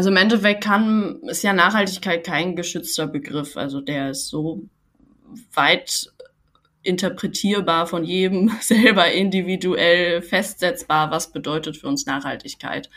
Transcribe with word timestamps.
Also 0.00 0.08
im 0.08 0.16
Endeffekt 0.16 0.64
kann, 0.64 1.20
ist 1.24 1.42
ja 1.42 1.52
Nachhaltigkeit 1.52 2.24
kein 2.24 2.56
geschützter 2.56 3.06
Begriff. 3.06 3.58
Also 3.58 3.82
der 3.82 4.12
ist 4.12 4.28
so 4.28 4.62
weit 5.52 6.10
interpretierbar 6.82 7.86
von 7.86 8.04
jedem 8.04 8.50
selber 8.62 9.12
individuell 9.12 10.22
festsetzbar, 10.22 11.10
was 11.10 11.32
bedeutet 11.32 11.76
für 11.76 11.86
uns 11.86 12.06
Nachhaltigkeit. 12.06 12.88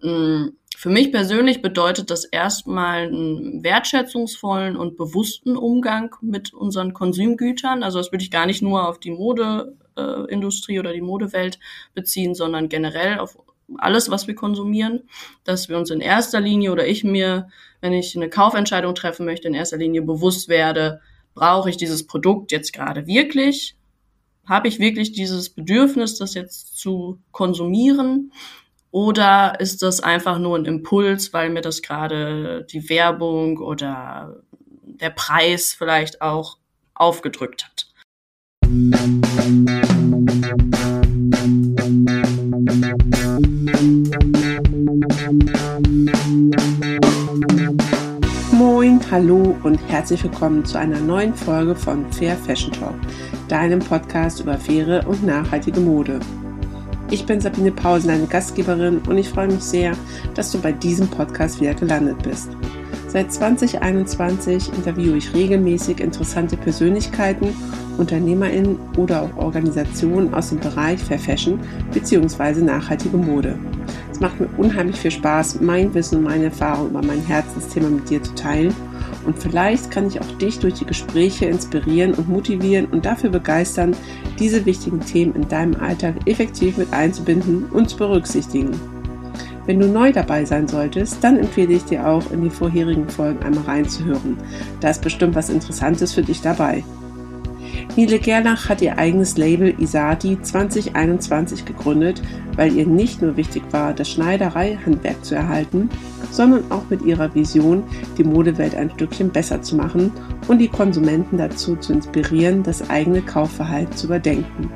Mm, 0.00 0.50
für 0.76 0.90
mich 0.90 1.10
persönlich 1.10 1.60
bedeutet 1.60 2.12
das 2.12 2.24
erstmal 2.24 3.08
einen 3.08 3.64
wertschätzungsvollen 3.64 4.76
und 4.76 4.96
bewussten 4.96 5.56
Umgang 5.56 6.14
mit 6.20 6.54
unseren 6.54 6.92
Konsumgütern. 6.92 7.82
Also 7.82 7.98
das 7.98 8.12
würde 8.12 8.22
ich 8.22 8.30
gar 8.30 8.46
nicht 8.46 8.62
nur 8.62 8.88
auf 8.88 9.00
die 9.00 9.10
Modeindustrie 9.10 10.78
oder 10.78 10.92
die 10.92 11.00
Modewelt 11.00 11.58
beziehen, 11.94 12.36
sondern 12.36 12.68
generell 12.68 13.18
auf 13.18 13.36
alles, 13.78 14.10
was 14.10 14.26
wir 14.26 14.34
konsumieren, 14.34 15.08
dass 15.44 15.68
wir 15.68 15.78
uns 15.78 15.90
in 15.90 16.00
erster 16.00 16.40
Linie 16.40 16.72
oder 16.72 16.86
ich 16.86 17.04
mir, 17.04 17.48
wenn 17.80 17.92
ich 17.92 18.16
eine 18.16 18.28
Kaufentscheidung 18.28 18.94
treffen 18.94 19.26
möchte, 19.26 19.48
in 19.48 19.54
erster 19.54 19.76
Linie 19.76 20.02
bewusst 20.02 20.48
werde, 20.48 21.00
brauche 21.34 21.70
ich 21.70 21.76
dieses 21.76 22.06
Produkt 22.06 22.52
jetzt 22.52 22.72
gerade 22.72 23.06
wirklich? 23.06 23.76
Habe 24.46 24.68
ich 24.68 24.78
wirklich 24.78 25.12
dieses 25.12 25.50
Bedürfnis, 25.50 26.18
das 26.18 26.34
jetzt 26.34 26.78
zu 26.78 27.18
konsumieren? 27.32 28.32
Oder 28.90 29.58
ist 29.58 29.82
das 29.82 30.00
einfach 30.00 30.38
nur 30.38 30.56
ein 30.56 30.66
Impuls, 30.66 31.32
weil 31.32 31.50
mir 31.50 31.62
das 31.62 31.82
gerade 31.82 32.64
die 32.70 32.88
Werbung 32.88 33.58
oder 33.58 34.42
der 34.82 35.10
Preis 35.10 35.74
vielleicht 35.74 36.22
auch 36.22 36.58
aufgedrückt 36.94 37.64
hat? 37.64 37.88
Hallo 49.14 49.56
und 49.62 49.78
herzlich 49.88 50.24
willkommen 50.24 50.64
zu 50.64 50.76
einer 50.76 50.98
neuen 50.98 51.36
Folge 51.36 51.76
von 51.76 52.04
Fair 52.10 52.34
Fashion 52.34 52.72
Talk, 52.72 52.96
deinem 53.46 53.78
Podcast 53.78 54.40
über 54.40 54.58
faire 54.58 55.06
und 55.06 55.24
nachhaltige 55.24 55.78
Mode. 55.78 56.18
Ich 57.12 57.24
bin 57.24 57.40
Sabine 57.40 57.70
Pausen, 57.70 58.08
deine 58.08 58.26
Gastgeberin 58.26 58.98
und 59.06 59.16
ich 59.16 59.28
freue 59.28 59.46
mich 59.46 59.62
sehr, 59.62 59.92
dass 60.34 60.50
du 60.50 60.60
bei 60.60 60.72
diesem 60.72 61.06
Podcast 61.06 61.60
wieder 61.60 61.74
gelandet 61.74 62.24
bist. 62.24 62.48
Seit 63.06 63.32
2021 63.32 64.72
interviewe 64.74 65.18
ich 65.18 65.32
regelmäßig 65.32 66.00
interessante 66.00 66.56
Persönlichkeiten, 66.56 67.54
UnternehmerInnen 67.98 68.80
oder 68.96 69.22
auch 69.22 69.36
Organisationen 69.36 70.34
aus 70.34 70.48
dem 70.48 70.58
Bereich 70.58 70.98
Fair 70.98 71.20
Fashion 71.20 71.60
bzw. 71.92 72.62
nachhaltige 72.62 73.16
Mode. 73.16 73.56
Es 74.10 74.18
macht 74.18 74.40
mir 74.40 74.48
unheimlich 74.56 74.96
viel 74.96 75.12
Spaß, 75.12 75.60
mein 75.60 75.94
Wissen 75.94 76.18
und 76.18 76.24
meine 76.24 76.46
Erfahrung 76.46 76.90
über 76.90 77.02
mein 77.04 77.20
Herzensthema 77.20 77.90
mit 77.90 78.10
dir 78.10 78.20
zu 78.20 78.34
teilen. 78.34 78.74
Und 79.24 79.38
vielleicht 79.38 79.90
kann 79.90 80.06
ich 80.06 80.20
auch 80.20 80.38
dich 80.38 80.58
durch 80.58 80.74
die 80.74 80.86
Gespräche 80.86 81.46
inspirieren 81.46 82.14
und 82.14 82.28
motivieren 82.28 82.86
und 82.86 83.04
dafür 83.04 83.30
begeistern, 83.30 83.96
diese 84.38 84.66
wichtigen 84.66 85.00
Themen 85.00 85.34
in 85.34 85.48
deinem 85.48 85.76
Alltag 85.76 86.14
effektiv 86.26 86.76
mit 86.76 86.92
einzubinden 86.92 87.66
und 87.66 87.90
zu 87.90 87.96
berücksichtigen. 87.96 88.72
Wenn 89.66 89.80
du 89.80 89.86
neu 89.86 90.12
dabei 90.12 90.44
sein 90.44 90.68
solltest, 90.68 91.24
dann 91.24 91.38
empfehle 91.38 91.72
ich 91.72 91.84
dir 91.84 92.06
auch, 92.06 92.30
in 92.30 92.42
die 92.42 92.50
vorherigen 92.50 93.08
Folgen 93.08 93.42
einmal 93.42 93.64
reinzuhören. 93.64 94.36
Da 94.80 94.90
ist 94.90 95.00
bestimmt 95.02 95.34
was 95.34 95.48
Interessantes 95.48 96.12
für 96.12 96.22
dich 96.22 96.42
dabei. 96.42 96.84
Nele 97.96 98.18
Gerlach 98.18 98.68
hat 98.68 98.82
ihr 98.82 98.98
eigenes 98.98 99.36
Label 99.36 99.74
Isati 99.78 100.40
2021 100.40 101.64
gegründet, 101.64 102.20
weil 102.56 102.74
ihr 102.74 102.86
nicht 102.86 103.22
nur 103.22 103.36
wichtig 103.36 103.62
war, 103.70 103.92
das 103.94 104.10
Schneidereihandwerk 104.10 105.24
zu 105.24 105.34
erhalten, 105.36 105.88
sondern 106.30 106.70
auch 106.72 106.82
mit 106.90 107.02
ihrer 107.02 107.34
Vision, 107.34 107.84
die 108.18 108.24
Modewelt 108.24 108.74
ein 108.74 108.90
Stückchen 108.90 109.30
besser 109.30 109.62
zu 109.62 109.76
machen 109.76 110.12
und 110.48 110.58
die 110.58 110.68
Konsumenten 110.68 111.38
dazu 111.38 111.76
zu 111.76 111.92
inspirieren, 111.92 112.62
das 112.62 112.90
eigene 112.90 113.22
Kaufverhalten 113.22 113.96
zu 113.96 114.06
überdenken. 114.06 114.70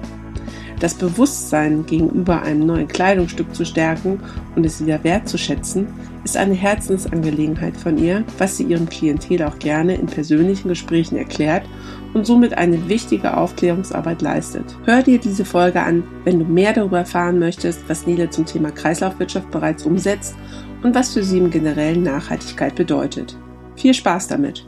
Das 0.81 0.95
Bewusstsein 0.95 1.87
gegenüber 1.87 2.43
einem 2.43 2.67
neuen 2.67 2.87
Kleidungsstück 2.87 3.53
zu 3.55 3.65
stärken 3.65 4.21
und 4.55 4.65
es 4.65 4.85
wieder 4.85 5.03
wertzuschätzen, 5.03 5.89
ist 6.25 6.37
eine 6.37 6.55
Herzensangelegenheit 6.55 7.77
von 7.77 7.99
ihr, 7.99 8.25
was 8.39 8.57
sie 8.57 8.65
ihrem 8.65 8.89
Klientel 8.89 9.43
auch 9.43 9.59
gerne 9.59 9.97
in 9.97 10.07
persönlichen 10.07 10.69
Gesprächen 10.69 11.17
erklärt 11.17 11.65
und 12.15 12.27
somit 12.27 12.55
eine 12.55 12.89
wichtige 12.89 13.37
Aufklärungsarbeit 13.37 14.23
leistet. 14.23 14.77
Hör 14.85 15.03
dir 15.03 15.19
diese 15.19 15.45
Folge 15.45 15.83
an, 15.83 16.05
wenn 16.25 16.39
du 16.39 16.45
mehr 16.45 16.73
darüber 16.73 16.99
erfahren 16.99 17.39
möchtest, 17.39 17.81
was 17.89 18.07
Nele 18.07 18.31
zum 18.31 18.47
Thema 18.47 18.71
Kreislaufwirtschaft 18.71 19.51
bereits 19.51 19.85
umsetzt 19.85 20.37
und 20.83 20.95
was 20.95 21.13
für 21.13 21.25
sie 21.25 21.39
im 21.39 21.51
generellen 21.51 22.05
Nachhaltigkeit 22.05 22.75
bedeutet. 22.77 23.37
Viel 23.75 23.95
Spaß 23.95 24.29
damit! 24.29 24.65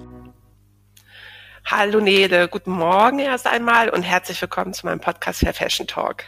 Hallo 1.70 2.00
Nele, 2.00 2.48
guten 2.48 2.72
Morgen 2.72 3.20
erst 3.20 3.46
einmal 3.46 3.90
und 3.90 4.02
herzlich 4.02 4.42
willkommen 4.42 4.74
zu 4.74 4.86
meinem 4.86 4.98
Podcast 4.98 5.38
Fair 5.38 5.54
Fashion 5.54 5.86
Talk. 5.86 6.24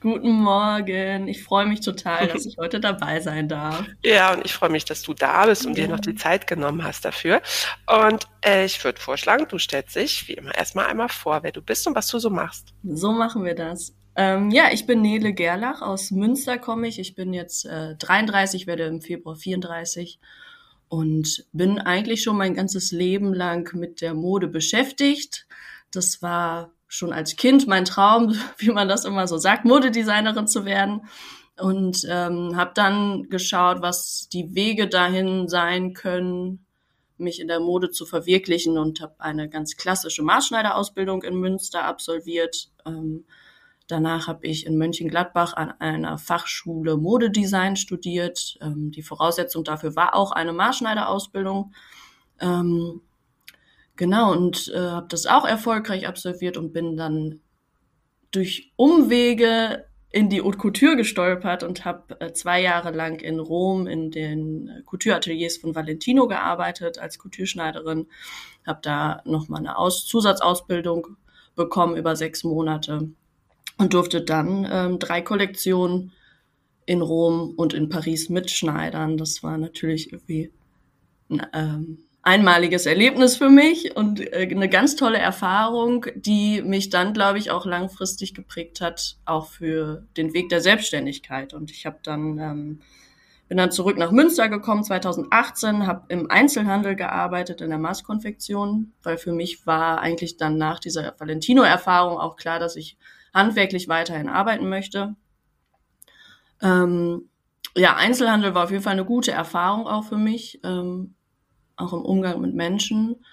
Guten 0.00 0.30
Morgen. 0.30 1.28
Ich 1.28 1.44
freue 1.44 1.66
mich 1.66 1.80
total, 1.80 2.26
dass 2.32 2.46
ich 2.46 2.56
heute 2.56 2.80
dabei 2.80 3.20
sein 3.20 3.50
darf. 3.50 3.84
Ja, 4.02 4.32
und 4.32 4.46
ich 4.46 4.54
freue 4.54 4.70
mich, 4.70 4.86
dass 4.86 5.02
du 5.02 5.12
da 5.12 5.44
bist 5.44 5.66
und 5.66 5.76
ja. 5.76 5.84
dir 5.84 5.90
noch 5.90 6.00
die 6.00 6.14
Zeit 6.14 6.46
genommen 6.46 6.84
hast 6.84 7.04
dafür. 7.04 7.42
Und 7.86 8.28
äh, 8.42 8.64
ich 8.64 8.82
würde 8.82 8.98
vorschlagen, 8.98 9.44
du 9.46 9.58
stellst 9.58 9.94
dich 9.94 10.26
wie 10.26 10.32
immer 10.32 10.54
erstmal 10.54 10.86
einmal 10.86 11.10
vor, 11.10 11.42
wer 11.42 11.52
du 11.52 11.60
bist 11.60 11.86
und 11.86 11.94
was 11.94 12.06
du 12.06 12.18
so 12.18 12.30
machst. 12.30 12.72
So 12.82 13.12
machen 13.12 13.44
wir 13.44 13.54
das. 13.54 13.94
Ähm, 14.16 14.50
ja, 14.50 14.72
ich 14.72 14.86
bin 14.86 15.02
Nele 15.02 15.34
Gerlach, 15.34 15.82
aus 15.82 16.12
Münster 16.12 16.56
komme 16.56 16.88
ich. 16.88 16.98
Ich 16.98 17.14
bin 17.14 17.34
jetzt 17.34 17.66
äh, 17.66 17.94
33, 17.96 18.66
werde 18.66 18.84
im 18.84 19.02
Februar 19.02 19.36
34 19.36 20.18
und 20.88 21.44
bin 21.52 21.78
eigentlich 21.78 22.22
schon 22.22 22.36
mein 22.36 22.54
ganzes 22.54 22.92
Leben 22.92 23.34
lang 23.34 23.74
mit 23.74 24.00
der 24.00 24.14
Mode 24.14 24.48
beschäftigt. 24.48 25.46
Das 25.92 26.22
war 26.22 26.72
schon 26.86 27.12
als 27.12 27.36
Kind 27.36 27.66
mein 27.66 27.84
Traum, 27.84 28.34
wie 28.58 28.70
man 28.70 28.88
das 28.88 29.04
immer 29.04 29.28
so 29.28 29.38
sagt, 29.38 29.64
Modedesignerin 29.64 30.46
zu 30.46 30.64
werden. 30.64 31.02
Und 31.60 32.06
ähm, 32.08 32.56
habe 32.56 32.70
dann 32.74 33.28
geschaut, 33.30 33.82
was 33.82 34.28
die 34.32 34.54
Wege 34.54 34.86
dahin 34.86 35.48
sein 35.48 35.92
können, 35.92 36.64
mich 37.16 37.40
in 37.40 37.48
der 37.48 37.58
Mode 37.58 37.90
zu 37.90 38.06
verwirklichen 38.06 38.78
und 38.78 39.00
habe 39.00 39.14
eine 39.18 39.48
ganz 39.48 39.76
klassische 39.76 40.22
Maßschneiderausbildung 40.22 41.24
in 41.24 41.34
Münster 41.34 41.84
absolviert. 41.84 42.70
Ähm, 42.86 43.24
Danach 43.88 44.28
habe 44.28 44.46
ich 44.46 44.66
in 44.66 44.76
Mönchengladbach 44.76 45.54
an 45.54 45.72
einer 45.80 46.18
Fachschule 46.18 46.98
Modedesign 46.98 47.74
studiert. 47.74 48.58
Ähm, 48.60 48.90
die 48.92 49.02
Voraussetzung 49.02 49.64
dafür 49.64 49.96
war 49.96 50.14
auch 50.14 50.30
eine 50.30 50.52
Maßschneiderausbildung. 50.52 51.72
Ähm, 52.38 53.00
genau, 53.96 54.32
und 54.32 54.70
äh, 54.74 54.78
habe 54.78 55.08
das 55.08 55.24
auch 55.24 55.46
erfolgreich 55.46 56.06
absolviert 56.06 56.58
und 56.58 56.74
bin 56.74 56.98
dann 56.98 57.40
durch 58.30 58.72
Umwege 58.76 59.86
in 60.10 60.28
die 60.28 60.42
Haute 60.42 60.58
Couture 60.58 60.96
gestolpert 60.96 61.62
und 61.62 61.86
habe 61.86 62.20
äh, 62.20 62.34
zwei 62.34 62.60
Jahre 62.60 62.90
lang 62.90 63.20
in 63.20 63.38
Rom 63.40 63.86
in 63.86 64.10
den 64.10 64.82
Couture-Ateliers 64.84 65.56
von 65.56 65.74
Valentino 65.74 66.28
gearbeitet 66.28 66.98
als 66.98 67.18
Couture-Schneiderin. 67.18 68.06
Habe 68.66 68.80
da 68.82 69.22
nochmal 69.24 69.60
eine 69.60 69.78
Aus 69.78 70.04
Zusatzausbildung 70.04 71.16
bekommen 71.56 71.96
über 71.96 72.16
sechs 72.16 72.44
Monate 72.44 73.12
und 73.78 73.94
durfte 73.94 74.20
dann 74.20 74.66
ähm, 74.70 74.98
drei 74.98 75.22
Kollektionen 75.22 76.12
in 76.84 77.00
Rom 77.02 77.54
und 77.56 77.74
in 77.74 77.88
Paris 77.88 78.28
mitschneidern. 78.28 79.16
Das 79.16 79.42
war 79.42 79.56
natürlich 79.58 80.12
irgendwie 80.12 80.52
ein 81.30 81.46
ähm, 81.52 81.98
einmaliges 82.22 82.86
Erlebnis 82.86 83.36
für 83.36 83.48
mich 83.48 83.96
und 83.96 84.20
äh, 84.20 84.48
eine 84.50 84.68
ganz 84.68 84.96
tolle 84.96 85.18
Erfahrung, 85.18 86.06
die 86.14 86.62
mich 86.62 86.90
dann, 86.90 87.12
glaube 87.12 87.38
ich, 87.38 87.50
auch 87.50 87.64
langfristig 87.64 88.34
geprägt 88.34 88.80
hat, 88.80 89.16
auch 89.24 89.46
für 89.46 90.04
den 90.16 90.34
Weg 90.34 90.48
der 90.48 90.60
Selbstständigkeit. 90.60 91.54
Und 91.54 91.70
ich 91.70 91.86
habe 91.86 91.98
dann 92.02 92.38
ähm, 92.38 92.80
bin 93.48 93.56
dann 93.56 93.72
zurück 93.72 93.96
nach 93.96 94.10
Münster 94.10 94.48
gekommen 94.48 94.84
2018, 94.84 95.86
habe 95.86 96.04
im 96.08 96.30
Einzelhandel 96.30 96.94
gearbeitet 96.96 97.62
in 97.62 97.70
der 97.70 97.78
Maßkonfektion, 97.78 98.92
weil 99.02 99.16
für 99.16 99.32
mich 99.32 99.66
war 99.66 100.00
eigentlich 100.00 100.36
dann 100.36 100.58
nach 100.58 100.78
dieser 100.78 101.14
Valentino-Erfahrung 101.18 102.18
auch 102.18 102.36
klar, 102.36 102.58
dass 102.58 102.76
ich 102.76 102.98
handwerklich 103.34 103.88
weiterhin 103.88 104.28
arbeiten 104.28 104.68
möchte. 104.68 105.14
Ähm, 106.62 107.28
ja, 107.76 107.96
Einzelhandel 107.96 108.54
war 108.54 108.64
auf 108.64 108.70
jeden 108.70 108.82
Fall 108.82 108.94
eine 108.94 109.04
gute 109.04 109.32
Erfahrung 109.32 109.86
auch 109.86 110.04
für 110.04 110.16
mich, 110.16 110.60
ähm, 110.64 111.14
auch 111.76 111.92
im 111.92 112.02
Umgang 112.02 112.40
mit 112.40 112.54
Menschen. 112.54 113.24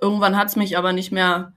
Irgendwann 0.00 0.36
hat 0.36 0.48
es 0.48 0.56
mich 0.56 0.76
aber 0.76 0.92
nicht 0.92 1.10
mehr, 1.10 1.54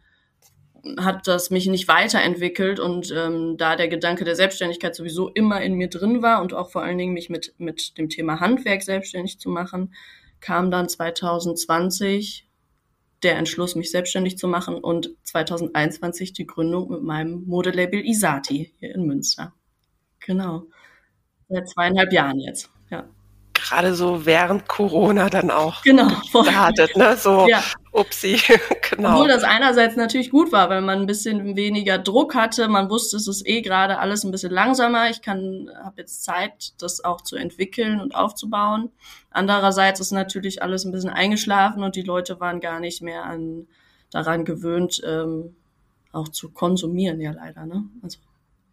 hat 0.97 1.27
das 1.27 1.49
mich 1.49 1.67
nicht 1.67 1.87
weiterentwickelt 1.87 2.79
und 2.79 3.11
ähm, 3.11 3.57
da 3.57 3.75
der 3.75 3.87
Gedanke 3.87 4.23
der 4.23 4.35
Selbstständigkeit 4.35 4.95
sowieso 4.95 5.29
immer 5.29 5.61
in 5.61 5.73
mir 5.75 5.89
drin 5.89 6.21
war 6.21 6.41
und 6.41 6.53
auch 6.53 6.71
vor 6.71 6.83
allen 6.83 6.97
Dingen 6.97 7.13
mich 7.13 7.29
mit, 7.29 7.53
mit 7.57 7.97
dem 7.97 8.09
Thema 8.09 8.39
Handwerk 8.39 8.81
selbstständig 8.81 9.39
zu 9.39 9.49
machen, 9.49 9.93
kam 10.39 10.71
dann 10.71 10.89
2020 10.89 12.47
der 13.23 13.37
Entschluss, 13.37 13.75
mich 13.75 13.91
selbstständig 13.91 14.37
zu 14.37 14.47
machen 14.47 14.75
und 14.75 15.11
2021 15.23 16.33
die 16.33 16.47
Gründung 16.47 16.89
mit 16.89 17.03
meinem 17.03 17.43
Modelabel 17.45 18.05
Isati 18.05 18.73
hier 18.79 18.95
in 18.95 19.05
Münster. 19.05 19.53
Genau. 20.19 20.63
Seit 21.49 21.69
zweieinhalb 21.69 22.11
Jahren 22.13 22.39
jetzt, 22.39 22.69
ja. 22.89 23.09
Gerade 23.61 23.93
so 23.95 24.25
während 24.25 24.67
Corona 24.67 25.29
dann 25.29 25.51
auch 25.51 25.81
genau, 25.83 26.07
gestartet, 26.31 26.95
ne? 26.97 27.15
So, 27.17 27.47
ja. 27.47 27.63
upsi, 27.91 28.39
genau. 28.89 29.13
Obwohl 29.13 29.27
das 29.27 29.43
einerseits 29.43 29.95
natürlich 29.95 30.29
gut 30.29 30.51
war, 30.51 30.69
weil 30.69 30.81
man 30.81 30.99
ein 30.99 31.05
bisschen 31.05 31.55
weniger 31.55 31.97
Druck 31.97 32.35
hatte. 32.35 32.67
Man 32.67 32.89
wusste, 32.89 33.17
es 33.17 33.27
ist 33.27 33.47
eh 33.47 33.61
gerade 33.61 33.99
alles 33.99 34.23
ein 34.23 34.31
bisschen 34.31 34.51
langsamer. 34.51 35.09
Ich 35.09 35.21
kann, 35.21 35.69
habe 35.83 36.01
jetzt 36.01 36.23
Zeit, 36.23 36.73
das 36.79 37.03
auch 37.03 37.21
zu 37.21 37.35
entwickeln 37.35 38.01
und 38.01 38.15
aufzubauen. 38.15 38.91
Andererseits 39.29 39.99
ist 39.99 40.11
natürlich 40.11 40.61
alles 40.61 40.85
ein 40.85 40.91
bisschen 40.91 41.09
eingeschlafen 41.09 41.83
und 41.83 41.95
die 41.95 42.01
Leute 42.01 42.39
waren 42.39 42.59
gar 42.59 42.79
nicht 42.79 43.01
mehr 43.01 43.23
an, 43.23 43.67
daran 44.11 44.45
gewöhnt, 44.45 45.01
ähm, 45.05 45.55
auch 46.11 46.27
zu 46.27 46.49
konsumieren, 46.49 47.21
ja 47.21 47.31
leider, 47.31 47.65
ne? 47.65 47.85
Also 48.03 48.19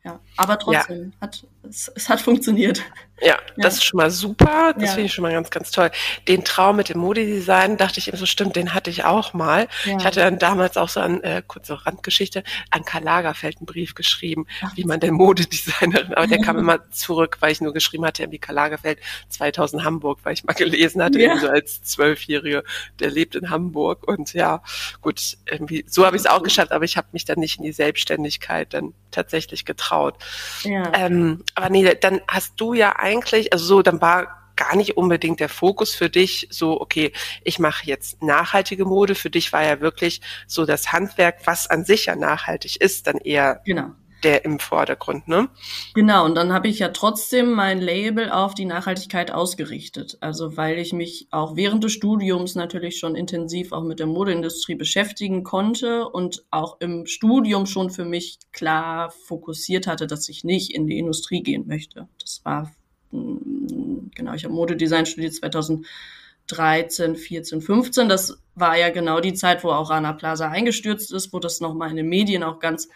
ja, 0.08 0.20
aber 0.36 0.58
trotzdem, 0.58 1.12
ja. 1.12 1.20
Hat, 1.20 1.46
es, 1.68 1.90
es, 1.94 2.08
hat 2.08 2.20
funktioniert. 2.20 2.82
Ja, 3.20 3.26
ja, 3.26 3.38
das 3.56 3.74
ist 3.74 3.84
schon 3.84 3.98
mal 3.98 4.10
super. 4.10 4.72
Das 4.74 4.84
ja. 4.84 4.88
finde 4.90 5.06
ich 5.06 5.12
schon 5.12 5.22
mal 5.22 5.32
ganz, 5.32 5.50
ganz 5.50 5.70
toll. 5.70 5.90
Den 6.28 6.44
Traum 6.44 6.76
mit 6.76 6.88
dem 6.88 6.98
Modedesign 6.98 7.76
dachte 7.76 7.98
ich 7.98 8.08
immer 8.08 8.16
so, 8.16 8.26
stimmt, 8.26 8.56
den 8.56 8.74
hatte 8.74 8.90
ich 8.90 9.04
auch 9.04 9.34
mal. 9.34 9.68
Ich 9.84 10.04
hatte 10.04 10.20
dann 10.20 10.38
damals 10.38 10.76
auch 10.76 10.88
so 10.88 11.00
an, 11.00 11.20
äh, 11.22 11.42
kurze 11.46 11.84
Randgeschichte, 11.84 12.44
an 12.70 12.84
Karl 12.84 13.02
Lagerfeld 13.02 13.58
einen 13.58 13.66
Brief 13.66 13.94
geschrieben, 13.94 14.46
Ach. 14.62 14.76
wie 14.76 14.84
man 14.84 15.00
denn 15.00 15.14
Modedesignerin, 15.14 16.14
aber 16.14 16.26
der 16.26 16.38
kam 16.42 16.58
immer 16.58 16.90
zurück, 16.90 17.38
weil 17.40 17.52
ich 17.52 17.60
nur 17.60 17.72
geschrieben 17.72 18.04
hatte, 18.04 18.30
wie 18.30 18.38
Karl 18.38 18.54
Lagerfeld 18.54 19.00
2000 19.30 19.84
Hamburg, 19.84 20.20
weil 20.22 20.34
ich 20.34 20.44
mal 20.44 20.52
gelesen 20.54 21.02
hatte, 21.02 21.20
ja. 21.20 21.36
so 21.38 21.48
als 21.48 21.82
Zwölfjährige, 21.82 22.62
der 23.00 23.10
lebt 23.10 23.34
in 23.34 23.50
Hamburg 23.50 24.06
und 24.06 24.32
ja, 24.32 24.62
gut, 25.00 25.36
irgendwie, 25.50 25.84
so 25.88 26.06
habe 26.06 26.16
ich 26.16 26.22
es 26.22 26.26
auch 26.26 26.42
geschafft, 26.42 26.72
aber 26.72 26.84
ich 26.84 26.96
habe 26.96 27.08
mich 27.12 27.24
dann 27.24 27.40
nicht 27.40 27.58
in 27.58 27.64
die 27.64 27.72
Selbstständigkeit 27.72 28.72
dann 28.74 28.94
tatsächlich 29.10 29.64
getraut. 29.64 30.16
Ja. 30.62 30.92
Ähm, 30.94 31.44
aber 31.54 31.70
nee, 31.70 31.94
dann 31.94 32.20
hast 32.28 32.54
du 32.56 32.74
ja 32.74 32.96
eigentlich, 32.96 33.52
also 33.52 33.64
so, 33.64 33.82
dann 33.82 34.00
war 34.00 34.38
gar 34.56 34.74
nicht 34.74 34.96
unbedingt 34.96 35.38
der 35.38 35.48
Fokus 35.48 35.94
für 35.94 36.10
dich 36.10 36.48
so, 36.50 36.80
okay, 36.80 37.12
ich 37.44 37.58
mache 37.60 37.86
jetzt 37.86 38.22
nachhaltige 38.22 38.84
Mode. 38.84 39.14
Für 39.14 39.30
dich 39.30 39.52
war 39.52 39.64
ja 39.64 39.80
wirklich 39.80 40.20
so 40.48 40.66
das 40.66 40.92
Handwerk, 40.92 41.46
was 41.46 41.68
an 41.68 41.84
sich 41.84 42.06
ja 42.06 42.16
nachhaltig 42.16 42.80
ist, 42.80 43.06
dann 43.06 43.18
eher 43.18 43.62
genau 43.64 43.92
der 44.24 44.44
im 44.44 44.58
Vordergrund, 44.58 45.28
ne? 45.28 45.48
Genau, 45.94 46.24
und 46.24 46.34
dann 46.34 46.52
habe 46.52 46.68
ich 46.68 46.80
ja 46.80 46.88
trotzdem 46.88 47.52
mein 47.52 47.80
Label 47.80 48.30
auf 48.30 48.54
die 48.54 48.64
Nachhaltigkeit 48.64 49.30
ausgerichtet. 49.30 50.18
Also 50.20 50.56
weil 50.56 50.78
ich 50.78 50.92
mich 50.92 51.28
auch 51.30 51.56
während 51.56 51.84
des 51.84 51.92
Studiums 51.92 52.54
natürlich 52.54 52.98
schon 52.98 53.14
intensiv 53.14 53.72
auch 53.72 53.84
mit 53.84 54.00
der 54.00 54.06
Modeindustrie 54.06 54.74
beschäftigen 54.74 55.44
konnte 55.44 56.08
und 56.08 56.44
auch 56.50 56.80
im 56.80 57.06
Studium 57.06 57.66
schon 57.66 57.90
für 57.90 58.04
mich 58.04 58.38
klar 58.52 59.10
fokussiert 59.10 59.86
hatte, 59.86 60.06
dass 60.06 60.28
ich 60.28 60.44
nicht 60.44 60.74
in 60.74 60.86
die 60.86 60.98
Industrie 60.98 61.42
gehen 61.42 61.66
möchte. 61.66 62.08
Das 62.20 62.40
war, 62.44 62.72
mm, 63.12 64.10
genau, 64.14 64.34
ich 64.34 64.44
habe 64.44 64.54
Modedesign 64.54 65.06
studiert 65.06 65.34
2013, 65.34 67.14
14, 67.14 67.60
15. 67.60 68.08
Das 68.08 68.36
war 68.56 68.76
ja 68.76 68.90
genau 68.90 69.20
die 69.20 69.34
Zeit, 69.34 69.62
wo 69.62 69.70
auch 69.70 69.90
Rana 69.90 70.12
Plaza 70.12 70.48
eingestürzt 70.48 71.12
ist, 71.12 71.32
wo 71.32 71.38
das 71.38 71.60
nochmal 71.60 71.90
in 71.90 71.96
den 71.96 72.08
Medien 72.08 72.42
auch 72.42 72.58
ganz 72.58 72.88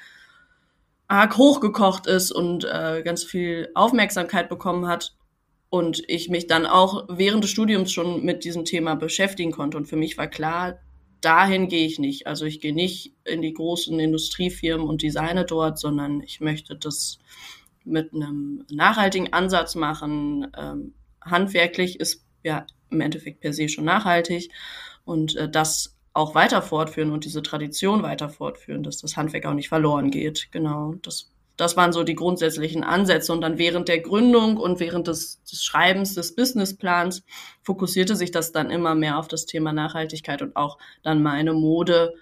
arg 1.09 1.37
hochgekocht 1.37 2.07
ist 2.07 2.33
und 2.33 2.65
äh, 2.65 3.03
ganz 3.05 3.25
viel 3.25 3.71
Aufmerksamkeit 3.75 4.49
bekommen 4.49 4.87
hat 4.87 5.15
und 5.69 6.03
ich 6.07 6.29
mich 6.29 6.47
dann 6.47 6.67
auch 6.67 7.07
während 7.09 7.45
des 7.45 7.51
Studiums 7.51 7.93
schon 7.93 8.25
mit 8.25 8.45
diesem 8.45 8.65
Thema 8.65 8.95
beschäftigen 8.95 9.53
konnte. 9.53 9.77
Und 9.77 9.87
für 9.87 9.97
mich 9.97 10.19
war 10.19 10.27
klar, 10.27 10.79
dahin 11.23 11.69
gehe 11.69 11.87
ich 11.87 11.99
nicht. 11.99 12.27
Also 12.27 12.45
ich 12.45 12.61
gehe 12.61 12.75
nicht 12.75 13.15
in 13.25 13.41
die 13.41 13.55
großen 13.55 13.99
Industriefirmen 13.99 14.87
und 14.87 15.03
designe 15.03 15.45
dort, 15.45 15.79
sondern 15.79 16.21
ich 16.21 16.41
möchte 16.41 16.77
das 16.77 17.19
mit 17.85 18.13
einem 18.13 18.65
nachhaltigen 18.71 19.33
Ansatz 19.33 19.75
machen. 19.75 20.47
Ähm, 20.59 20.95
handwerklich 21.23 21.99
ist 22.01 22.25
ja 22.43 22.67
im 22.91 23.01
Endeffekt 23.01 23.41
per 23.41 23.53
se 23.53 23.69
schon 23.69 23.85
nachhaltig 23.85 24.51
und 25.05 25.37
äh, 25.37 25.49
das 25.49 25.92
auch 26.15 26.35
weiter 26.35 26.63
fortführen 26.63 27.11
und 27.11 27.25
diese 27.25 27.43
Tradition 27.43 28.03
weiter 28.03 28.29
fortführen, 28.29 28.83
dass 28.83 28.99
das 28.99 29.17
Handwerk 29.17 29.47
auch 29.47 29.55
nicht 29.55 29.69
verloren 29.69 30.11
geht. 30.11 30.49
Genau, 30.53 30.95
das, 31.03 31.31
das 31.57 31.77
waren 31.77 31.93
so 31.93 32.03
die 32.03 32.15
grundsätzlichen 32.15 32.85
Ansätze. 32.85 33.33
Und 33.33 33.41
dann 33.41 33.59
während 33.59 33.89
der 33.89 34.01
Gründung 34.01 34.57
und 34.57 34.81
während 34.81 35.09
des, 35.09 35.43
des 35.45 35.65
Schreibens 35.65 36.15
des 36.15 36.35
Businessplans 36.35 37.25
fokussierte 37.63 38.17
sich 38.17 38.31
das 38.31 38.53
dann 38.53 38.71
immer 38.71 38.95
mehr 38.95 39.19
auf 39.19 39.29
das 39.29 39.47
Thema 39.47 39.73
Nachhaltigkeit 39.73 40.43
und 40.43 40.57
auch 40.57 40.79
dann 41.03 41.23
meine 41.23 41.55
Mode 41.55 42.15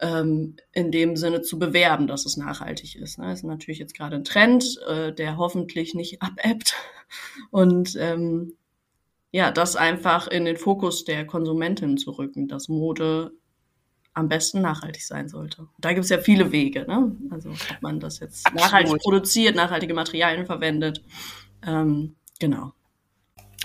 ähm, 0.00 0.56
in 0.72 0.90
dem 0.90 1.16
Sinne 1.16 1.42
zu 1.42 1.58
bewerben, 1.58 2.06
dass 2.06 2.26
es 2.26 2.36
nachhaltig 2.36 2.96
ist. 2.96 3.18
Ne? 3.18 3.26
Das 3.26 3.40
ist 3.40 3.44
natürlich 3.44 3.78
jetzt 3.78 3.94
gerade 3.94 4.16
ein 4.16 4.24
Trend, 4.24 4.80
äh, 4.86 5.12
der 5.12 5.36
hoffentlich 5.36 5.94
nicht 5.94 6.20
abebbt. 6.22 6.74
Und 7.50 7.96
ähm, 7.98 8.54
ja, 9.34 9.50
das 9.50 9.74
einfach 9.74 10.28
in 10.28 10.44
den 10.44 10.56
Fokus 10.56 11.04
der 11.04 11.26
Konsumentin 11.26 11.98
zu 11.98 12.12
rücken, 12.12 12.46
dass 12.46 12.68
Mode 12.68 13.32
am 14.12 14.28
besten 14.28 14.60
nachhaltig 14.60 15.04
sein 15.04 15.28
sollte. 15.28 15.66
Da 15.78 15.92
gibt 15.92 16.04
es 16.04 16.10
ja 16.10 16.18
viele 16.18 16.52
Wege, 16.52 16.86
ne? 16.86 17.16
Also 17.32 17.50
ob 17.50 17.82
man 17.82 17.98
das 17.98 18.20
jetzt 18.20 18.46
Absolut. 18.46 18.64
nachhaltig 18.64 19.02
produziert, 19.02 19.56
nachhaltige 19.56 19.92
Materialien 19.92 20.46
verwendet. 20.46 21.02
Ähm, 21.66 22.14
genau. 22.38 22.74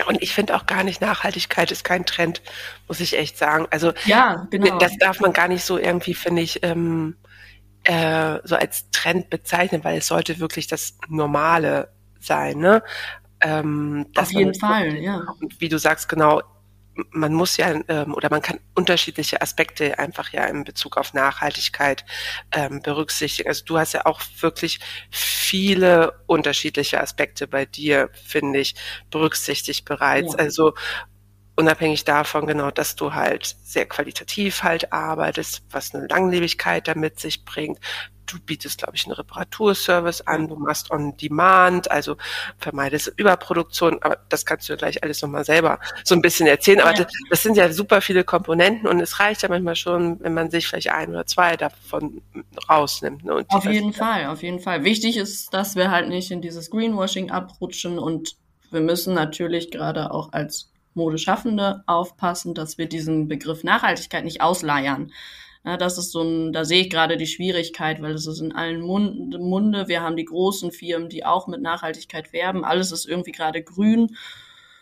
Und 0.08 0.20
ich 0.20 0.34
finde 0.34 0.56
auch 0.56 0.66
gar 0.66 0.82
nicht, 0.82 1.00
Nachhaltigkeit 1.00 1.70
ist 1.70 1.84
kein 1.84 2.04
Trend, 2.04 2.42
muss 2.88 2.98
ich 2.98 3.16
echt 3.16 3.38
sagen. 3.38 3.68
Also 3.70 3.92
ja, 4.06 4.48
genau. 4.50 4.76
das 4.78 4.98
darf 4.98 5.20
man 5.20 5.32
gar 5.32 5.46
nicht 5.46 5.62
so 5.62 5.78
irgendwie, 5.78 6.14
finde 6.14 6.42
ich, 6.42 6.64
ähm, 6.64 7.16
äh, 7.84 8.40
so 8.42 8.56
als 8.56 8.90
Trend 8.90 9.30
bezeichnen, 9.30 9.84
weil 9.84 9.98
es 9.98 10.08
sollte 10.08 10.40
wirklich 10.40 10.66
das 10.66 10.98
Normale 11.08 11.92
sein. 12.18 12.58
Ne? 12.58 12.82
Ähm, 13.42 14.06
Auf 14.16 14.32
jeden 14.32 14.54
Fall, 14.54 14.96
ja. 14.98 15.24
Und 15.40 15.60
wie 15.60 15.68
du 15.68 15.78
sagst, 15.78 16.08
genau, 16.08 16.42
man 17.10 17.32
muss 17.32 17.56
ja 17.56 17.80
ähm, 17.88 18.14
oder 18.14 18.30
man 18.30 18.42
kann 18.42 18.58
unterschiedliche 18.74 19.40
Aspekte 19.40 19.98
einfach 19.98 20.32
ja 20.32 20.44
in 20.44 20.64
Bezug 20.64 20.96
auf 20.96 21.14
Nachhaltigkeit 21.14 22.04
ähm, 22.52 22.82
berücksichtigen. 22.82 23.48
Also 23.48 23.64
du 23.64 23.78
hast 23.78 23.94
ja 23.94 24.06
auch 24.06 24.20
wirklich 24.40 24.80
viele 25.10 26.12
unterschiedliche 26.26 27.00
Aspekte 27.00 27.46
bei 27.46 27.64
dir, 27.64 28.10
finde 28.12 28.60
ich, 28.60 28.74
berücksichtigt 29.10 29.84
bereits. 29.84 30.32
Ja. 30.32 30.38
Also 30.40 30.74
unabhängig 31.56 32.04
davon 32.04 32.46
genau, 32.46 32.70
dass 32.70 32.96
du 32.96 33.14
halt 33.14 33.56
sehr 33.62 33.86
qualitativ 33.86 34.62
halt 34.62 34.92
arbeitest, 34.92 35.62
was 35.70 35.94
eine 35.94 36.06
Langlebigkeit 36.06 36.88
damit 36.88 37.20
sich 37.20 37.44
bringt, 37.44 37.78
du 38.32 38.38
bietest, 38.40 38.78
glaube 38.78 38.96
ich, 38.96 39.04
einen 39.06 39.14
Reparaturservice 39.14 40.22
an, 40.22 40.48
du 40.48 40.56
machst 40.56 40.90
on-demand, 40.90 41.90
also 41.90 42.16
vermeidest 42.58 43.12
Überproduktion, 43.16 43.98
aber 44.02 44.18
das 44.28 44.46
kannst 44.46 44.68
du 44.68 44.76
gleich 44.76 45.02
alles 45.02 45.22
nochmal 45.22 45.44
selber 45.44 45.78
so 46.04 46.14
ein 46.14 46.22
bisschen 46.22 46.46
erzählen. 46.46 46.80
Aber 46.80 46.92
das, 46.92 47.12
das, 47.28 47.42
sind 47.42 47.56
ja 47.56 47.72
super 47.72 48.00
viele 48.00 48.24
Komponenten 48.24 48.88
und 48.88 49.00
es 49.00 49.20
reicht 49.20 49.42
ja 49.42 49.48
manchmal 49.48 49.76
schon, 49.76 50.20
wenn 50.20 50.34
man 50.34 50.50
sich 50.50 50.66
vielleicht 50.66 50.90
ein 50.90 51.10
oder 51.10 51.26
zwei 51.26 51.56
davon 51.56 52.22
rausnimmt. 52.68 53.24
Ne? 53.24 53.44
auf 53.48 53.64
jeden 53.64 53.92
Fall, 53.92 54.26
auf 54.26 54.42
jeden 54.42 54.60
Fall. 54.60 54.84
Wichtig 54.84 55.16
ist, 55.16 55.52
dass 55.54 55.76
wir 55.76 55.90
halt 55.90 56.08
nicht 56.08 56.30
in 56.30 56.40
dieses 56.40 56.70
Greenwashing 56.70 57.30
abrutschen 57.30 57.98
und 57.98 58.36
wir 58.70 58.80
müssen 58.80 59.14
natürlich 59.14 59.70
gerade 59.70 60.12
auch 60.12 60.32
als 60.32 60.70
Modeschaffende 60.94 61.82
aufpassen, 61.86 62.54
dass 62.54 62.78
wir 62.78 62.88
diesen 62.88 63.28
Begriff 63.28 63.64
Nachhaltigkeit 63.64 64.24
nicht 64.24 64.40
ausleiern. 64.40 65.12
Ja, 65.64 65.76
das 65.76 65.98
ist 65.98 66.10
so 66.12 66.22
ein, 66.22 66.52
da 66.52 66.64
sehe 66.64 66.82
ich 66.82 66.90
gerade 66.90 67.16
die 67.18 67.26
Schwierigkeit, 67.26 68.00
weil 68.00 68.12
es 68.12 68.26
ist 68.26 68.40
in 68.40 68.52
allen 68.52 68.80
Mund, 68.80 69.38
Munde. 69.38 69.88
Wir 69.88 70.02
haben 70.02 70.16
die 70.16 70.24
großen 70.24 70.72
Firmen, 70.72 71.10
die 71.10 71.24
auch 71.26 71.48
mit 71.48 71.60
Nachhaltigkeit 71.60 72.32
werben. 72.32 72.64
Alles 72.64 72.92
ist 72.92 73.06
irgendwie 73.06 73.32
gerade 73.32 73.62
grün 73.62 74.16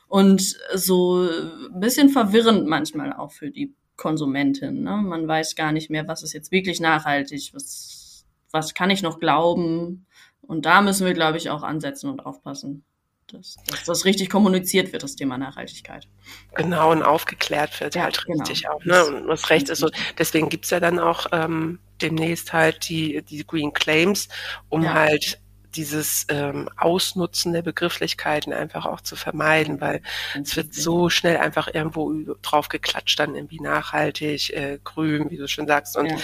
und 0.06 0.56
so 0.74 1.28
ein 1.72 1.80
bisschen 1.80 2.10
verwirrend 2.10 2.66
manchmal 2.68 3.12
auch 3.12 3.32
für 3.32 3.50
die 3.50 3.74
Konsumentin. 3.96 4.84
Ne? 4.84 4.96
Man 4.96 5.26
weiß 5.26 5.56
gar 5.56 5.72
nicht 5.72 5.90
mehr, 5.90 6.06
was 6.06 6.22
ist 6.22 6.32
jetzt 6.32 6.52
wirklich 6.52 6.80
nachhaltig, 6.80 7.50
was, 7.54 8.24
was 8.52 8.72
kann 8.74 8.90
ich 8.90 9.02
noch 9.02 9.18
glauben. 9.18 10.06
Und 10.42 10.64
da 10.64 10.80
müssen 10.80 11.06
wir, 11.06 11.14
glaube 11.14 11.38
ich, 11.38 11.50
auch 11.50 11.64
ansetzen 11.64 12.08
und 12.08 12.24
aufpassen 12.24 12.84
dass, 13.32 13.56
dass 13.66 13.84
das 13.84 14.04
richtig 14.04 14.30
kommuniziert 14.30 14.92
wird, 14.92 15.02
das 15.02 15.16
Thema 15.16 15.38
Nachhaltigkeit. 15.38 16.08
Genau, 16.54 16.92
und 16.92 17.02
aufgeklärt 17.02 17.80
wird 17.80 17.94
ja, 17.94 18.04
halt 18.04 18.24
genau. 18.24 18.38
richtig 18.38 18.68
auch. 18.68 18.84
Ne? 18.84 19.04
Und 19.04 19.28
das 19.28 19.50
Recht 19.50 19.68
ist 19.68 19.78
so, 19.78 19.90
deswegen 20.18 20.48
gibt's 20.48 20.70
ja 20.70 20.80
dann 20.80 20.98
auch 20.98 21.26
ähm, 21.32 21.78
demnächst 22.00 22.52
halt 22.52 22.88
die, 22.88 23.22
die 23.22 23.46
Green 23.46 23.72
Claims, 23.72 24.28
um 24.68 24.82
ja. 24.82 24.94
halt 24.94 25.40
dieses 25.78 26.26
ähm, 26.28 26.68
Ausnutzen 26.76 27.52
der 27.52 27.62
Begrifflichkeiten 27.62 28.52
einfach 28.52 28.84
auch 28.84 29.00
zu 29.00 29.14
vermeiden, 29.14 29.80
weil 29.80 30.02
es 30.42 30.56
wird 30.56 30.74
so 30.74 31.08
schnell 31.08 31.36
einfach 31.36 31.72
irgendwo 31.72 32.12
drauf 32.42 32.68
geklatscht, 32.68 33.20
dann 33.20 33.36
irgendwie 33.36 33.60
nachhaltig, 33.60 34.52
äh, 34.52 34.80
grün, 34.82 35.30
wie 35.30 35.36
du 35.36 35.46
schon 35.46 35.68
sagst. 35.68 35.96
Und, 35.96 36.10
ja. 36.10 36.16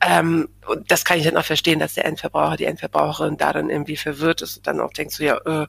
ähm, 0.00 0.48
und 0.66 0.90
das 0.90 1.04
kann 1.04 1.18
ich 1.18 1.24
dann 1.24 1.36
auch 1.36 1.44
verstehen, 1.44 1.78
dass 1.78 1.94
der 1.94 2.04
Endverbraucher, 2.04 2.56
die 2.56 2.64
Endverbraucherin 2.64 3.36
da 3.36 3.52
dann 3.52 3.70
irgendwie 3.70 3.96
verwirrt 3.96 4.42
ist 4.42 4.56
und 4.56 4.66
dann 4.66 4.80
auch 4.80 4.92
denkt 4.92 5.12
so, 5.12 5.22
ja, 5.22 5.36
äh, 5.44 5.68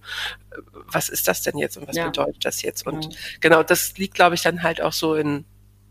was 0.71 1.09
ist 1.09 1.27
das 1.27 1.43
denn 1.43 1.59
jetzt 1.59 1.77
und 1.77 1.87
was 1.87 1.95
ja. 1.95 2.05
bedeutet 2.05 2.43
das 2.43 2.63
jetzt? 2.63 2.87
Und 2.87 3.05
ja. 3.05 3.19
genau, 3.39 3.61
das 3.61 3.95
liegt, 3.99 4.15
glaube 4.15 4.33
ich, 4.33 4.41
dann 4.41 4.63
halt 4.63 4.81
auch 4.81 4.93
so 4.93 5.13
in 5.13 5.45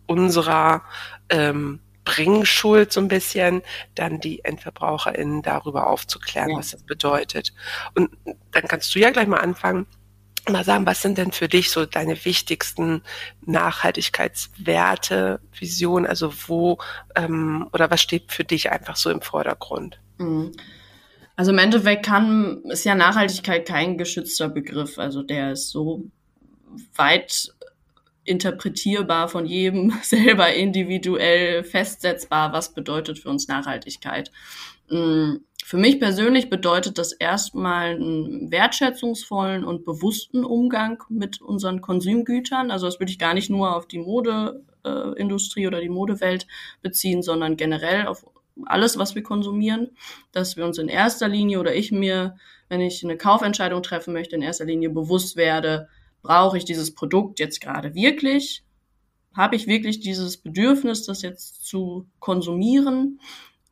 unserer 0.07 0.83
ähm, 1.29 1.79
Bringschuld 2.07 2.93
so 2.93 3.01
ein 3.01 3.09
bisschen, 3.09 3.61
dann 3.95 4.21
die 4.21 4.43
EndverbraucherInnen 4.45 5.43
darüber 5.43 5.89
aufzuklären, 5.89 6.51
ja. 6.51 6.57
was 6.57 6.71
das 6.71 6.83
bedeutet. 6.83 7.53
Und 7.95 8.11
dann 8.53 8.67
kannst 8.69 8.95
du 8.95 8.99
ja 8.99 9.11
gleich 9.11 9.27
mal 9.27 9.41
anfangen, 9.41 9.87
mal 10.49 10.65
sagen, 10.65 10.87
was 10.87 11.03
sind 11.03 11.19
denn 11.19 11.33
für 11.33 11.49
dich 11.49 11.71
so 11.71 11.85
deine 11.85 12.25
wichtigsten 12.25 13.03
Nachhaltigkeitswerte, 13.45 15.41
Visionen, 15.53 16.07
also 16.07 16.33
wo 16.47 16.79
ähm, 17.17 17.69
oder 17.73 17.91
was 17.91 18.01
steht 18.01 18.33
für 18.33 18.45
dich 18.45 18.71
einfach 18.71 18.97
so 18.97 19.11
im 19.11 19.21
Vordergrund? 19.21 20.01
Mhm. 20.19 20.53
Also 21.35 21.51
im 21.51 21.59
Endeffekt 21.59 22.07
kann, 22.07 22.63
ist 22.67 22.85
ja 22.85 22.95
Nachhaltigkeit 22.95 23.67
kein 23.67 23.99
geschützter 23.99 24.49
Begriff. 24.49 24.99
Also 24.99 25.23
der 25.23 25.53
ist 25.53 25.71
so 25.71 26.05
weit 26.95 27.53
interpretierbar 28.27 29.29
von 29.29 29.47
jedem 29.47 29.93
selber 30.03 30.53
individuell 30.53 31.65
festsetzbar, 31.65 32.53
was 32.53 32.75
bedeutet 32.75 33.19
für 33.19 33.31
uns 33.31 33.49
Nachhaltigkeit. 33.49 34.31
Mhm. 34.89 35.41
Für 35.65 35.79
mich 35.79 35.99
persönlich 35.99 36.49
bedeutet 36.49 36.97
das 36.97 37.11
erstmal 37.11 37.97
einen 37.97 38.53
wertschätzungsvollen 38.53 39.65
und 39.65 39.85
bewussten 39.85 40.45
Umgang 40.45 41.03
mit 41.09 41.41
unseren 41.41 41.81
Konsumgütern. 41.81 42.71
Also 42.71 42.87
das 42.87 43.01
würde 43.01 43.11
ich 43.11 43.19
gar 43.19 43.35
nicht 43.35 43.51
nur 43.51 43.75
auf 43.75 43.89
die 43.89 43.99
Modeindustrie 43.99 45.65
äh, 45.65 45.67
oder 45.67 45.81
die 45.81 45.89
Modewelt 45.89 46.47
beziehen, 46.83 47.21
sondern 47.21 47.57
generell 47.57 48.07
auf 48.07 48.25
alles, 48.65 48.97
was 48.97 49.17
wir 49.17 49.25
konsumieren, 49.25 49.91
dass 50.31 50.57
wir 50.57 50.65
uns 50.65 50.79
in 50.79 50.87
erster 50.89 51.27
Linie 51.27 51.59
oder 51.59 51.75
ich 51.75 51.91
mir, 51.91 52.37
wenn 52.69 52.81
ich 52.81 53.03
eine 53.03 53.17
Kaufentscheidung 53.17 53.83
treffen 53.83 54.13
möchte, 54.13 54.37
in 54.37 54.43
erster 54.43 54.67
Linie 54.67 54.91
bewusst 54.91 55.37
werde, 55.37 55.89
brauche 56.27 56.59
ich 56.59 56.65
dieses 56.65 56.95
Produkt 56.95 57.39
jetzt 57.39 57.61
gerade 57.61 57.95
wirklich? 57.95 58.65
Habe 59.35 59.57
ich 59.57 59.67
wirklich 59.67 60.01
dieses 60.01 60.39
Bedürfnis, 60.39 61.05
das 61.05 61.23
jetzt 61.23 61.65
zu 61.65 62.07
konsumieren? 62.19 63.21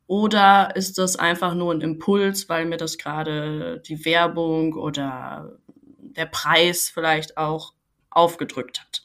Oder 0.07 0.77
ist 0.77 0.99
das 0.99 1.17
einfach 1.17 1.55
nur 1.55 1.73
ein 1.73 1.81
Impuls, 1.81 2.49
weil 2.49 2.67
mir 2.67 2.77
das 2.77 2.99
gerade 2.99 3.83
die 3.87 4.05
Werbung 4.05 4.75
oder 4.75 5.59
der 5.99 6.27
Preis 6.27 6.91
vielleicht 6.93 7.39
auch 7.39 7.73
aufgedrückt 8.11 8.81
hat? 8.81 9.03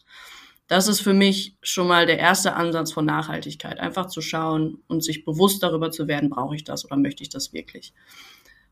Das 0.67 0.87
ist 0.87 0.99
für 0.99 1.13
mich 1.13 1.55
schon 1.63 1.87
mal 1.87 2.05
der 2.05 2.19
erste 2.19 2.53
Ansatz 2.53 2.91
von 2.91 3.05
Nachhaltigkeit. 3.05 3.79
Einfach 3.79 4.05
zu 4.05 4.21
schauen 4.21 4.83
und 4.87 5.03
sich 5.03 5.25
bewusst 5.25 5.63
darüber 5.63 5.89
zu 5.89 6.07
werden, 6.07 6.29
brauche 6.29 6.55
ich 6.55 6.63
das 6.63 6.85
oder 6.85 6.97
möchte 6.97 7.23
ich 7.23 7.29
das 7.29 7.53
wirklich? 7.53 7.93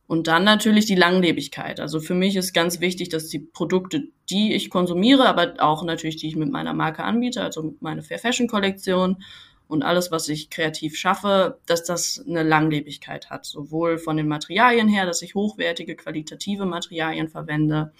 Und 0.07 0.27
dann 0.27 0.45
natürlich 0.45 0.85
die 0.85 0.95
Langlebigkeit. 0.95 1.81
Also 1.81 1.99
für 1.99 2.15
mich 2.15 2.37
ist 2.37 2.53
ganz 2.53 2.79
wichtig, 2.79 3.09
dass 3.09 3.27
die 3.27 3.39
Produkte, 3.39 4.07
die 4.29 4.53
ich 4.53 4.69
konsumiere, 4.69 5.27
aber 5.27 5.55
auch 5.59 5.83
natürlich, 5.83 6.15
die 6.15 6.27
ich 6.27 6.37
mit 6.37 6.49
meiner 6.49 6.73
Marke 6.73 7.03
anbiete, 7.03 7.43
also 7.43 7.75
meine 7.81 8.03
Fair 8.03 8.17
Fashion 8.17 8.47
Kollektion 8.47 9.21
und 9.67 9.83
alles, 9.83 10.09
was 10.09 10.29
ich 10.29 10.49
kreativ 10.49 10.95
schaffe, 10.95 11.59
dass 11.65 11.83
das 11.83 12.23
eine 12.25 12.43
Langlebigkeit 12.43 13.29
hat. 13.29 13.45
Sowohl 13.45 13.97
von 13.97 14.15
den 14.15 14.29
Materialien 14.29 14.87
her, 14.87 15.05
dass 15.05 15.21
ich 15.21 15.35
hochwertige, 15.35 15.97
qualitative 15.97 16.65
Materialien 16.65 17.27
verwende, 17.27 17.91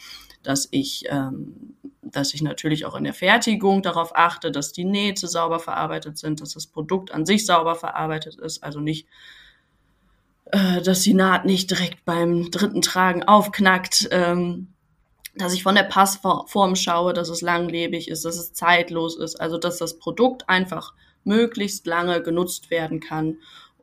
dass 0.44 0.70
ich, 0.72 1.04
ähm, 1.10 1.76
dass 2.02 2.34
ich 2.34 2.42
natürlich 2.42 2.86
auch 2.86 2.96
in 2.96 3.04
der 3.04 3.14
Fertigung 3.14 3.82
darauf 3.82 4.16
achte, 4.16 4.50
dass 4.50 4.72
die 4.72 4.86
Nähte 4.86 5.28
sauber 5.28 5.60
verarbeitet 5.60 6.18
sind, 6.18 6.40
dass 6.40 6.54
das 6.54 6.68
Produkt 6.68 7.12
an 7.12 7.26
sich 7.26 7.46
sauber 7.46 7.76
verarbeitet 7.76 8.36
ist, 8.36 8.64
also 8.64 8.80
nicht 8.80 9.08
äh, 10.52 10.82
dass 10.82 11.02
die 11.02 11.14
Naht 11.14 11.46
nicht 11.46 11.70
direkt 11.72 12.06
beim 12.06 12.52
dritten 12.52 12.82
Tragen 12.82 13.24
aufknackt, 13.24 14.08
ähm, 14.12 14.70
dass 15.36 15.54
ich 15.54 15.64
von 15.64 15.76
der 15.76 15.84
Passform 15.84 16.76
schaue, 16.76 17.14
dass 17.14 17.30
es 17.30 17.42
langlebig 17.42 18.08
ist, 18.08 18.26
dass 18.26 18.38
es 18.38 18.54
zeitlos 18.54 19.18
ist, 19.18 19.40
also 19.40 19.58
dass 19.58 19.78
das 19.78 20.00
Produkt 20.00 20.50
einfach 20.50 20.94
möglichst 21.24 21.86
lange 21.86 22.22
genutzt 22.24 22.72
werden 22.72 23.00
kann 23.00 23.38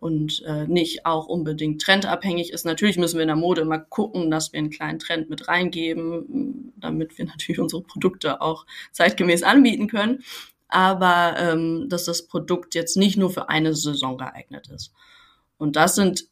und 0.04 0.42
äh, 0.46 0.66
nicht 0.66 1.06
auch 1.06 1.26
unbedingt 1.26 1.80
trendabhängig 1.80 2.52
ist. 2.52 2.64
Natürlich 2.64 2.98
müssen 2.98 3.16
wir 3.16 3.22
in 3.22 3.28
der 3.28 3.36
Mode 3.36 3.62
immer 3.62 3.78
gucken, 3.78 4.30
dass 4.30 4.52
wir 4.52 4.58
einen 4.58 4.70
kleinen 4.70 4.98
Trend 4.98 5.30
mit 5.30 5.48
reingeben, 5.48 6.72
damit 6.76 7.16
wir 7.16 7.24
natürlich 7.26 7.60
unsere 7.60 7.82
Produkte 7.82 8.40
auch 8.42 8.66
zeitgemäß 8.92 9.42
anbieten 9.42 9.88
können. 9.88 10.22
Aber 10.68 11.36
ähm, 11.38 11.88
dass 11.88 12.04
das 12.04 12.26
Produkt 12.26 12.74
jetzt 12.74 12.96
nicht 12.96 13.16
nur 13.16 13.30
für 13.30 13.48
eine 13.48 13.74
Saison 13.74 14.18
geeignet 14.18 14.68
ist. 14.68 14.92
Und 15.56 15.76
das 15.76 15.94
sind 15.94 16.26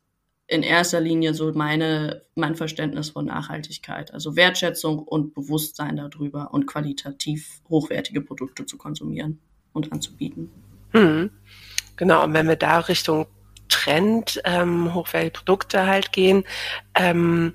in 0.46 0.62
erster 0.62 1.00
Linie 1.00 1.34
so 1.34 1.52
meine, 1.52 2.22
mein 2.34 2.56
Verständnis 2.56 3.10
von 3.10 3.26
Nachhaltigkeit. 3.26 4.12
Also 4.12 4.36
Wertschätzung 4.36 4.98
und 4.98 5.34
Bewusstsein 5.34 5.96
darüber 5.96 6.52
und 6.52 6.66
qualitativ 6.66 7.60
hochwertige 7.68 8.20
Produkte 8.20 8.66
zu 8.66 8.76
konsumieren 8.76 9.40
und 9.72 9.92
anzubieten. 9.92 10.50
Mhm. 10.92 11.30
Genau, 11.96 12.24
und 12.24 12.34
wenn 12.34 12.48
wir 12.48 12.56
da 12.56 12.80
Richtung 12.80 13.26
Trend, 13.68 14.40
ähm, 14.44 14.92
hochwertige 14.92 15.32
Produkte 15.32 15.86
halt 15.86 16.12
gehen, 16.12 16.44
ähm, 16.94 17.54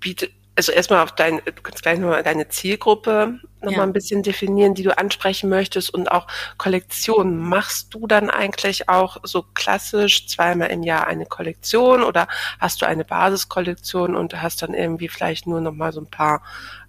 bietet, 0.00 0.32
also 0.56 0.72
erstmal 0.72 1.02
auf 1.02 1.14
dein, 1.14 1.42
du 1.44 1.62
kannst 1.62 1.82
gleich 1.82 1.98
nochmal 1.98 2.22
deine 2.22 2.48
Zielgruppe 2.48 3.38
nochmal 3.60 3.78
ja. 3.78 3.82
ein 3.82 3.92
bisschen 3.92 4.22
definieren, 4.22 4.74
die 4.74 4.82
du 4.82 4.96
ansprechen 4.96 5.50
möchtest 5.50 5.92
und 5.92 6.10
auch 6.10 6.26
Kollektionen. 6.56 7.36
Machst 7.38 7.92
du 7.92 8.06
dann 8.06 8.30
eigentlich 8.30 8.88
auch 8.88 9.18
so 9.22 9.44
klassisch 9.54 10.26
zweimal 10.28 10.70
im 10.70 10.82
Jahr 10.82 11.06
eine 11.06 11.26
Kollektion 11.26 12.02
oder 12.02 12.26
hast 12.58 12.80
du 12.80 12.86
eine 12.86 13.04
Basiskollektion 13.04 14.16
und 14.16 14.40
hast 14.40 14.62
dann 14.62 14.72
irgendwie 14.72 15.08
vielleicht 15.08 15.46
nur 15.46 15.60
nochmal 15.60 15.92
so 15.92 16.00
ein 16.00 16.10
paar 16.10 16.42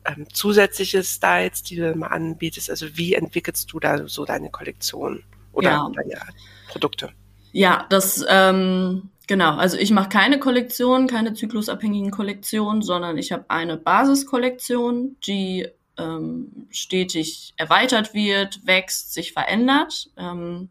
ähm, 0.06 0.28
zusätzliche 0.32 1.04
Styles, 1.04 1.64
die 1.64 1.76
du 1.76 1.94
mal 1.96 2.08
anbietest? 2.08 2.70
Also 2.70 2.96
wie 2.96 3.16
entwickelst 3.16 3.72
du 3.74 3.80
da 3.80 4.08
so 4.08 4.24
deine 4.24 4.50
Kollektion 4.50 5.24
oder 5.52 5.70
ja. 5.70 5.92
deine 5.94 6.22
Produkte? 6.70 7.12
Ja, 7.52 7.86
das 7.90 8.24
ähm, 8.30 9.10
Genau, 9.28 9.58
also 9.58 9.78
ich 9.78 9.92
mache 9.92 10.08
keine 10.08 10.40
Kollektion, 10.40 11.08
keine 11.08 11.34
zyklusabhängigen 11.34 12.12
Kollektionen, 12.12 12.82
sondern 12.82 13.18
ich 13.18 13.34
habe 13.34 13.46
eine 13.50 13.76
Basiskollektion, 13.76 15.18
die 15.28 15.68
ähm, 15.98 16.68
stetig 16.70 17.54
erweitert 17.58 18.14
wird, 18.14 18.66
wächst, 18.66 19.14
sich 19.14 19.34
verändert, 19.34 20.10
ähm, 20.16 20.70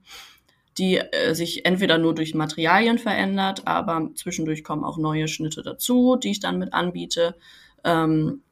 die 0.79 0.97
äh, 0.97 1.35
sich 1.35 1.67
entweder 1.67 1.99
nur 1.99 2.15
durch 2.15 2.35
Materialien 2.35 2.99
verändert, 2.99 3.67
aber 3.67 4.11
zwischendurch 4.15 4.65
kommen 4.65 4.85
auch 4.85 4.97
neue 4.97 5.29
Schnitte 5.29 5.63
dazu, 5.63 6.17
die 6.17 6.31
ich 6.31 6.41
dann 6.41 6.59
mit 6.59 6.73
anbiete 6.73 7.37
ähm, 7.85 8.43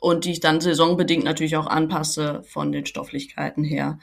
und 0.00 0.24
die 0.24 0.32
ich 0.32 0.40
dann 0.40 0.60
saisonbedingt 0.60 1.24
natürlich 1.24 1.56
auch 1.56 1.68
anpasse 1.68 2.42
von 2.42 2.72
den 2.72 2.86
Stofflichkeiten 2.86 3.62
her. 3.62 4.00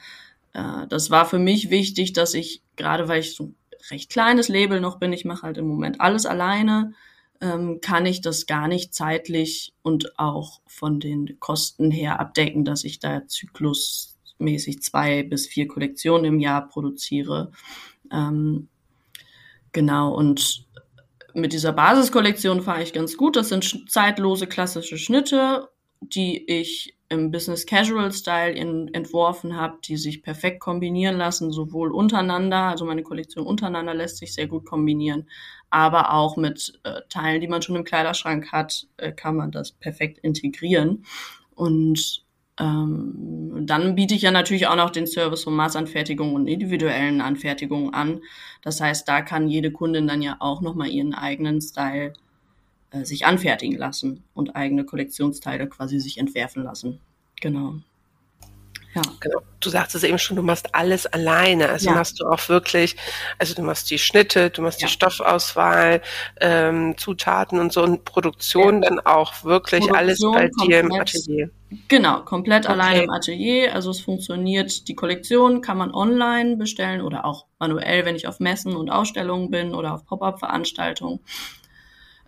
Äh, 0.54 0.86
das 0.88 1.10
war 1.10 1.26
für 1.26 1.38
mich 1.38 1.68
wichtig, 1.68 2.14
dass 2.14 2.32
ich, 2.32 2.62
gerade 2.76 3.06
weil 3.06 3.20
ich 3.20 3.34
so 3.34 3.52
recht 3.90 4.10
kleines 4.10 4.48
Label 4.48 4.80
noch 4.80 4.98
bin, 4.98 5.12
ich 5.12 5.24
mache 5.24 5.42
halt 5.42 5.58
im 5.58 5.66
Moment 5.66 6.00
alles 6.00 6.26
alleine, 6.26 6.92
ähm, 7.40 7.80
kann 7.80 8.06
ich 8.06 8.20
das 8.20 8.46
gar 8.46 8.68
nicht 8.68 8.94
zeitlich 8.94 9.72
und 9.82 10.18
auch 10.18 10.60
von 10.66 11.00
den 11.00 11.38
Kosten 11.40 11.90
her 11.90 12.20
abdecken, 12.20 12.64
dass 12.64 12.84
ich 12.84 12.98
da 12.98 13.26
zyklusmäßig 13.26 14.82
zwei 14.82 15.22
bis 15.22 15.46
vier 15.46 15.66
Kollektionen 15.66 16.24
im 16.26 16.40
Jahr 16.40 16.68
produziere. 16.68 17.52
Ähm, 18.12 18.68
genau, 19.72 20.14
und 20.14 20.66
mit 21.34 21.52
dieser 21.52 21.72
Basiskollektion 21.72 22.62
fahre 22.62 22.82
ich 22.82 22.92
ganz 22.92 23.16
gut. 23.16 23.36
Das 23.36 23.48
sind 23.48 23.90
zeitlose 23.90 24.46
klassische 24.46 24.98
Schnitte, 24.98 25.68
die 26.00 26.50
ich 26.50 26.96
im 27.08 27.30
Business 27.30 27.66
Casual 27.66 28.12
Style 28.12 28.52
in, 28.52 28.92
entworfen 28.94 29.56
habe, 29.56 29.78
die 29.84 29.96
sich 29.96 30.22
perfekt 30.22 30.60
kombinieren 30.60 31.16
lassen, 31.16 31.50
sowohl 31.50 31.90
untereinander, 31.90 32.68
also 32.68 32.84
meine 32.84 33.02
Kollektion 33.02 33.46
untereinander 33.46 33.94
lässt 33.94 34.18
sich 34.18 34.32
sehr 34.32 34.46
gut 34.46 34.64
kombinieren, 34.64 35.28
aber 35.70 36.14
auch 36.14 36.36
mit 36.36 36.80
äh, 36.84 37.00
Teilen, 37.08 37.40
die 37.40 37.48
man 37.48 37.62
schon 37.62 37.76
im 37.76 37.84
Kleiderschrank 37.84 38.52
hat, 38.52 38.86
äh, 38.96 39.12
kann 39.12 39.36
man 39.36 39.50
das 39.50 39.72
perfekt 39.72 40.18
integrieren. 40.18 41.04
Und 41.54 42.24
ähm, 42.60 43.66
dann 43.66 43.96
biete 43.96 44.14
ich 44.14 44.22
ja 44.22 44.30
natürlich 44.30 44.68
auch 44.68 44.76
noch 44.76 44.90
den 44.90 45.06
Service 45.06 45.44
von 45.44 45.54
Maßanfertigung 45.54 46.34
und 46.34 46.46
individuellen 46.46 47.20
Anfertigungen 47.20 47.92
an. 47.92 48.20
Das 48.62 48.80
heißt, 48.80 49.08
da 49.08 49.22
kann 49.22 49.48
jede 49.48 49.72
Kundin 49.72 50.06
dann 50.06 50.22
ja 50.22 50.36
auch 50.38 50.60
nochmal 50.60 50.88
ihren 50.88 51.14
eigenen 51.14 51.60
Style 51.60 52.12
äh, 52.90 53.04
sich 53.04 53.26
anfertigen 53.26 53.78
lassen 53.78 54.24
und 54.34 54.56
eigene 54.56 54.84
Kollektionsteile 54.84 55.68
quasi 55.68 56.00
sich 56.00 56.18
entwerfen 56.18 56.64
lassen. 56.64 57.00
Genau. 57.40 57.74
Ja. 58.94 59.02
Genau. 59.20 59.42
Du 59.60 59.70
sagtest 59.70 60.02
eben 60.04 60.18
schon, 60.18 60.36
du 60.36 60.42
machst 60.42 60.74
alles 60.74 61.06
alleine. 61.06 61.68
Also 61.68 61.90
ja. 61.90 61.94
machst 61.94 62.20
du 62.20 62.26
auch 62.26 62.48
wirklich, 62.48 62.96
also 63.38 63.54
du 63.54 63.62
machst 63.62 63.90
die 63.90 63.98
Schnitte, 63.98 64.50
du 64.50 64.62
machst 64.62 64.80
ja. 64.80 64.88
die 64.88 64.92
Stoffauswahl, 64.92 66.02
ähm, 66.40 66.96
Zutaten 66.96 67.60
und 67.60 67.72
so 67.72 67.82
und 67.82 68.04
Produktion 68.04 68.82
ja. 68.82 68.88
dann 68.88 69.00
auch 69.00 69.44
wirklich 69.44 69.82
Produktion 69.82 69.96
alles 69.96 70.20
bei 70.20 70.50
dir 70.64 70.80
im 70.80 70.92
Atelier. 70.92 71.50
Genau, 71.86 72.22
komplett 72.22 72.64
okay. 72.64 72.72
alleine 72.72 73.02
im 73.04 73.10
Atelier. 73.10 73.74
Also 73.74 73.90
es 73.90 74.00
funktioniert, 74.00 74.88
die 74.88 74.96
Kollektion 74.96 75.60
kann 75.60 75.78
man 75.78 75.94
online 75.94 76.56
bestellen 76.56 77.00
oder 77.00 77.24
auch 77.24 77.46
manuell, 77.60 78.04
wenn 78.04 78.16
ich 78.16 78.26
auf 78.26 78.40
Messen 78.40 78.74
und 78.74 78.90
Ausstellungen 78.90 79.50
bin 79.50 79.74
oder 79.74 79.94
auf 79.94 80.04
Pop-up-Veranstaltungen. 80.04 81.20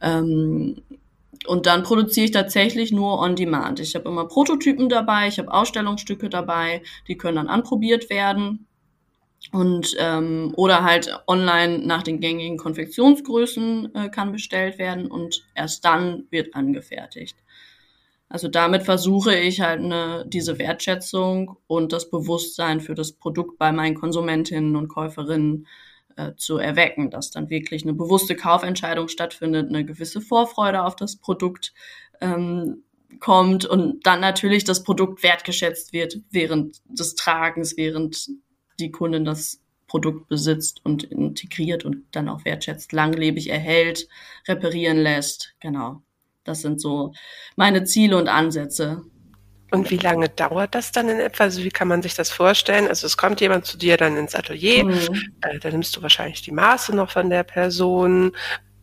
Ähm, 0.02 0.82
und 1.46 1.66
dann 1.66 1.82
produziere 1.82 2.26
ich 2.26 2.30
tatsächlich 2.30 2.92
nur 2.92 3.18
on 3.18 3.36
demand. 3.36 3.80
Ich 3.80 3.94
habe 3.94 4.08
immer 4.08 4.26
Prototypen 4.26 4.88
dabei, 4.88 5.28
ich 5.28 5.38
habe 5.38 5.52
Ausstellungsstücke 5.52 6.28
dabei, 6.28 6.82
die 7.08 7.16
können 7.16 7.36
dann 7.36 7.48
anprobiert 7.48 8.10
werden. 8.10 8.66
Und 9.50 9.96
ähm, 9.98 10.52
oder 10.56 10.84
halt 10.84 11.12
online 11.26 11.80
nach 11.80 12.04
den 12.04 12.20
gängigen 12.20 12.58
Konfektionsgrößen 12.58 13.94
äh, 13.94 14.08
kann 14.08 14.30
bestellt 14.30 14.78
werden 14.78 15.10
und 15.10 15.44
erst 15.54 15.84
dann 15.84 16.26
wird 16.30 16.54
angefertigt. 16.54 17.36
Also 18.28 18.48
damit 18.48 18.84
versuche 18.84 19.36
ich 19.36 19.60
halt 19.60 19.80
eine, 19.80 20.24
diese 20.26 20.58
Wertschätzung 20.58 21.58
und 21.66 21.92
das 21.92 22.08
Bewusstsein 22.08 22.80
für 22.80 22.94
das 22.94 23.12
Produkt 23.12 23.58
bei 23.58 23.72
meinen 23.72 23.94
Konsumentinnen 23.94 24.76
und 24.76 24.88
Käuferinnen 24.88 25.66
äh, 26.16 26.34
zu 26.36 26.58
erwecken, 26.58 27.10
dass 27.10 27.30
dann 27.30 27.50
wirklich 27.50 27.82
eine 27.82 27.94
bewusste 27.94 28.36
Kaufentscheidung 28.36 29.08
stattfindet, 29.08 29.68
eine 29.68 29.84
gewisse 29.84 30.20
Vorfreude 30.20 30.84
auf 30.84 30.96
das 30.96 31.16
Produkt 31.16 31.72
ähm, 32.20 32.84
kommt 33.20 33.64
und 33.64 34.06
dann 34.06 34.20
natürlich 34.20 34.64
das 34.64 34.82
Produkt 34.82 35.22
wertgeschätzt 35.22 35.92
wird 35.92 36.18
während 36.30 36.80
des 36.86 37.14
Tragens, 37.14 37.76
während 37.76 38.28
die 38.80 38.90
Kundin 38.90 39.24
das 39.24 39.60
Produkt 39.86 40.28
besitzt 40.28 40.80
und 40.84 41.04
integriert 41.04 41.84
und 41.84 42.04
dann 42.12 42.28
auch 42.28 42.44
wertschätzt, 42.44 42.92
langlebig 42.92 43.50
erhält, 43.50 44.08
reparieren 44.48 44.96
lässt. 44.96 45.54
Genau. 45.60 46.02
Das 46.44 46.62
sind 46.62 46.80
so 46.80 47.12
meine 47.56 47.84
Ziele 47.84 48.16
und 48.16 48.28
Ansätze. 48.28 49.04
Und 49.72 49.90
wie 49.90 49.96
lange 49.96 50.28
dauert 50.28 50.74
das 50.74 50.92
dann 50.92 51.08
in 51.08 51.18
etwa? 51.18 51.44
Also 51.44 51.64
wie 51.64 51.70
kann 51.70 51.88
man 51.88 52.02
sich 52.02 52.14
das 52.14 52.30
vorstellen? 52.30 52.88
Also 52.88 53.06
es 53.06 53.16
kommt 53.16 53.40
jemand 53.40 53.64
zu 53.64 53.78
dir 53.78 53.96
dann 53.96 54.16
ins 54.16 54.34
Atelier, 54.34 54.84
mhm. 54.84 55.32
äh, 55.40 55.58
da 55.58 55.70
nimmst 55.70 55.96
du 55.96 56.02
wahrscheinlich 56.02 56.42
die 56.42 56.52
Maße 56.52 56.94
noch 56.94 57.10
von 57.10 57.30
der 57.30 57.42
Person 57.42 58.32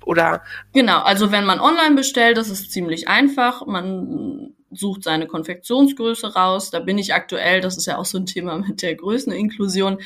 oder? 0.05 0.41
Genau, 0.74 1.01
also 1.01 1.31
wenn 1.31 1.46
man 1.46 1.60
online 1.60 1.96
bestellt, 1.96 2.38
das 2.38 2.50
ist 2.50 2.72
ziemlich 2.72 3.08
einfach. 3.08 3.65
Man 3.67 4.55
sucht 4.72 5.03
seine 5.03 5.27
Konfektionsgröße 5.27 6.34
raus. 6.34 6.72
Da 6.72 6.79
bin 6.79 6.98
ich 6.98 7.13
aktuell, 7.13 7.62
das 7.62 7.77
ist 7.77 7.86
ja 7.86 7.98
auch 7.98 8.05
so 8.05 8.17
ein 8.17 8.25
Thema 8.25 8.58
mit 8.58 8.81
der 8.81 8.96
Größeninklusion, 8.96 10.00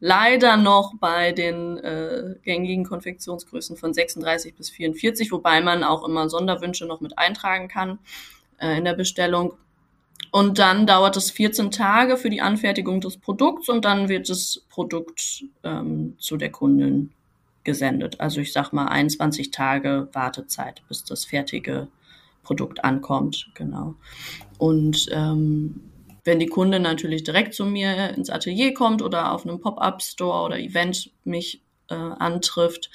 leider 0.00 0.56
noch 0.56 0.94
bei 0.98 1.32
den 1.32 1.78
äh, 1.78 2.34
gängigen 2.42 2.84
Konfektionsgrößen 2.84 3.76
von 3.76 3.92
36 3.92 4.54
bis 4.54 4.70
44, 4.70 5.30
wobei 5.32 5.60
man 5.60 5.84
auch 5.84 6.06
immer 6.06 6.28
Sonderwünsche 6.28 6.86
noch 6.86 7.00
mit 7.00 7.18
eintragen 7.18 7.68
kann 7.68 7.98
äh, 8.58 8.78
in 8.78 8.84
der 8.84 8.94
Bestellung. 8.94 9.52
Und 10.32 10.58
dann 10.58 10.86
dauert 10.86 11.16
es 11.18 11.30
14 11.30 11.70
Tage 11.70 12.16
für 12.16 12.30
die 12.30 12.40
Anfertigung 12.40 13.02
des 13.02 13.18
Produkts 13.18 13.68
und 13.68 13.84
dann 13.84 14.08
wird 14.08 14.30
das 14.30 14.64
Produkt 14.70 15.44
ähm, 15.62 16.16
zu 16.18 16.38
der 16.38 16.50
Kundin 16.50 17.10
gesendet. 17.64 18.18
Also 18.18 18.40
ich 18.40 18.52
sag 18.52 18.72
mal 18.72 18.86
21 18.86 19.50
Tage 19.50 20.08
Wartezeit, 20.12 20.82
bis 20.88 21.04
das 21.04 21.26
fertige 21.26 21.88
Produkt 22.42 22.82
ankommt. 22.82 23.50
Genau. 23.54 23.94
Und 24.56 25.06
ähm, 25.12 25.82
wenn 26.24 26.38
die 26.38 26.46
Kundin 26.46 26.80
natürlich 26.80 27.24
direkt 27.24 27.52
zu 27.52 27.66
mir 27.66 28.14
ins 28.16 28.30
Atelier 28.30 28.72
kommt 28.72 29.02
oder 29.02 29.32
auf 29.32 29.46
einem 29.46 29.60
Pop-up-Store 29.60 30.46
oder 30.46 30.58
Event 30.58 31.10
mich 31.24 31.60
äh, 31.90 31.94
antrifft, 31.94 32.90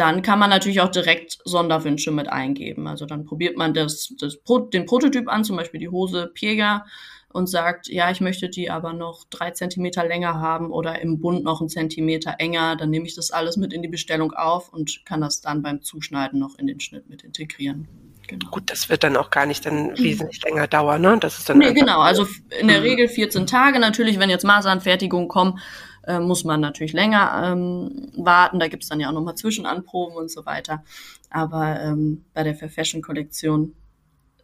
dann 0.00 0.22
kann 0.22 0.38
man 0.38 0.48
natürlich 0.48 0.80
auch 0.80 0.88
direkt 0.88 1.38
Sonderwünsche 1.44 2.10
mit 2.10 2.26
eingeben. 2.26 2.86
Also 2.86 3.04
dann 3.04 3.26
probiert 3.26 3.58
man 3.58 3.74
das, 3.74 4.14
das 4.18 4.38
den 4.72 4.86
Prototyp 4.86 5.28
an, 5.28 5.44
zum 5.44 5.58
Beispiel 5.58 5.78
die 5.78 5.90
Hose 5.90 6.30
Piega 6.32 6.86
und 7.28 7.48
sagt, 7.48 7.86
ja, 7.86 8.10
ich 8.10 8.22
möchte 8.22 8.48
die 8.48 8.70
aber 8.70 8.94
noch 8.94 9.24
drei 9.28 9.50
Zentimeter 9.50 10.04
länger 10.06 10.40
haben 10.40 10.70
oder 10.70 11.02
im 11.02 11.20
Bund 11.20 11.44
noch 11.44 11.60
einen 11.60 11.68
Zentimeter 11.68 12.36
enger, 12.38 12.76
dann 12.76 12.88
nehme 12.88 13.06
ich 13.06 13.14
das 13.14 13.30
alles 13.30 13.58
mit 13.58 13.74
in 13.74 13.82
die 13.82 13.88
Bestellung 13.88 14.32
auf 14.32 14.72
und 14.72 15.04
kann 15.04 15.20
das 15.20 15.42
dann 15.42 15.60
beim 15.60 15.82
Zuschneiden 15.82 16.40
noch 16.40 16.58
in 16.58 16.66
den 16.66 16.80
Schnitt 16.80 17.10
mit 17.10 17.22
integrieren. 17.22 17.86
Genau. 18.26 18.48
Gut, 18.50 18.70
das 18.70 18.88
wird 18.88 19.04
dann 19.04 19.18
auch 19.18 19.28
gar 19.28 19.44
nicht 19.44 19.66
dann 19.66 19.98
wesentlich 19.98 20.42
länger 20.44 20.66
dauern, 20.66 21.02
ne? 21.02 21.18
Das 21.20 21.38
ist 21.38 21.48
dann 21.48 21.58
nee, 21.58 21.74
genau, 21.74 22.00
also 22.00 22.26
in 22.58 22.68
der 22.68 22.78
mhm. 22.78 22.84
Regel 22.84 23.08
14 23.08 23.46
Tage. 23.46 23.78
Natürlich, 23.80 24.18
wenn 24.18 24.30
jetzt 24.30 24.44
Maßanfertigungen 24.44 25.28
kommen, 25.28 25.58
äh, 26.06 26.18
muss 26.18 26.44
man 26.44 26.60
natürlich 26.60 26.92
länger 26.92 27.52
ähm, 27.52 28.12
warten. 28.16 28.58
Da 28.58 28.68
gibt's 28.68 28.88
dann 28.88 29.00
ja 29.00 29.08
auch 29.08 29.12
nochmal 29.12 29.36
Zwischenanproben 29.36 30.16
und 30.16 30.30
so 30.30 30.46
weiter. 30.46 30.84
Aber 31.30 31.80
ähm, 31.80 32.24
bei 32.34 32.42
der 32.42 32.54
Fair 32.54 32.70
Fashion 32.70 33.02
Kollektion 33.02 33.74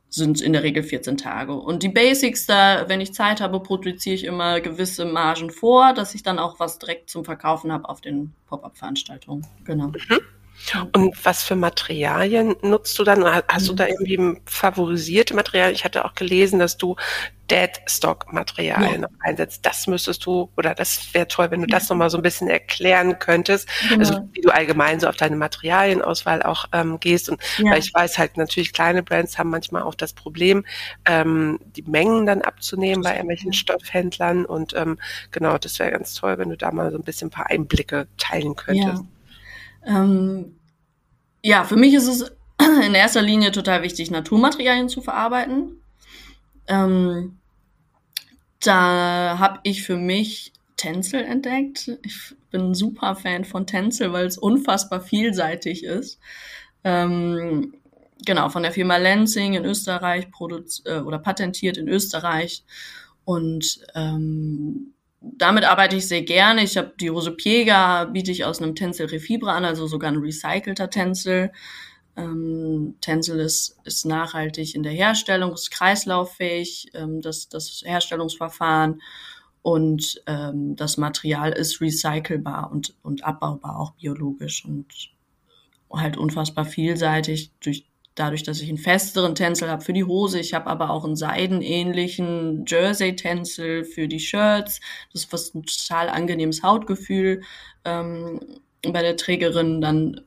sind 0.08 0.40
in 0.40 0.52
der 0.52 0.62
Regel 0.62 0.82
14 0.82 1.16
Tage. 1.16 1.54
Und 1.54 1.82
die 1.82 1.88
Basics, 1.88 2.46
da, 2.46 2.88
wenn 2.88 3.00
ich 3.00 3.12
Zeit 3.12 3.40
habe, 3.40 3.60
produziere 3.60 4.14
ich 4.14 4.24
immer 4.24 4.60
gewisse 4.60 5.04
Margen 5.04 5.50
vor, 5.50 5.92
dass 5.92 6.14
ich 6.14 6.22
dann 6.22 6.38
auch 6.38 6.60
was 6.60 6.78
direkt 6.78 7.10
zum 7.10 7.24
Verkaufen 7.24 7.72
habe 7.72 7.88
auf 7.88 8.00
den 8.00 8.32
Pop-up-Veranstaltungen. 8.46 9.46
Genau. 9.64 9.88
Mhm. 9.88 10.20
Und 10.92 11.24
was 11.24 11.42
für 11.42 11.56
Materialien 11.56 12.56
nutzt 12.62 12.98
du 12.98 13.04
dann? 13.04 13.24
Hast 13.24 13.68
du 13.68 13.74
da 13.74 13.84
mhm. 13.84 13.90
irgendwie 13.90 14.40
favorisierte 14.46 15.34
Materialien? 15.34 15.74
Ich 15.74 15.84
hatte 15.84 16.04
auch 16.04 16.14
gelesen, 16.14 16.58
dass 16.58 16.76
du 16.76 16.96
Deadstock-Materialien 17.50 19.02
ja. 19.02 19.08
einsetzt. 19.20 19.64
Das 19.64 19.86
müsstest 19.86 20.26
du, 20.26 20.50
oder 20.56 20.74
das 20.74 21.14
wäre 21.14 21.28
toll, 21.28 21.50
wenn 21.50 21.60
du 21.60 21.66
das 21.66 21.88
nochmal 21.88 22.10
so 22.10 22.16
ein 22.16 22.22
bisschen 22.22 22.48
erklären 22.48 23.18
könntest. 23.18 23.68
Genau. 23.88 24.00
Also 24.00 24.28
wie 24.32 24.40
du 24.40 24.50
allgemein 24.50 25.00
so 25.00 25.08
auf 25.08 25.16
deine 25.16 25.36
Materialienauswahl 25.36 26.42
auch 26.42 26.66
ähm, 26.72 26.98
gehst. 26.98 27.28
Und 27.28 27.40
ja. 27.58 27.70
weil 27.70 27.78
ich 27.78 27.94
weiß 27.94 28.18
halt 28.18 28.36
natürlich, 28.36 28.72
kleine 28.72 29.02
Brands 29.02 29.38
haben 29.38 29.50
manchmal 29.50 29.82
auch 29.82 29.94
das 29.94 30.12
Problem, 30.12 30.64
ähm, 31.04 31.60
die 31.76 31.82
Mengen 31.82 32.26
dann 32.26 32.42
abzunehmen 32.42 33.02
bei 33.02 33.12
irgendwelchen 33.12 33.52
Stoffhändlern. 33.52 34.44
Und 34.44 34.74
ähm, 34.74 34.98
genau, 35.30 35.58
das 35.58 35.78
wäre 35.78 35.92
ganz 35.92 36.14
toll, 36.14 36.38
wenn 36.38 36.50
du 36.50 36.56
da 36.56 36.72
mal 36.72 36.90
so 36.90 36.98
ein 36.98 37.04
bisschen 37.04 37.28
ein 37.28 37.32
paar 37.32 37.50
Einblicke 37.50 38.08
teilen 38.18 38.56
könntest. 38.56 39.02
Ja. 39.02 39.08
Ähm, 39.86 40.58
ja, 41.42 41.64
für 41.64 41.76
mich 41.76 41.94
ist 41.94 42.08
es 42.08 42.32
in 42.84 42.94
erster 42.94 43.22
Linie 43.22 43.52
total 43.52 43.82
wichtig, 43.82 44.10
Naturmaterialien 44.10 44.88
zu 44.88 45.00
verarbeiten. 45.00 45.80
Ähm, 46.66 47.38
da 48.60 49.38
habe 49.38 49.60
ich 49.62 49.84
für 49.84 49.96
mich 49.96 50.52
Tencel 50.76 51.22
entdeckt. 51.22 51.98
Ich 52.02 52.34
bin 52.50 52.70
ein 52.70 52.74
super 52.74 53.14
Fan 53.14 53.44
von 53.44 53.66
Tencel, 53.66 54.12
weil 54.12 54.26
es 54.26 54.38
unfassbar 54.38 55.00
vielseitig 55.00 55.84
ist. 55.84 56.18
Ähm, 56.84 57.74
genau, 58.24 58.48
von 58.48 58.62
der 58.62 58.72
Firma 58.72 58.96
Lansing 58.96 59.54
in 59.54 59.64
Österreich 59.64 60.30
produziert 60.30 60.88
äh, 60.88 61.00
oder 61.00 61.18
patentiert 61.18 61.76
in 61.76 61.88
Österreich. 61.88 62.64
Und 63.24 63.80
ähm, 63.94 64.94
damit 65.36 65.64
arbeite 65.64 65.96
ich 65.96 66.08
sehr 66.08 66.22
gerne. 66.22 66.62
Ich 66.62 66.76
habe 66.76 66.94
die 67.00 67.10
Hose 67.10 67.32
Piega, 67.32 68.04
biete 68.04 68.30
ich 68.30 68.44
aus 68.44 68.60
einem 68.60 68.74
Tencel 68.74 69.06
Refibra 69.06 69.54
an, 69.54 69.64
also 69.64 69.86
sogar 69.86 70.10
ein 70.10 70.18
recycelter 70.18 70.90
Tencel. 70.90 71.52
Ähm, 72.16 72.96
Tencel 73.00 73.40
ist, 73.40 73.78
ist 73.84 74.06
nachhaltig 74.06 74.74
in 74.74 74.82
der 74.82 74.92
Herstellung, 74.92 75.52
ist 75.52 75.70
kreislauffähig, 75.70 76.90
ähm, 76.94 77.20
das, 77.20 77.48
das 77.48 77.82
Herstellungsverfahren 77.84 79.02
und 79.62 80.22
ähm, 80.26 80.76
das 80.76 80.96
Material 80.96 81.52
ist 81.52 81.80
recycelbar 81.80 82.70
und, 82.70 82.94
und 83.02 83.24
abbaubar, 83.24 83.78
auch 83.78 83.92
biologisch 83.92 84.64
und 84.64 84.86
halt 85.92 86.16
unfassbar 86.16 86.64
vielseitig 86.64 87.52
durch 87.60 87.86
dadurch, 88.16 88.42
dass 88.42 88.60
ich 88.60 88.68
einen 88.68 88.78
festeren 88.78 89.34
Tänzel 89.34 89.70
habe 89.70 89.84
für 89.84 89.92
die 89.92 90.04
Hose. 90.04 90.40
Ich 90.40 90.54
habe 90.54 90.66
aber 90.66 90.90
auch 90.90 91.04
einen 91.04 91.16
seidenähnlichen 91.16 92.64
Jersey-Tänzel 92.66 93.84
für 93.84 94.08
die 94.08 94.20
Shirts. 94.20 94.80
Das 95.12 95.22
ist 95.22 95.30
fast 95.30 95.54
ein 95.54 95.62
total 95.62 96.08
angenehmes 96.08 96.62
Hautgefühl 96.62 97.42
ähm, 97.84 98.40
bei 98.82 99.02
der 99.02 99.16
Trägerin 99.16 99.80
dann 99.80 100.22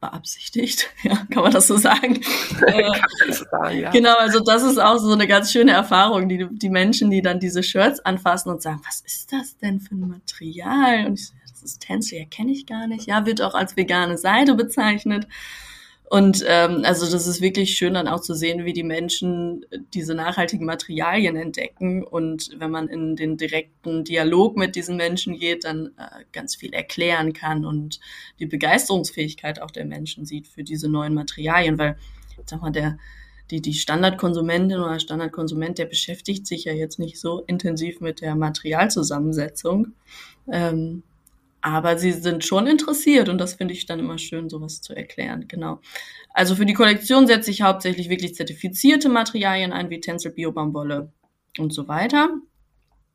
beabsichtigt, 0.00 0.90
ja, 1.02 1.16
kann 1.32 1.42
man 1.42 1.52
das 1.52 1.66
so 1.66 1.76
sagen? 1.76 2.16
äh, 2.66 2.90
so 3.32 3.44
sagen 3.50 3.80
ja. 3.80 3.90
Genau, 3.90 4.14
also 4.16 4.40
das 4.40 4.62
ist 4.62 4.78
auch 4.78 4.98
so 4.98 5.12
eine 5.12 5.26
ganz 5.26 5.52
schöne 5.52 5.72
Erfahrung, 5.72 6.28
die, 6.28 6.46
die 6.50 6.68
Menschen, 6.70 7.10
die 7.10 7.22
dann 7.22 7.40
diese 7.40 7.62
Shirts 7.62 8.00
anfassen 8.00 8.50
und 8.50 8.62
sagen, 8.62 8.80
was 8.86 9.00
ist 9.00 9.32
das 9.32 9.56
denn 9.58 9.80
für 9.80 9.94
ein 9.94 10.08
Material? 10.08 11.06
Und 11.06 11.14
ich 11.14 11.28
so, 11.28 11.34
das 11.50 11.62
ist 11.62 11.80
Tänzel, 11.80 12.18
ja, 12.18 12.24
kenne 12.26 12.52
ich 12.52 12.66
gar 12.66 12.86
nicht. 12.86 13.06
Ja, 13.06 13.26
wird 13.26 13.42
auch 13.42 13.54
als 13.54 13.76
vegane 13.76 14.18
Seide 14.18 14.54
bezeichnet. 14.54 15.26
Und 16.08 16.44
ähm, 16.46 16.82
also 16.84 17.10
das 17.10 17.26
ist 17.26 17.40
wirklich 17.40 17.76
schön 17.76 17.94
dann 17.94 18.06
auch 18.06 18.20
zu 18.20 18.34
sehen, 18.34 18.64
wie 18.64 18.72
die 18.72 18.84
Menschen 18.84 19.66
diese 19.92 20.14
nachhaltigen 20.14 20.64
Materialien 20.64 21.34
entdecken. 21.34 22.04
Und 22.04 22.50
wenn 22.58 22.70
man 22.70 22.88
in 22.88 23.16
den 23.16 23.36
direkten 23.36 24.04
Dialog 24.04 24.56
mit 24.56 24.76
diesen 24.76 24.96
Menschen 24.96 25.36
geht, 25.36 25.64
dann 25.64 25.86
äh, 25.96 26.24
ganz 26.30 26.54
viel 26.54 26.72
erklären 26.72 27.32
kann 27.32 27.64
und 27.64 27.98
die 28.38 28.46
Begeisterungsfähigkeit 28.46 29.60
auch 29.60 29.72
der 29.72 29.84
Menschen 29.84 30.26
sieht 30.26 30.46
für 30.46 30.62
diese 30.62 30.88
neuen 30.88 31.12
Materialien. 31.12 31.76
Weil, 31.76 31.96
sag 32.44 32.62
mal, 32.62 32.70
der, 32.70 32.98
die, 33.50 33.60
die 33.60 33.74
Standardkonsumentin 33.74 34.78
oder 34.78 35.00
Standardkonsument, 35.00 35.78
der 35.78 35.86
beschäftigt 35.86 36.46
sich 36.46 36.64
ja 36.64 36.72
jetzt 36.72 37.00
nicht 37.00 37.18
so 37.18 37.40
intensiv 37.48 38.00
mit 38.00 38.20
der 38.20 38.36
Materialzusammensetzung. 38.36 39.88
Ähm, 40.52 41.02
aber 41.66 41.98
sie 41.98 42.12
sind 42.12 42.44
schon 42.44 42.68
interessiert 42.68 43.28
und 43.28 43.38
das 43.38 43.54
finde 43.54 43.74
ich 43.74 43.86
dann 43.86 43.98
immer 43.98 44.18
schön, 44.18 44.48
sowas 44.48 44.82
zu 44.82 44.94
erklären. 44.94 45.48
Genau. 45.48 45.80
Also 46.32 46.54
für 46.54 46.64
die 46.64 46.74
Kollektion 46.74 47.26
setze 47.26 47.50
ich 47.50 47.62
hauptsächlich 47.62 48.08
wirklich 48.08 48.36
zertifizierte 48.36 49.08
Materialien 49.08 49.72
ein, 49.72 49.90
wie 49.90 49.98
Tencel, 49.98 50.30
Biobamwolle 50.30 51.12
und 51.58 51.74
so 51.74 51.88
weiter. 51.88 52.30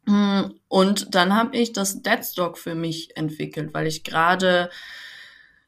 Hm, 0.06 0.54
und 0.68 1.16
dann 1.16 1.34
habe 1.34 1.56
ich 1.56 1.72
das 1.72 2.02
Deadstock 2.02 2.58
für 2.58 2.76
mich 2.76 3.16
entwickelt, 3.16 3.74
weil 3.74 3.88
ich 3.88 4.04
gerade 4.04 4.70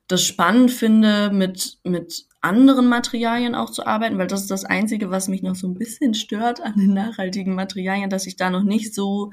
das 0.09 0.25
spannend 0.25 0.69
finde, 0.69 1.29
mit, 1.31 1.77
mit 1.85 2.25
anderen 2.41 2.89
Materialien 2.89 3.55
auch 3.55 3.69
zu 3.69 3.87
arbeiten, 3.87 4.17
weil 4.17 4.27
das 4.27 4.41
ist 4.41 4.51
das 4.51 4.65
Einzige, 4.65 5.09
was 5.09 5.29
mich 5.29 5.41
noch 5.41 5.55
so 5.55 5.67
ein 5.67 5.75
bisschen 5.75 6.15
stört 6.15 6.59
an 6.59 6.73
den 6.75 6.93
nachhaltigen 6.93 7.55
Materialien, 7.55 8.09
dass 8.09 8.27
ich 8.27 8.35
da 8.35 8.49
noch 8.49 8.63
nicht 8.63 8.93
so 8.93 9.31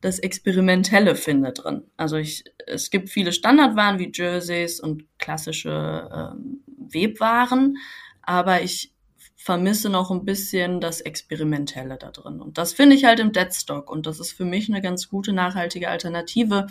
das 0.00 0.18
Experimentelle 0.18 1.14
finde 1.14 1.52
drin. 1.52 1.82
Also 1.96 2.16
ich, 2.16 2.44
es 2.66 2.90
gibt 2.90 3.10
viele 3.10 3.32
Standardwaren 3.32 3.98
wie 3.98 4.10
Jerseys 4.12 4.80
und 4.80 5.04
klassische 5.18 6.08
ähm, 6.12 6.60
Webwaren, 6.66 7.76
aber 8.22 8.62
ich 8.62 8.92
vermisse 9.36 9.88
noch 9.88 10.10
ein 10.10 10.24
bisschen 10.24 10.80
das 10.80 11.00
Experimentelle 11.00 11.96
da 11.96 12.10
drin. 12.10 12.40
Und 12.40 12.58
das 12.58 12.72
finde 12.72 12.96
ich 12.96 13.04
halt 13.04 13.20
im 13.20 13.32
Deadstock. 13.32 13.90
Und 13.90 14.06
das 14.06 14.20
ist 14.20 14.32
für 14.32 14.44
mich 14.44 14.68
eine 14.68 14.82
ganz 14.82 15.08
gute 15.08 15.32
nachhaltige 15.32 15.88
Alternative, 15.88 16.66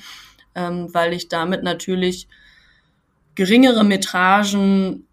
ähm, 0.55 0.93
weil 0.93 1.13
ich 1.13 1.29
damit 1.29 1.63
natürlich 1.63 2.27
geringere 3.35 3.83
Metragen 3.83 5.07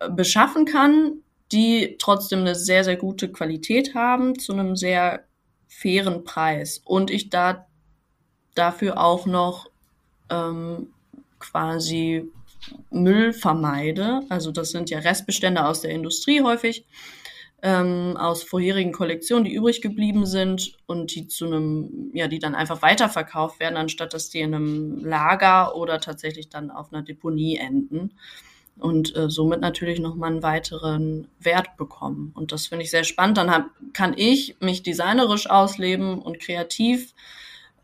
äh, 0.00 0.10
beschaffen 0.10 0.66
kann, 0.66 1.20
die 1.52 1.96
trotzdem 1.98 2.40
eine 2.40 2.54
sehr, 2.54 2.84
sehr 2.84 2.96
gute 2.96 3.30
Qualität 3.30 3.94
haben 3.94 4.38
zu 4.38 4.52
einem 4.52 4.76
sehr 4.76 5.24
fairen 5.68 6.24
Preis. 6.24 6.80
Und 6.84 7.10
ich 7.10 7.30
da 7.30 7.66
dafür 8.54 9.00
auch 9.00 9.26
noch 9.26 9.70
ähm, 10.30 10.88
quasi 11.38 12.30
Müll 12.90 13.32
vermeide. 13.32 14.22
Also 14.28 14.50
das 14.50 14.70
sind 14.70 14.90
ja 14.90 14.98
Restbestände 14.98 15.64
aus 15.64 15.82
der 15.82 15.90
Industrie 15.90 16.42
häufig, 16.42 16.86
ähm, 17.62 18.16
aus 18.16 18.42
vorherigen 18.42 18.92
Kollektionen, 18.92 19.44
die 19.44 19.54
übrig 19.54 19.82
geblieben 19.82 20.26
sind 20.26 20.76
und 20.86 21.14
die 21.14 21.28
zu 21.28 21.46
einem, 21.46 22.10
ja, 22.12 22.28
die 22.28 22.38
dann 22.38 22.54
einfach 22.54 22.82
weiterverkauft 22.82 23.60
werden, 23.60 23.76
anstatt 23.76 24.14
dass 24.14 24.30
die 24.30 24.40
in 24.40 24.54
einem 24.54 25.04
Lager 25.04 25.76
oder 25.76 26.00
tatsächlich 26.00 26.48
dann 26.48 26.70
auf 26.70 26.92
einer 26.92 27.02
Deponie 27.02 27.56
enden 27.56 28.12
und 28.78 29.16
äh, 29.16 29.30
somit 29.30 29.60
natürlich 29.60 30.00
nochmal 30.00 30.30
einen 30.32 30.42
weiteren 30.42 31.28
Wert 31.40 31.76
bekommen. 31.76 32.32
Und 32.34 32.52
das 32.52 32.66
finde 32.66 32.84
ich 32.84 32.90
sehr 32.90 33.04
spannend. 33.04 33.38
Dann 33.38 33.50
hab, 33.50 33.70
kann 33.92 34.14
ich 34.16 34.56
mich 34.60 34.82
designerisch 34.82 35.48
ausleben 35.48 36.20
und 36.20 36.40
kreativ 36.40 37.14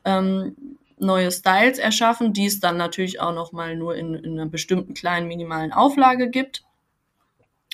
ähm, 0.05 0.57
neue 0.99 1.31
Styles 1.31 1.79
erschaffen, 1.79 2.33
die 2.33 2.47
es 2.47 2.61
dann 2.61 2.77
natürlich 2.77 3.21
auch 3.21 3.35
noch 3.35 3.53
mal 3.53 3.77
nur 3.77 3.97
in, 3.97 4.15
in 4.15 4.39
einer 4.39 4.49
bestimmten 4.49 4.95
kleinen 4.95 5.29
minimalen 5.29 5.73
Auflage 5.73 6.31
gibt. 6.31 6.63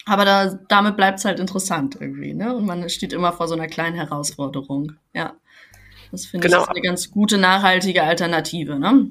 Aber 0.06 0.24
da, 0.24 0.58
damit 0.68 0.96
bleibt 0.96 1.18
es 1.18 1.24
halt 1.24 1.38
interessant 1.38 1.98
irgendwie, 2.00 2.32
ne? 2.32 2.56
Und 2.56 2.64
man 2.64 2.88
steht 2.88 3.12
immer 3.12 3.32
vor 3.32 3.46
so 3.46 3.54
einer 3.54 3.66
kleinen 3.66 3.96
Herausforderung. 3.96 4.92
Ja. 5.12 5.34
Das 6.10 6.24
finde 6.24 6.48
genau. 6.48 6.62
ich 6.62 6.68
eine 6.68 6.80
ganz 6.80 7.10
gute, 7.10 7.36
nachhaltige 7.36 8.02
Alternative, 8.02 8.78
ne? 8.78 9.10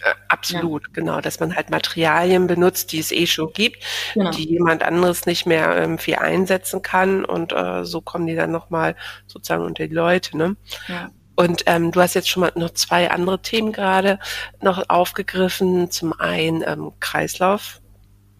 Äh, 0.00 0.14
absolut, 0.28 0.84
ja. 0.84 0.92
genau, 0.92 1.20
dass 1.20 1.40
man 1.40 1.54
halt 1.56 1.70
Materialien 1.70 2.46
benutzt, 2.46 2.92
die 2.92 3.00
es 3.00 3.10
eh 3.10 3.26
schon 3.26 3.52
gibt, 3.52 3.82
genau. 4.14 4.30
die 4.30 4.48
jemand 4.48 4.82
anderes 4.82 5.26
nicht 5.26 5.46
mehr 5.46 5.76
ähm, 5.76 5.98
viel 5.98 6.16
einsetzen 6.16 6.82
kann 6.82 7.24
und 7.24 7.52
äh, 7.52 7.84
so 7.84 8.00
kommen 8.00 8.26
die 8.26 8.36
dann 8.36 8.52
nochmal 8.52 8.94
sozusagen 9.26 9.64
unter 9.64 9.88
die 9.88 9.94
Leute. 9.94 10.36
Ne? 10.36 10.56
Ja. 10.86 11.10
Und 11.38 11.62
ähm, 11.66 11.92
du 11.92 12.00
hast 12.00 12.14
jetzt 12.14 12.28
schon 12.28 12.40
mal 12.40 12.52
noch 12.56 12.70
zwei 12.70 13.12
andere 13.12 13.40
Themen 13.40 13.72
gerade 13.72 14.18
noch 14.60 14.88
aufgegriffen. 14.88 15.88
Zum 15.88 16.12
einen 16.18 16.64
ähm, 16.66 16.90
Kreislauf, 16.98 17.80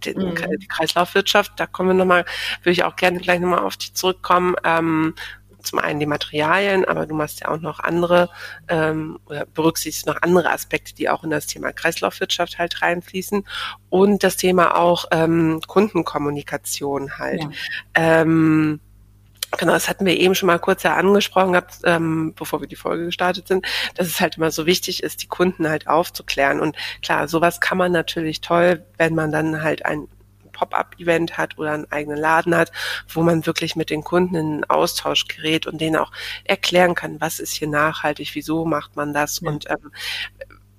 den, 0.04 0.18
mhm. 0.18 0.34
die 0.60 0.66
Kreislaufwirtschaft. 0.66 1.52
Da 1.58 1.66
kommen 1.66 1.90
wir 1.90 1.94
nochmal, 1.94 2.24
würde 2.62 2.72
ich 2.72 2.82
auch 2.82 2.96
gerne 2.96 3.20
gleich 3.20 3.38
nochmal 3.38 3.60
auf 3.60 3.76
die 3.76 3.92
zurückkommen. 3.92 4.56
Ähm, 4.64 5.14
zum 5.62 5.78
einen 5.78 6.00
die 6.00 6.06
Materialien, 6.06 6.84
aber 6.84 7.06
du 7.06 7.14
machst 7.14 7.40
ja 7.40 7.48
auch 7.48 7.60
noch 7.60 7.80
andere 7.80 8.28
ähm, 8.68 9.18
oder 9.26 9.46
berücksichtigst 9.46 10.06
noch 10.06 10.22
andere 10.22 10.50
Aspekte, 10.50 10.94
die 10.94 11.08
auch 11.08 11.24
in 11.24 11.30
das 11.30 11.46
Thema 11.46 11.72
Kreislaufwirtschaft 11.72 12.58
halt 12.58 12.80
reinfließen 12.82 13.44
und 13.90 14.22
das 14.22 14.36
Thema 14.36 14.76
auch 14.76 15.06
ähm, 15.10 15.60
Kundenkommunikation 15.66 17.18
halt. 17.18 17.42
Ja. 17.42 17.50
Ähm, 17.94 18.80
Genau, 19.56 19.72
das 19.72 19.88
hatten 19.88 20.04
wir 20.04 20.14
eben 20.18 20.34
schon 20.34 20.46
mal 20.46 20.58
kurz 20.58 20.82
ja 20.82 20.94
angesprochen 20.94 21.52
gehabt, 21.52 21.78
ähm, 21.84 22.34
bevor 22.36 22.60
wir 22.60 22.68
die 22.68 22.76
Folge 22.76 23.06
gestartet 23.06 23.48
sind, 23.48 23.66
dass 23.94 24.06
es 24.06 24.20
halt 24.20 24.36
immer 24.36 24.50
so 24.50 24.66
wichtig 24.66 25.02
ist, 25.02 25.22
die 25.22 25.26
Kunden 25.26 25.70
halt 25.70 25.88
aufzuklären. 25.88 26.60
Und 26.60 26.76
klar, 27.00 27.28
sowas 27.28 27.58
kann 27.58 27.78
man 27.78 27.90
natürlich 27.90 28.42
toll, 28.42 28.84
wenn 28.98 29.14
man 29.14 29.32
dann 29.32 29.62
halt 29.62 29.86
ein 29.86 30.06
Pop-up-Event 30.58 31.38
hat 31.38 31.58
oder 31.58 31.72
einen 31.72 31.90
eigenen 31.90 32.18
Laden 32.18 32.54
hat, 32.54 32.72
wo 33.08 33.22
man 33.22 33.46
wirklich 33.46 33.76
mit 33.76 33.90
den 33.90 34.02
Kunden 34.02 34.34
in 34.34 34.46
einen 34.46 34.64
Austausch 34.64 35.28
gerät 35.28 35.66
und 35.66 35.80
denen 35.80 35.96
auch 35.96 36.12
erklären 36.44 36.94
kann, 36.94 37.20
was 37.20 37.40
ist 37.40 37.52
hier 37.52 37.68
nachhaltig, 37.68 38.30
wieso 38.34 38.64
macht 38.64 38.96
man 38.96 39.12
das 39.12 39.40
ja. 39.40 39.50
und 39.50 39.70
ähm, 39.70 39.92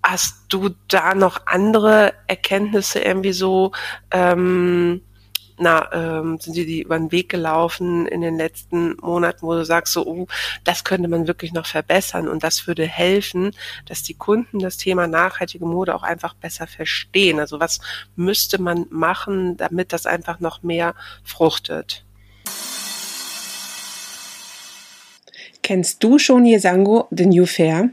Hast 0.02 0.46
du 0.48 0.70
da 0.88 1.14
noch 1.14 1.46
andere 1.46 2.14
Erkenntnisse 2.28 3.00
irgendwie 3.00 3.34
so 3.34 3.74
ähm, 4.12 5.02
na, 5.60 5.92
ähm, 5.92 6.40
sind 6.40 6.56
dir 6.56 6.66
die 6.66 6.82
über 6.84 6.98
den 6.98 7.12
Weg 7.12 7.30
gelaufen 7.30 8.08
in 8.08 8.22
den 8.22 8.38
letzten 8.38 8.96
Monaten, 9.02 9.46
wo 9.46 9.54
du 9.54 9.66
sagst, 9.66 9.94
so, 9.94 10.08
uh, 10.08 10.28
das 10.64 10.84
könnte 10.84 11.10
man 11.10 11.28
wirklich 11.28 11.52
noch 11.52 11.66
verbessern 11.66 12.28
und 12.28 12.44
das 12.44 12.66
würde 12.66 12.86
helfen, 12.86 13.52
dass 13.86 14.02
die 14.02 14.14
Kunden 14.14 14.60
das 14.60 14.78
Thema 14.78 15.08
nachhaltige 15.08 15.66
Mode 15.66 15.94
auch 15.94 16.04
einfach 16.04 16.34
besser 16.34 16.66
verstehen. 16.66 17.40
Also 17.40 17.60
was 17.60 17.80
müsste 18.16 18.62
man 18.62 18.86
machen, 18.90 19.58
damit 19.58 19.92
das 19.94 20.06
einfach 20.06 20.40
noch 20.40 20.64
mehr 20.64 20.96
fruchtet? 21.24 22.06
Kennst 25.62 26.04
du 26.04 26.18
schon 26.18 26.46
Yesango, 26.46 27.08
The 27.12 27.26
New 27.26 27.46
Fair? 27.46 27.90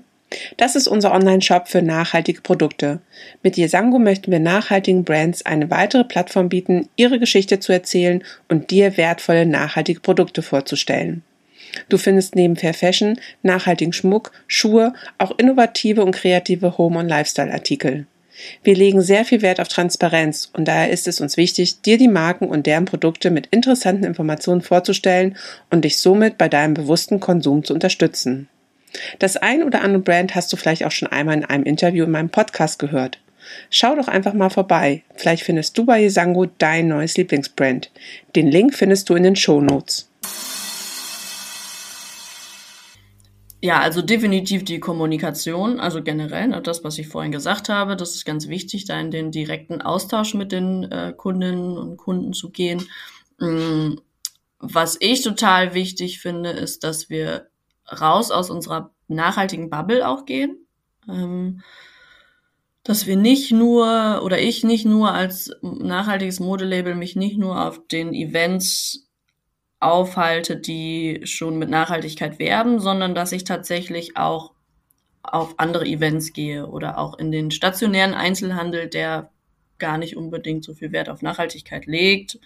Das 0.56 0.74
ist 0.74 0.88
unser 0.88 1.12
Online-Shop 1.12 1.68
für 1.68 1.82
nachhaltige 1.82 2.40
Produkte. 2.40 3.00
Mit 3.42 3.56
Yesango 3.56 3.98
möchten 3.98 4.32
wir 4.32 4.40
nachhaltigen 4.40 5.04
Brands 5.04 5.46
eine 5.46 5.70
weitere 5.70 6.04
Plattform 6.04 6.48
bieten, 6.48 6.88
ihre 6.96 7.18
Geschichte 7.18 7.60
zu 7.60 7.72
erzählen 7.72 8.24
und 8.48 8.70
dir 8.70 8.96
wertvolle 8.96 9.46
nachhaltige 9.46 10.00
Produkte 10.00 10.42
vorzustellen. 10.42 11.22
Du 11.88 11.98
findest 11.98 12.34
neben 12.34 12.56
Fair 12.56 12.74
Fashion, 12.74 13.20
nachhaltigen 13.42 13.92
Schmuck, 13.92 14.32
Schuhe, 14.46 14.94
auch 15.18 15.32
innovative 15.38 16.04
und 16.04 16.12
kreative 16.12 16.78
Home- 16.78 16.98
und 16.98 17.08
Lifestyle-Artikel. 17.08 18.06
Wir 18.62 18.74
legen 18.74 19.00
sehr 19.00 19.24
viel 19.24 19.42
Wert 19.42 19.60
auf 19.60 19.68
Transparenz 19.68 20.50
und 20.52 20.66
daher 20.68 20.90
ist 20.90 21.08
es 21.08 21.20
uns 21.20 21.36
wichtig, 21.36 21.80
dir 21.80 21.96
die 21.96 22.08
Marken 22.08 22.48
und 22.48 22.66
deren 22.66 22.84
Produkte 22.84 23.30
mit 23.30 23.46
interessanten 23.46 24.04
Informationen 24.04 24.60
vorzustellen 24.60 25.36
und 25.70 25.84
dich 25.84 25.98
somit 25.98 26.36
bei 26.36 26.48
deinem 26.48 26.74
bewussten 26.74 27.18
Konsum 27.18 27.64
zu 27.64 27.72
unterstützen. 27.72 28.48
Das 29.18 29.36
ein 29.36 29.62
oder 29.62 29.82
andere 29.82 30.02
Brand 30.02 30.34
hast 30.34 30.52
du 30.52 30.56
vielleicht 30.56 30.84
auch 30.84 30.90
schon 30.90 31.08
einmal 31.08 31.36
in 31.36 31.44
einem 31.44 31.64
Interview 31.64 32.04
in 32.04 32.10
meinem 32.10 32.30
Podcast 32.30 32.78
gehört. 32.78 33.18
Schau 33.70 33.94
doch 33.94 34.08
einfach 34.08 34.34
mal 34.34 34.50
vorbei. 34.50 35.02
Vielleicht 35.14 35.44
findest 35.44 35.78
du 35.78 35.84
bei 35.84 36.02
Yesango 36.02 36.46
dein 36.46 36.88
neues 36.88 37.16
Lieblingsbrand. 37.16 37.90
Den 38.34 38.48
Link 38.48 38.74
findest 38.74 39.08
du 39.08 39.14
in 39.14 39.22
den 39.22 39.36
Show 39.36 39.60
Notes. 39.60 40.08
Ja, 43.62 43.80
also 43.80 44.02
definitiv 44.02 44.64
die 44.64 44.80
Kommunikation, 44.80 45.80
also 45.80 46.02
generell, 46.02 46.48
ne, 46.48 46.60
das, 46.62 46.84
was 46.84 46.98
ich 46.98 47.08
vorhin 47.08 47.32
gesagt 47.32 47.68
habe, 47.68 47.96
das 47.96 48.14
ist 48.14 48.24
ganz 48.24 48.48
wichtig, 48.48 48.84
da 48.84 49.00
in 49.00 49.10
den 49.10 49.32
direkten 49.32 49.80
Austausch 49.80 50.34
mit 50.34 50.52
den 50.52 50.84
äh, 50.84 51.12
Kundinnen 51.16 51.76
und 51.76 51.96
Kunden 51.96 52.32
zu 52.32 52.50
gehen. 52.50 52.86
Mm, 53.38 53.94
was 54.58 54.96
ich 55.00 55.22
total 55.22 55.74
wichtig 55.74 56.20
finde, 56.20 56.50
ist, 56.50 56.84
dass 56.84 57.10
wir 57.10 57.48
raus 57.88 58.30
aus 58.30 58.50
unserer 58.50 58.90
nachhaltigen 59.08 59.70
Bubble 59.70 60.06
auch 60.06 60.24
gehen. 60.24 60.66
Ähm, 61.08 61.62
dass 62.82 63.06
wir 63.06 63.16
nicht 63.16 63.50
nur 63.50 64.22
oder 64.24 64.38
ich 64.38 64.62
nicht 64.62 64.84
nur 64.84 65.12
als 65.12 65.50
nachhaltiges 65.60 66.38
Modelabel 66.38 66.94
mich 66.94 67.16
nicht 67.16 67.36
nur 67.36 67.66
auf 67.66 67.86
den 67.88 68.14
Events 68.14 69.08
aufhalte, 69.80 70.56
die 70.56 71.22
schon 71.24 71.58
mit 71.58 71.68
Nachhaltigkeit 71.68 72.38
werben, 72.38 72.78
sondern 72.78 73.14
dass 73.14 73.32
ich 73.32 73.42
tatsächlich 73.42 74.16
auch 74.16 74.52
auf 75.22 75.58
andere 75.58 75.84
Events 75.84 76.32
gehe 76.32 76.66
oder 76.66 76.98
auch 76.98 77.18
in 77.18 77.32
den 77.32 77.50
stationären 77.50 78.14
Einzelhandel, 78.14 78.88
der 78.88 79.30
gar 79.78 79.98
nicht 79.98 80.16
unbedingt 80.16 80.64
so 80.64 80.72
viel 80.72 80.92
Wert 80.92 81.08
auf 81.08 81.22
Nachhaltigkeit 81.22 81.86
legt, 81.86 82.38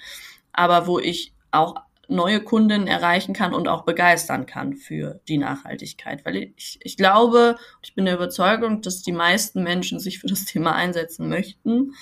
aber 0.52 0.86
wo 0.86 0.98
ich 0.98 1.32
auch 1.50 1.76
neue 2.10 2.40
Kunden 2.40 2.86
erreichen 2.86 3.34
kann 3.34 3.54
und 3.54 3.68
auch 3.68 3.84
begeistern 3.84 4.46
kann 4.46 4.74
für 4.74 5.20
die 5.28 5.38
Nachhaltigkeit. 5.38 6.24
Weil 6.24 6.52
ich, 6.56 6.78
ich 6.82 6.96
glaube, 6.96 7.56
ich 7.82 7.94
bin 7.94 8.04
der 8.04 8.14
Überzeugung, 8.14 8.82
dass 8.82 9.02
die 9.02 9.12
meisten 9.12 9.62
Menschen 9.62 10.00
sich 10.00 10.18
für 10.18 10.26
das 10.26 10.44
Thema 10.44 10.74
einsetzen 10.74 11.28
möchten 11.28 11.94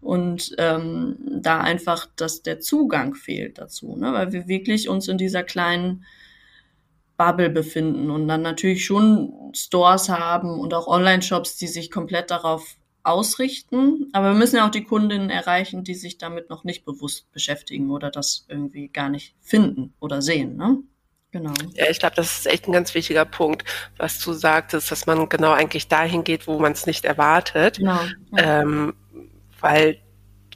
und 0.00 0.54
ähm, 0.58 1.16
da 1.40 1.60
einfach, 1.60 2.06
dass 2.16 2.42
der 2.42 2.60
Zugang 2.60 3.14
fehlt 3.14 3.58
dazu, 3.58 3.96
ne? 3.96 4.12
weil 4.12 4.32
wir 4.32 4.46
wirklich 4.46 4.88
uns 4.88 5.08
in 5.08 5.18
dieser 5.18 5.42
kleinen 5.42 6.04
Bubble 7.16 7.50
befinden 7.50 8.10
und 8.10 8.28
dann 8.28 8.42
natürlich 8.42 8.84
schon 8.84 9.52
Stores 9.52 10.08
haben 10.08 10.60
und 10.60 10.72
auch 10.72 10.86
Online-Shops, 10.86 11.56
die 11.56 11.66
sich 11.66 11.90
komplett 11.90 12.30
darauf 12.30 12.77
ausrichten. 13.08 14.08
Aber 14.12 14.32
wir 14.32 14.38
müssen 14.38 14.56
ja 14.56 14.66
auch 14.66 14.70
die 14.70 14.84
Kundinnen 14.84 15.30
erreichen, 15.30 15.84
die 15.84 15.94
sich 15.94 16.18
damit 16.18 16.50
noch 16.50 16.64
nicht 16.64 16.84
bewusst 16.84 17.30
beschäftigen 17.32 17.90
oder 17.90 18.10
das 18.10 18.46
irgendwie 18.48 18.88
gar 18.88 19.08
nicht 19.08 19.34
finden 19.40 19.94
oder 20.00 20.22
sehen. 20.22 20.56
Ne? 20.56 20.78
Genau. 21.30 21.52
Ja, 21.74 21.90
ich 21.90 21.98
glaube, 21.98 22.16
das 22.16 22.38
ist 22.38 22.46
echt 22.46 22.66
ein 22.66 22.72
ganz 22.72 22.94
wichtiger 22.94 23.24
Punkt, 23.24 23.64
was 23.98 24.18
du 24.18 24.32
sagtest, 24.32 24.90
dass 24.90 25.06
man 25.06 25.28
genau 25.28 25.52
eigentlich 25.52 25.88
dahin 25.88 26.24
geht, 26.24 26.46
wo 26.46 26.58
man 26.58 26.72
es 26.72 26.86
nicht 26.86 27.04
erwartet. 27.04 27.78
Genau. 27.78 28.00
Ja. 28.32 28.62
Ähm, 28.62 28.94
weil 29.60 29.98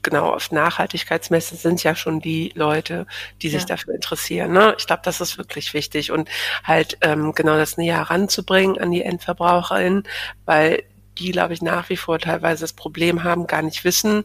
genau 0.03 0.35
auf 0.35 0.51
Nachhaltigkeitsmessen 0.51 1.57
sind 1.57 1.83
ja 1.83 1.95
schon 1.95 2.21
die 2.21 2.53
Leute, 2.55 3.07
die 3.41 3.49
sich 3.49 3.62
ja. 3.62 3.69
dafür 3.69 3.95
interessieren. 3.95 4.53
Ne? 4.53 4.75
Ich 4.79 4.87
glaube, 4.87 5.03
das 5.05 5.21
ist 5.21 5.38
wirklich 5.38 5.75
wichtig 5.75 6.11
und 6.11 6.29
halt 6.65 6.99
ähm, 7.01 7.33
genau 7.35 7.57
das 7.57 7.77
näher 7.77 7.99
heranzubringen 7.99 8.79
an 8.79 8.91
die 8.91 9.03
Endverbraucherin, 9.03 10.05
weil 10.45 10.83
die, 11.18 11.33
glaube 11.33 11.55
ich, 11.55 11.62
nach 11.62 11.88
wie 11.88 11.96
vor 11.96 12.18
teilweise 12.18 12.62
das 12.62 12.72
Problem 12.72 13.25
haben, 13.25 13.46
gar 13.46 13.62
nicht 13.62 13.85
wissen, 13.85 14.25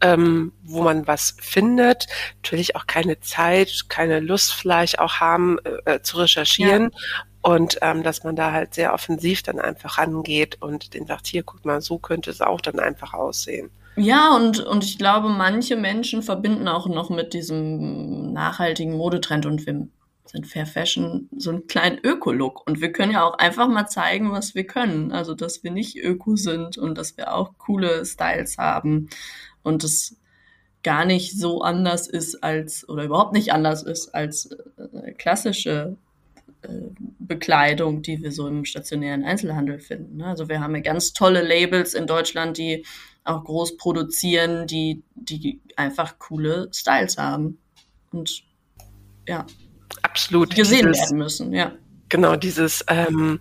ähm, 0.00 0.52
wo 0.62 0.82
man 0.82 1.06
was 1.06 1.36
findet. 1.40 2.06
Natürlich 2.42 2.76
auch 2.76 2.86
keine 2.86 3.20
Zeit, 3.20 3.86
keine 3.88 4.20
Lust 4.20 4.52
vielleicht 4.52 4.98
auch 4.98 5.14
haben, 5.14 5.58
äh, 5.60 5.94
äh 5.94 6.02
zu 6.02 6.18
recherchieren. 6.18 6.90
Ja. 6.92 6.98
Und 7.42 7.78
ähm, 7.80 8.02
dass 8.02 8.24
man 8.24 8.34
da 8.34 8.50
halt 8.50 8.74
sehr 8.74 8.92
offensiv 8.92 9.42
dann 9.42 9.60
einfach 9.60 9.98
rangeht 9.98 10.60
und 10.60 10.94
den 10.94 11.06
sagt, 11.06 11.28
hier, 11.28 11.44
guck 11.44 11.64
mal, 11.64 11.80
so 11.80 11.98
könnte 11.98 12.30
es 12.30 12.40
auch 12.40 12.60
dann 12.60 12.80
einfach 12.80 13.14
aussehen. 13.14 13.70
Ja, 13.96 14.34
und, 14.34 14.60
und 14.60 14.84
ich 14.84 14.98
glaube, 14.98 15.28
manche 15.28 15.76
Menschen 15.76 16.22
verbinden 16.22 16.68
auch 16.68 16.86
noch 16.86 17.08
mit 17.08 17.32
diesem 17.32 18.32
nachhaltigen 18.32 18.94
Modetrend 18.94 19.46
und 19.46 19.64
wir 19.64 19.88
sind 20.28 20.46
Fair 20.46 20.66
Fashion 20.66 21.28
so 21.36 21.50
einen 21.50 21.66
kleinen 21.66 21.98
Öko-Look. 22.02 22.66
Und 22.66 22.80
wir 22.80 22.92
können 22.92 23.12
ja 23.12 23.24
auch 23.24 23.38
einfach 23.38 23.68
mal 23.68 23.86
zeigen, 23.86 24.32
was 24.32 24.54
wir 24.54 24.66
können. 24.66 25.12
Also, 25.12 25.34
dass 25.34 25.62
wir 25.64 25.70
nicht 25.70 25.96
Öko 25.96 26.36
sind 26.36 26.78
und 26.78 26.96
dass 26.96 27.16
wir 27.16 27.34
auch 27.34 27.58
coole 27.58 28.04
Styles 28.04 28.58
haben 28.58 29.08
und 29.62 29.84
es 29.84 30.16
gar 30.82 31.04
nicht 31.04 31.36
so 31.36 31.62
anders 31.62 32.06
ist 32.06 32.44
als, 32.44 32.88
oder 32.88 33.04
überhaupt 33.04 33.32
nicht 33.32 33.52
anders 33.52 33.82
ist 33.82 34.14
als 34.14 34.50
äh, 34.76 35.12
klassische 35.12 35.96
äh, 36.62 36.68
Bekleidung, 37.18 38.02
die 38.02 38.22
wir 38.22 38.30
so 38.30 38.46
im 38.46 38.64
stationären 38.64 39.24
Einzelhandel 39.24 39.80
finden. 39.80 40.18
Ne? 40.18 40.26
Also 40.26 40.48
wir 40.48 40.60
haben 40.60 40.76
ja 40.76 40.82
ganz 40.82 41.12
tolle 41.12 41.42
Labels 41.42 41.94
in 41.94 42.06
Deutschland, 42.06 42.56
die 42.56 42.86
auch 43.24 43.42
groß 43.42 43.76
produzieren, 43.76 44.68
die, 44.68 45.02
die 45.16 45.60
einfach 45.74 46.20
coole 46.20 46.68
Styles 46.72 47.18
haben. 47.18 47.58
Und 48.12 48.44
ja, 49.26 49.44
absolut 50.02 50.54
gesehen 50.54 50.86
dieses, 50.92 51.02
werden 51.02 51.18
müssen, 51.18 51.52
ja. 51.52 51.72
Genau, 52.08 52.36
dieses, 52.36 52.84
ähm, 52.88 53.40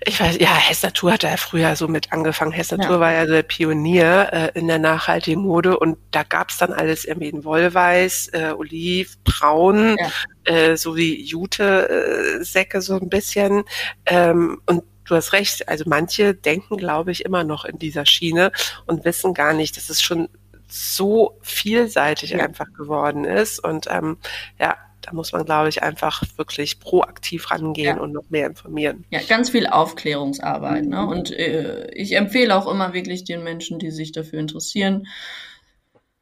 ich 0.00 0.20
weiß, 0.20 0.38
ja, 0.38 0.54
Hess 0.54 0.82
Natur 0.82 1.12
hat 1.12 1.24
ja 1.24 1.36
früher 1.36 1.74
so 1.74 1.88
mit 1.88 2.12
angefangen. 2.12 2.52
Hess 2.52 2.70
Natur 2.70 2.96
ja. 2.96 3.00
war 3.00 3.12
ja 3.12 3.26
der 3.26 3.42
Pionier 3.42 4.28
äh, 4.32 4.58
in 4.58 4.68
der 4.68 4.78
nachhaltigen 4.78 5.42
Mode 5.42 5.78
und 5.78 5.98
da 6.12 6.22
gab's 6.22 6.58
dann 6.58 6.72
alles 6.72 7.04
irgendwie 7.04 7.28
in 7.28 7.44
Wollweiß, 7.44 8.28
äh, 8.28 8.52
Oliv, 8.56 9.18
Braun, 9.24 9.96
ja. 9.98 10.52
äh, 10.52 10.76
so 10.76 10.94
wie 10.94 11.20
Jute-Säcke 11.20 12.78
äh, 12.78 12.80
so 12.80 12.94
ein 12.94 13.08
bisschen. 13.08 13.64
Ähm, 14.06 14.60
und 14.66 14.84
du 15.04 15.16
hast 15.16 15.32
recht, 15.32 15.68
also 15.68 15.84
manche 15.86 16.34
denken, 16.34 16.76
glaube 16.76 17.10
ich, 17.10 17.24
immer 17.24 17.42
noch 17.42 17.64
in 17.64 17.78
dieser 17.78 18.06
Schiene 18.06 18.52
und 18.86 19.04
wissen 19.04 19.34
gar 19.34 19.52
nicht, 19.52 19.76
dass 19.76 19.90
es 19.90 20.00
schon 20.00 20.28
so 20.68 21.38
vielseitig 21.42 22.30
ja. 22.30 22.38
einfach 22.44 22.72
geworden 22.76 23.24
ist. 23.24 23.58
Und 23.58 23.86
ähm, 23.90 24.18
ja, 24.60 24.76
da 25.02 25.12
muss 25.12 25.32
man, 25.32 25.44
glaube 25.44 25.68
ich, 25.68 25.82
einfach 25.82 26.22
wirklich 26.36 26.80
proaktiv 26.80 27.50
rangehen 27.50 27.96
ja. 27.96 28.02
und 28.02 28.12
noch 28.12 28.28
mehr 28.30 28.46
informieren. 28.46 29.04
Ja, 29.10 29.20
ganz 29.28 29.50
viel 29.50 29.66
Aufklärungsarbeit. 29.66 30.86
Ne? 30.86 31.06
Und 31.06 31.30
äh, 31.30 31.90
ich 31.92 32.16
empfehle 32.16 32.54
auch 32.56 32.66
immer 32.66 32.92
wirklich 32.94 33.24
den 33.24 33.44
Menschen, 33.44 33.78
die 33.78 33.90
sich 33.90 34.12
dafür 34.12 34.40
interessieren, 34.40 35.06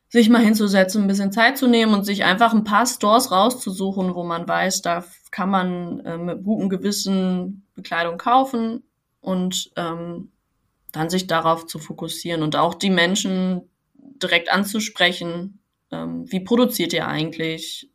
sich 0.09 0.29
mal 0.29 0.43
hinzusetzen, 0.43 1.03
ein 1.03 1.09
bisschen 1.09 1.33
Zeit 1.33 1.59
zu 1.59 1.67
nehmen 1.67 1.93
und 1.93 2.05
sich 2.05 2.25
einfach 2.25 2.53
ein 2.53 2.65
paar 2.65 2.87
Stores 2.87 3.31
rauszusuchen, 3.31 4.15
wo 4.15 4.25
man 4.25 4.47
weiß, 4.47 4.83
da 4.83 5.05
kann 5.31 5.51
man 5.51 6.01
äh, 6.01 6.17
mit 6.17 6.45
gutem 6.45 6.69
Gewissen 6.69 7.67
Bekleidung 7.75 8.17
kaufen 8.17 8.83
und 9.21 9.71
ähm, 9.77 10.31
dann 10.93 11.11
sich 11.11 11.27
darauf 11.27 11.67
zu 11.67 11.79
fokussieren 11.79 12.43
und 12.43 12.57
auch 12.57 12.75
die 12.75 12.91
Menschen 12.91 13.69
direkt 14.23 14.51
anzusprechen. 14.51 15.59
Ähm, 15.91 16.25
wie 16.31 16.41
produziert 16.41 16.93
ihr 16.93 17.07
eigentlich? 17.07 17.91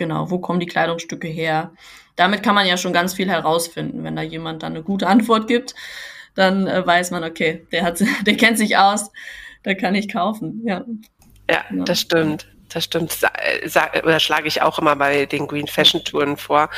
Genau, 0.00 0.30
wo 0.30 0.38
kommen 0.38 0.60
die 0.60 0.66
Kleidungsstücke 0.66 1.28
her? 1.28 1.72
Damit 2.16 2.42
kann 2.42 2.54
man 2.54 2.66
ja 2.66 2.78
schon 2.78 2.94
ganz 2.94 3.12
viel 3.12 3.28
herausfinden. 3.28 4.02
Wenn 4.02 4.16
da 4.16 4.22
jemand 4.22 4.62
dann 4.62 4.72
eine 4.72 4.82
gute 4.82 5.06
Antwort 5.06 5.46
gibt, 5.46 5.74
dann 6.34 6.66
äh, 6.66 6.86
weiß 6.86 7.10
man, 7.10 7.22
okay, 7.22 7.66
der 7.70 7.82
hat, 7.82 8.02
der 8.26 8.36
kennt 8.38 8.56
sich 8.56 8.78
aus, 8.78 9.12
da 9.62 9.74
kann 9.74 9.94
ich 9.94 10.10
kaufen. 10.10 10.62
Ja, 10.64 10.86
ja 11.50 11.64
genau. 11.68 11.84
das 11.84 12.00
stimmt. 12.00 12.48
Das 12.70 12.84
stimmt. 12.84 13.12
Sa 13.12 13.90
oder 14.02 14.20
schlage 14.20 14.48
ich 14.48 14.62
auch 14.62 14.78
immer 14.78 14.96
bei 14.96 15.26
den 15.26 15.46
Green 15.46 15.66
Fashion 15.66 16.02
Touren 16.02 16.38
vor. 16.38 16.70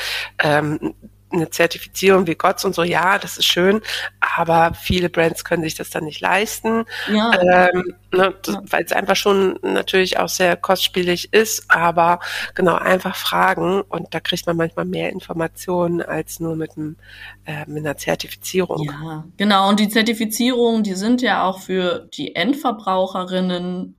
Ähm, 0.43 0.93
eine 1.33 1.49
Zertifizierung 1.49 2.27
wie 2.27 2.35
GOTS 2.35 2.65
und 2.65 2.75
so, 2.75 2.83
ja, 2.83 3.17
das 3.17 3.37
ist 3.37 3.45
schön, 3.45 3.81
aber 4.19 4.73
viele 4.73 5.09
Brands 5.09 5.43
können 5.43 5.63
sich 5.63 5.75
das 5.75 5.89
dann 5.89 6.05
nicht 6.05 6.21
leisten, 6.21 6.85
ja. 7.11 7.31
ähm, 7.41 7.95
ne, 8.11 8.33
ja. 8.45 8.61
weil 8.69 8.83
es 8.83 8.91
einfach 8.91 9.15
schon 9.15 9.59
natürlich 9.61 10.19
auch 10.19 10.29
sehr 10.29 10.55
kostspielig 10.55 11.33
ist, 11.33 11.65
aber 11.69 12.19
genau, 12.55 12.75
einfach 12.75 13.15
fragen 13.15 13.81
und 13.81 14.13
da 14.13 14.19
kriegt 14.19 14.45
man 14.47 14.57
manchmal 14.57 14.85
mehr 14.85 15.09
Informationen 15.09 16.01
als 16.01 16.39
nur 16.39 16.55
mit, 16.55 16.77
einem, 16.77 16.97
äh, 17.45 17.65
mit 17.67 17.85
einer 17.85 17.97
Zertifizierung. 17.97 18.83
Ja, 18.83 19.25
genau, 19.37 19.69
und 19.69 19.79
die 19.79 19.89
Zertifizierungen, 19.89 20.83
die 20.83 20.95
sind 20.95 21.21
ja 21.21 21.43
auch 21.43 21.59
für 21.59 22.07
die 22.13 22.35
Endverbraucherinnen 22.35 23.95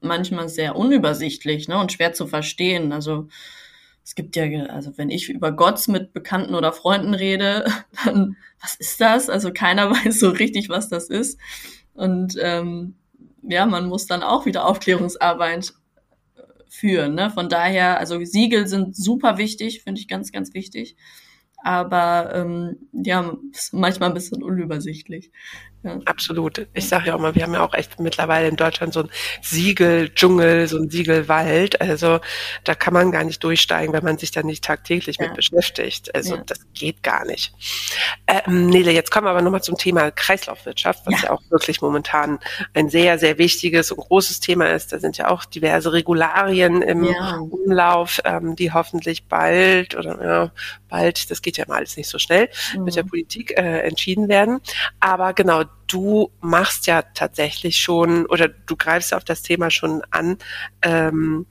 manchmal 0.00 0.48
sehr 0.48 0.76
unübersichtlich 0.76 1.68
ne, 1.68 1.78
und 1.78 1.92
schwer 1.92 2.12
zu 2.12 2.26
verstehen. 2.26 2.92
Also 2.92 3.28
es 4.06 4.14
gibt 4.14 4.36
ja, 4.36 4.44
also 4.66 4.96
wenn 4.96 5.10
ich 5.10 5.28
über 5.28 5.50
Gott 5.50 5.88
mit 5.88 6.12
Bekannten 6.12 6.54
oder 6.54 6.72
Freunden 6.72 7.12
rede, 7.12 7.64
dann, 8.04 8.36
was 8.60 8.76
ist 8.76 9.00
das? 9.00 9.28
Also 9.28 9.52
keiner 9.52 9.90
weiß 10.06 10.20
so 10.20 10.30
richtig, 10.30 10.68
was 10.68 10.88
das 10.88 11.08
ist. 11.08 11.40
Und 11.92 12.36
ähm, 12.40 12.94
ja, 13.42 13.66
man 13.66 13.88
muss 13.88 14.06
dann 14.06 14.22
auch 14.22 14.46
wieder 14.46 14.64
Aufklärungsarbeit 14.64 15.74
führen. 16.68 17.16
Ne? 17.16 17.30
Von 17.30 17.48
daher, 17.48 17.98
also 17.98 18.22
Siegel 18.24 18.68
sind 18.68 18.94
super 18.94 19.38
wichtig, 19.38 19.82
finde 19.82 20.00
ich 20.00 20.06
ganz, 20.06 20.30
ganz 20.30 20.54
wichtig 20.54 20.96
aber 21.66 22.32
ähm, 22.32 22.76
ja, 22.92 23.36
manchmal 23.72 24.10
ein 24.10 24.14
bisschen 24.14 24.40
unübersichtlich. 24.40 25.32
Ja. 25.86 26.00
Absolut. 26.04 26.66
Ich 26.74 26.88
sage 26.88 27.08
ja 27.08 27.14
auch 27.14 27.20
mal, 27.20 27.34
wir 27.36 27.44
haben 27.44 27.54
ja 27.54 27.64
auch 27.64 27.74
echt 27.74 28.00
mittlerweile 28.00 28.48
in 28.48 28.56
Deutschland 28.56 28.92
so 28.92 29.04
ein 29.04 29.10
Siegeldschungel, 29.40 30.66
so 30.66 30.78
ein 30.78 30.90
Siegelwald. 30.90 31.80
Also 31.80 32.18
da 32.64 32.74
kann 32.74 32.92
man 32.92 33.12
gar 33.12 33.22
nicht 33.22 33.42
durchsteigen, 33.44 33.92
wenn 33.92 34.02
man 34.02 34.18
sich 34.18 34.32
da 34.32 34.42
nicht 34.42 34.64
tagtäglich 34.64 35.18
ja. 35.18 35.26
mit 35.26 35.36
beschäftigt. 35.36 36.12
Also 36.12 36.36
ja. 36.36 36.42
das 36.44 36.58
geht 36.74 37.04
gar 37.04 37.24
nicht. 37.24 37.54
Ähm, 38.26 38.66
Nele, 38.66 38.90
jetzt 38.90 39.12
kommen 39.12 39.26
wir 39.26 39.30
aber 39.30 39.42
nochmal 39.42 39.62
zum 39.62 39.76
Thema 39.76 40.10
Kreislaufwirtschaft, 40.10 41.06
was 41.06 41.22
ja. 41.22 41.28
ja 41.28 41.30
auch 41.30 41.42
wirklich 41.50 41.80
momentan 41.80 42.40
ein 42.74 42.90
sehr, 42.90 43.18
sehr 43.20 43.38
wichtiges 43.38 43.92
und 43.92 43.98
großes 43.98 44.40
Thema 44.40 44.66
ist. 44.72 44.92
Da 44.92 44.98
sind 44.98 45.18
ja 45.18 45.28
auch 45.28 45.44
diverse 45.44 45.92
Regularien 45.92 46.82
im 46.82 47.06
Umlauf, 47.50 48.20
ähm, 48.24 48.56
die 48.56 48.72
hoffentlich 48.72 49.28
bald 49.28 49.94
oder 49.94 50.24
ja, 50.24 50.50
bald, 50.88 51.30
das 51.30 51.42
geht 51.42 51.58
ja 51.58 51.64
mal 51.68 51.76
alles 51.76 51.96
nicht 51.96 52.08
so 52.08 52.18
schnell, 52.18 52.48
mhm. 52.74 52.84
mit 52.84 52.96
der 52.96 53.04
mhm. 53.04 53.08
Politik 53.08 53.56
äh, 53.56 53.80
entschieden 53.82 54.28
werden. 54.28 54.60
Aber 55.00 55.32
genau, 55.32 55.62
du 55.86 56.30
machst 56.40 56.86
ja 56.86 57.02
tatsächlich 57.02 57.78
schon 57.78 58.26
oder 58.26 58.48
du 58.48 58.76
greifst 58.76 59.14
auf 59.14 59.24
das 59.24 59.42
Thema 59.42 59.70
schon 59.70 60.02
an. 60.10 60.38
Ähm, 60.82 61.46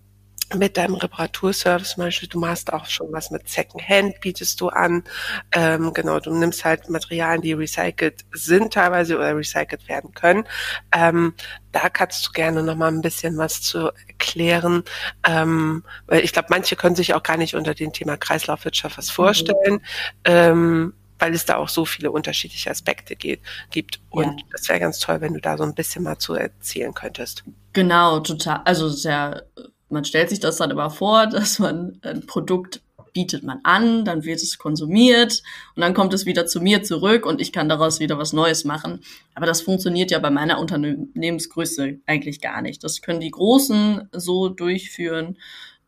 mit 0.54 0.78
deinem 0.78 0.96
Reparaturservice 0.96 1.92
zum 1.92 2.04
Beispiel, 2.04 2.30
du 2.30 2.40
machst 2.40 2.72
auch 2.72 2.86
schon 2.86 3.12
was 3.12 3.32
mit 3.32 3.50
Secondhand, 3.50 4.20
bietest 4.22 4.62
du 4.62 4.70
an. 4.70 5.04
Ähm, 5.52 5.92
genau, 5.94 6.20
du 6.20 6.34
nimmst 6.34 6.64
halt 6.64 6.88
Materialien, 6.90 7.42
die 7.42 7.54
recycelt 7.54 8.26
sind 8.32 8.74
teilweise 8.74 9.18
oder 9.18 9.36
recycelt 9.36 9.88
werden 9.88 10.14
können. 10.14 10.46
Ähm, 10.94 11.34
da 11.72 11.90
kannst 11.90 12.28
du 12.28 12.32
gerne 12.32 12.62
noch 12.62 12.76
mal 12.76 12.90
ein 12.90 13.02
bisschen 13.02 13.38
was 13.38 13.62
zu 13.62 13.92
erklären, 14.08 14.84
ähm, 15.28 15.84
weil 16.06 16.24
ich 16.24 16.32
glaube, 16.32 16.50
manche 16.52 16.76
können 16.76 16.96
sich 16.96 17.16
auch 17.16 17.24
gar 17.24 17.38
nicht 17.38 17.56
unter 17.56 17.74
dem 17.74 17.92
Thema 17.92 18.16
Kreislaufwirtschaft 18.16 18.98
was 19.00 19.10
vorstellen. 19.10 19.74
Mhm. 19.74 19.82
Ähm, 20.26 20.94
weil 21.26 21.34
es 21.34 21.46
da 21.46 21.58
auch 21.58 21.70
so 21.70 21.86
viele 21.86 22.12
unterschiedliche 22.12 22.70
Aspekte 22.70 23.16
geht, 23.16 23.42
gibt. 23.72 24.00
Und 24.10 24.40
ja. 24.40 24.46
das 24.52 24.70
wäre 24.70 24.80
ganz 24.80 25.00
toll, 25.00 25.22
wenn 25.22 25.34
du 25.34 25.42
da 25.42 25.58
so 25.58 25.64
ein 25.64 25.74
bisschen 25.74 26.04
mal 26.04 26.20
zu 26.20 26.36
erzählen 26.36 26.94
könntest. 26.94 27.44
Genau, 27.74 28.20
total. 28.20 28.62
Also 28.64 28.90
sehr 28.90 29.44
man 29.90 30.06
stellt 30.06 30.30
sich 30.30 30.40
das 30.40 30.58
dann 30.58 30.72
aber 30.72 30.90
vor, 30.90 31.28
dass 31.32 31.60
man 31.60 32.00
ein 32.04 32.26
Produkt 32.26 32.82
bietet 33.14 33.44
man 33.44 33.62
an, 33.64 34.04
dann 34.04 34.26
wird 34.26 34.44
es 34.44 34.58
konsumiert 34.58 35.42
und 35.74 35.82
dann 35.82 35.94
kommt 35.94 36.14
es 36.14 36.26
wieder 36.26 36.48
zu 36.48 36.60
mir 36.60 36.84
zurück 36.84 37.26
und 37.26 37.40
ich 37.40 37.54
kann 37.54 37.70
daraus 37.70 38.02
wieder 38.02 38.18
was 38.18 38.34
Neues 38.34 38.66
machen. 38.66 39.00
Aber 39.36 39.46
das 39.46 39.62
funktioniert 39.62 40.12
ja 40.12 40.20
bei 40.20 40.30
meiner 40.30 40.60
Unternehmensgröße 40.60 42.00
eigentlich 42.06 42.42
gar 42.42 42.62
nicht. 42.62 42.84
Das 42.84 43.02
können 43.02 43.22
die 43.22 43.32
Großen 43.32 44.10
so 44.12 44.50
durchführen. 44.50 45.38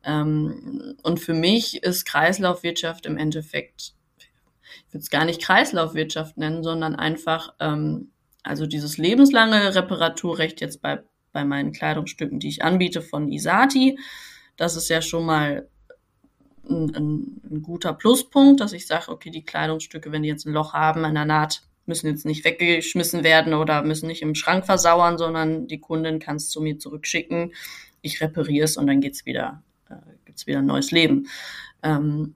Ähm, 0.06 0.96
und 1.04 1.20
für 1.20 1.34
mich 1.34 1.84
ist 1.84 2.06
Kreislaufwirtschaft 2.06 3.06
im 3.06 3.18
Endeffekt, 3.18 3.92
ich 4.88 4.94
würde 4.94 5.04
es 5.04 5.10
gar 5.10 5.26
nicht 5.26 5.42
Kreislaufwirtschaft 5.42 6.38
nennen, 6.38 6.64
sondern 6.64 6.96
einfach, 6.96 7.54
ähm, 7.60 8.12
also 8.44 8.66
dieses 8.66 8.98
lebenslange 8.98 9.76
Reparaturrecht 9.76 10.62
jetzt 10.62 10.82
bei 10.82 11.04
bei 11.38 11.46
meinen 11.46 11.72
Kleidungsstücken, 11.72 12.40
die 12.40 12.50
ich 12.50 12.64
anbiete 12.64 13.04
von 13.04 13.32
Isati. 13.32 14.00
Das 14.56 14.76
ist 14.76 14.90
ja 14.90 15.04
schon 15.04 15.24
mal 15.24 15.68
ein, 16.68 16.96
ein, 16.96 17.42
ein 17.52 17.62
guter 17.62 17.94
Pluspunkt, 17.94 18.60
dass 18.60 18.74
ich 18.74 18.88
sage, 18.88 19.10
okay, 19.10 19.30
die 19.30 19.46
Kleidungsstücke, 19.46 20.12
wenn 20.12 20.24
die 20.24 20.30
jetzt 20.30 20.48
ein 20.48 20.54
Loch 20.54 20.74
haben 20.74 21.06
an 21.06 21.14
der 21.14 21.26
Naht, 21.26 21.62
müssen 21.86 22.08
jetzt 22.08 22.26
nicht 22.26 22.44
weggeschmissen 22.44 23.24
werden 23.24 23.54
oder 23.54 23.84
müssen 23.84 24.08
nicht 24.08 24.24
im 24.24 24.34
Schrank 24.34 24.66
versauern, 24.66 25.20
sondern 25.20 25.68
die 25.68 25.80
Kundin 25.80 26.18
kann 26.18 26.38
es 26.38 26.50
zu 26.50 26.60
mir 26.60 26.80
zurückschicken. 26.80 27.54
Ich 28.02 28.20
repariere 28.20 28.66
es 28.66 28.76
und 28.76 28.88
dann 28.88 29.00
geht's 29.00 29.28
wieder, 29.28 29.62
äh, 29.92 29.96
gibt's 30.26 30.48
wieder 30.48 30.58
ein 30.58 30.66
neues 30.66 30.90
Leben. 30.90 31.28
Ähm, 31.84 32.36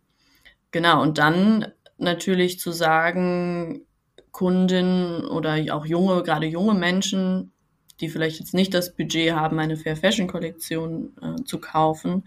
genau, 0.69 1.01
und 1.01 1.17
dann 1.17 1.73
natürlich 2.01 2.59
zu 2.59 2.71
sagen, 2.71 3.85
Kundinnen 4.31 5.25
oder 5.25 5.57
auch 5.71 5.85
junge, 5.85 6.23
gerade 6.23 6.47
junge 6.47 6.73
Menschen, 6.73 7.51
die 7.99 8.09
vielleicht 8.09 8.39
jetzt 8.39 8.53
nicht 8.53 8.73
das 8.73 8.95
Budget 8.95 9.33
haben, 9.33 9.59
eine 9.59 9.77
Fair 9.77 9.95
Fashion 9.95 10.27
Kollektion 10.27 11.11
äh, 11.21 11.43
zu 11.43 11.59
kaufen, 11.59 12.23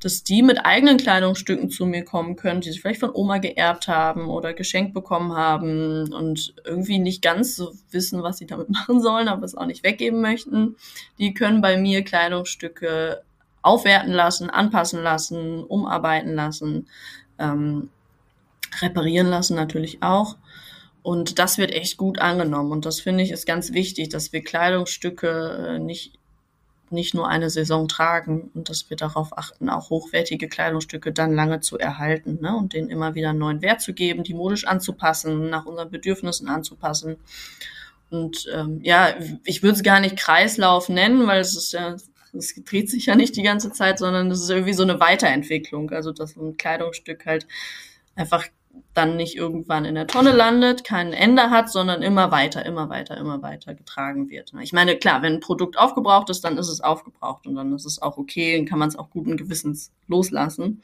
dass 0.00 0.24
die 0.24 0.42
mit 0.42 0.64
eigenen 0.64 0.96
Kleidungsstücken 0.96 1.68
zu 1.68 1.84
mir 1.84 2.04
kommen 2.04 2.34
können, 2.34 2.62
die 2.62 2.70
sie 2.72 2.78
vielleicht 2.78 3.00
von 3.00 3.14
Oma 3.14 3.38
geerbt 3.38 3.86
haben 3.86 4.28
oder 4.28 4.54
geschenkt 4.54 4.94
bekommen 4.94 5.36
haben 5.36 6.12
und 6.12 6.54
irgendwie 6.64 6.98
nicht 6.98 7.22
ganz 7.22 7.54
so 7.54 7.72
wissen, 7.90 8.22
was 8.22 8.38
sie 8.38 8.46
damit 8.46 8.70
machen 8.70 9.00
sollen, 9.00 9.28
aber 9.28 9.44
es 9.44 9.54
auch 9.54 9.66
nicht 9.66 9.84
weggeben 9.84 10.20
möchten. 10.20 10.76
Die 11.18 11.34
können 11.34 11.60
bei 11.60 11.76
mir 11.76 12.02
Kleidungsstücke 12.02 13.22
aufwerten 13.62 14.12
lassen, 14.12 14.48
anpassen 14.48 15.02
lassen, 15.02 15.62
umarbeiten 15.64 16.34
lassen, 16.34 16.88
ähm, 17.38 17.90
reparieren 18.80 19.28
lassen 19.28 19.56
natürlich 19.56 20.02
auch. 20.02 20.36
Und 21.02 21.38
das 21.38 21.56
wird 21.58 21.72
echt 21.72 21.96
gut 21.96 22.18
angenommen. 22.18 22.72
Und 22.72 22.84
das 22.84 23.00
finde 23.00 23.24
ich 23.24 23.30
ist 23.30 23.46
ganz 23.46 23.72
wichtig, 23.72 24.10
dass 24.10 24.32
wir 24.32 24.44
Kleidungsstücke 24.44 25.76
äh, 25.76 25.78
nicht 25.78 26.12
nicht 26.90 27.14
nur 27.14 27.28
eine 27.28 27.50
Saison 27.50 27.86
tragen 27.88 28.50
und 28.54 28.68
dass 28.68 28.90
wir 28.90 28.96
darauf 28.96 29.36
achten, 29.38 29.70
auch 29.70 29.90
hochwertige 29.90 30.48
Kleidungsstücke 30.48 31.12
dann 31.12 31.32
lange 31.32 31.60
zu 31.60 31.78
erhalten 31.78 32.38
ne? 32.40 32.56
und 32.56 32.72
denen 32.72 32.90
immer 32.90 33.14
wieder 33.14 33.30
einen 33.30 33.38
neuen 33.38 33.62
Wert 33.62 33.80
zu 33.80 33.94
geben, 33.94 34.24
die 34.24 34.34
modisch 34.34 34.66
anzupassen, 34.66 35.50
nach 35.50 35.66
unseren 35.66 35.90
Bedürfnissen 35.90 36.48
anzupassen. 36.48 37.16
Und 38.10 38.48
ähm, 38.52 38.80
ja, 38.82 39.14
ich 39.44 39.62
würde 39.62 39.76
es 39.76 39.84
gar 39.84 40.00
nicht 40.00 40.16
Kreislauf 40.16 40.88
nennen, 40.88 41.28
weil 41.28 41.40
es 41.40 41.56
ist 41.56 41.72
ja, 41.72 41.94
es 42.32 42.54
dreht 42.64 42.90
sich 42.90 43.06
ja 43.06 43.14
nicht 43.14 43.36
die 43.36 43.42
ganze 43.42 43.70
Zeit, 43.70 44.00
sondern 44.00 44.28
es 44.32 44.42
ist 44.42 44.50
irgendwie 44.50 44.72
so 44.72 44.82
eine 44.82 44.98
Weiterentwicklung. 44.98 45.90
Also 45.90 46.10
dass 46.10 46.34
ein 46.34 46.56
Kleidungsstück 46.56 47.24
halt 47.24 47.46
einfach 48.16 48.46
dann 48.94 49.16
nicht 49.16 49.36
irgendwann 49.36 49.84
in 49.84 49.94
der 49.94 50.06
Tonne 50.06 50.32
landet, 50.32 50.84
kein 50.84 51.12
Ende 51.12 51.50
hat, 51.50 51.70
sondern 51.70 52.02
immer 52.02 52.30
weiter, 52.30 52.64
immer 52.66 52.88
weiter, 52.88 53.16
immer 53.16 53.40
weiter 53.42 53.74
getragen 53.74 54.30
wird. 54.30 54.52
Ich 54.62 54.72
meine, 54.72 54.96
klar, 54.96 55.22
wenn 55.22 55.34
ein 55.34 55.40
Produkt 55.40 55.78
aufgebraucht 55.78 56.30
ist, 56.30 56.42
dann 56.42 56.58
ist 56.58 56.68
es 56.68 56.80
aufgebraucht 56.80 57.46
und 57.46 57.54
dann 57.54 57.72
ist 57.72 57.86
es 57.86 58.02
auch 58.02 58.18
okay, 58.18 58.56
dann 58.56 58.66
kann 58.66 58.78
man 58.78 58.88
es 58.88 58.96
auch 58.96 59.10
guten 59.10 59.36
Gewissens 59.36 59.92
loslassen. 60.08 60.82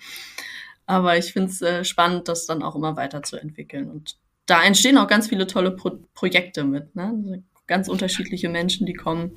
Aber 0.86 1.18
ich 1.18 1.32
finde 1.32 1.50
es 1.50 1.62
äh, 1.62 1.84
spannend, 1.84 2.28
das 2.28 2.46
dann 2.46 2.62
auch 2.62 2.76
immer 2.76 2.96
weiter 2.96 3.22
zu 3.22 3.36
entwickeln. 3.36 3.90
Und 3.90 4.16
da 4.46 4.62
entstehen 4.62 4.98
auch 4.98 5.08
ganz 5.08 5.28
viele 5.28 5.46
tolle 5.48 5.72
Pro 5.72 5.98
Projekte 6.14 6.62
mit. 6.62 6.94
Ne? 6.94 7.42
Ganz 7.66 7.88
unterschiedliche 7.88 8.48
Menschen, 8.48 8.86
die 8.86 8.94
kommen. 8.94 9.36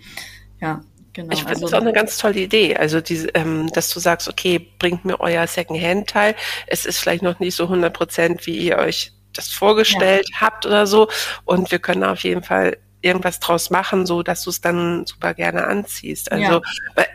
Ja, 0.62 0.82
Genau, 1.20 1.34
ich 1.34 1.40
finde 1.40 1.56
also, 1.56 1.66
das 1.66 1.74
auch 1.74 1.82
eine 1.82 1.92
ganz 1.92 2.18
tolle 2.18 2.40
Idee. 2.40 2.78
Also, 2.78 3.02
diese, 3.02 3.28
ähm, 3.34 3.68
dass 3.74 3.90
du 3.94 4.00
sagst, 4.00 4.30
okay, 4.30 4.72
bringt 4.80 5.04
mir 5.04 5.20
euer 5.20 5.46
Secondhand-Teil. 5.46 6.34
Es 6.66 6.86
ist 6.86 7.00
vielleicht 7.00 7.24
noch 7.24 7.40
nicht 7.40 7.56
so 7.56 7.64
100 7.66 7.94
Prozent, 7.94 8.48
wie 8.48 8.58
ihr 8.58 8.78
euch 8.78 9.12
das 9.34 9.50
vorgestellt 9.50 10.30
ja. 10.32 10.42
habt 10.42 10.66
oder 10.66 10.88
so. 10.88 11.10
Und 11.44 11.72
wir 11.72 11.80
können 11.80 12.06
auf 12.06 12.24
jeden 12.24 12.42
Fall 12.42 12.78
irgendwas 13.02 13.42
draus 13.42 13.70
machen, 13.70 14.06
so 14.06 14.24
dass 14.24 14.44
du 14.44 14.50
es 14.50 14.62
dann 14.62 15.06
super 15.06 15.34
gerne 15.34 15.68
anziehst. 15.68 16.32
Also, 16.32 16.62
ja. 16.96 17.06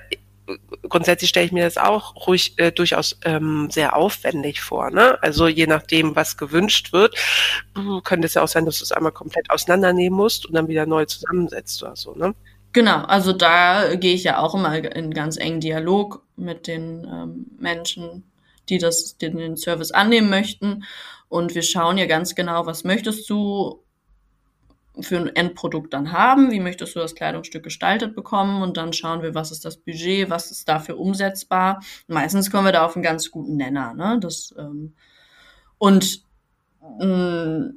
grundsätzlich 0.90 1.30
stelle 1.30 1.46
ich 1.46 1.52
mir 1.52 1.64
das 1.64 1.78
auch 1.78 2.26
ruhig 2.26 2.58
äh, 2.58 2.72
durchaus 2.72 3.18
ähm, 3.24 3.68
sehr 3.70 3.96
aufwendig 3.96 4.60
vor. 4.60 4.90
Ne? 4.90 5.16
Also 5.22 5.48
je 5.48 5.66
nachdem, 5.66 6.14
was 6.14 6.36
gewünscht 6.36 6.92
wird, 6.92 7.16
könnte 8.04 8.26
es 8.26 8.34
ja 8.34 8.42
auch 8.42 8.48
sein, 8.48 8.66
dass 8.66 8.80
du 8.80 8.84
es 8.84 8.92
einmal 8.92 9.12
komplett 9.12 9.48
auseinandernehmen 9.48 10.16
musst 10.16 10.44
und 10.44 10.52
dann 10.52 10.68
wieder 10.68 10.84
neu 10.84 11.06
zusammensetzt 11.06 11.82
oder 11.82 11.96
so. 11.96 12.14
Ne? 12.14 12.34
Genau, 12.74 13.02
also 13.04 13.32
da 13.32 13.94
gehe 13.94 14.14
ich 14.14 14.24
ja 14.24 14.38
auch 14.40 14.52
immer 14.52 14.74
in 14.96 15.14
ganz 15.14 15.36
engen 15.36 15.60
Dialog 15.60 16.24
mit 16.34 16.66
den 16.66 17.06
ähm, 17.08 17.46
Menschen, 17.56 18.24
die 18.68 18.78
das, 18.78 19.16
den, 19.16 19.36
den 19.36 19.56
Service 19.56 19.92
annehmen 19.92 20.28
möchten. 20.28 20.82
Und 21.28 21.54
wir 21.54 21.62
schauen 21.62 21.98
ja 21.98 22.06
ganz 22.06 22.34
genau, 22.34 22.66
was 22.66 22.82
möchtest 22.82 23.30
du 23.30 23.84
für 25.00 25.18
ein 25.18 25.36
Endprodukt 25.36 25.94
dann 25.94 26.10
haben, 26.10 26.50
wie 26.50 26.58
möchtest 26.58 26.96
du 26.96 26.98
das 26.98 27.14
Kleidungsstück 27.14 27.62
gestaltet 27.62 28.16
bekommen 28.16 28.60
und 28.60 28.76
dann 28.76 28.92
schauen 28.92 29.22
wir, 29.22 29.36
was 29.36 29.52
ist 29.52 29.64
das 29.64 29.76
Budget, 29.76 30.28
was 30.28 30.50
ist 30.50 30.68
dafür 30.68 30.98
umsetzbar. 30.98 31.80
Meistens 32.08 32.50
kommen 32.50 32.66
wir 32.66 32.72
da 32.72 32.84
auf 32.84 32.96
einen 32.96 33.04
ganz 33.04 33.30
guten 33.30 33.56
Nenner. 33.56 33.94
Ne? 33.94 34.18
Das, 34.20 34.52
ähm, 34.58 34.94
und 35.78 36.24
mh, 36.98 37.70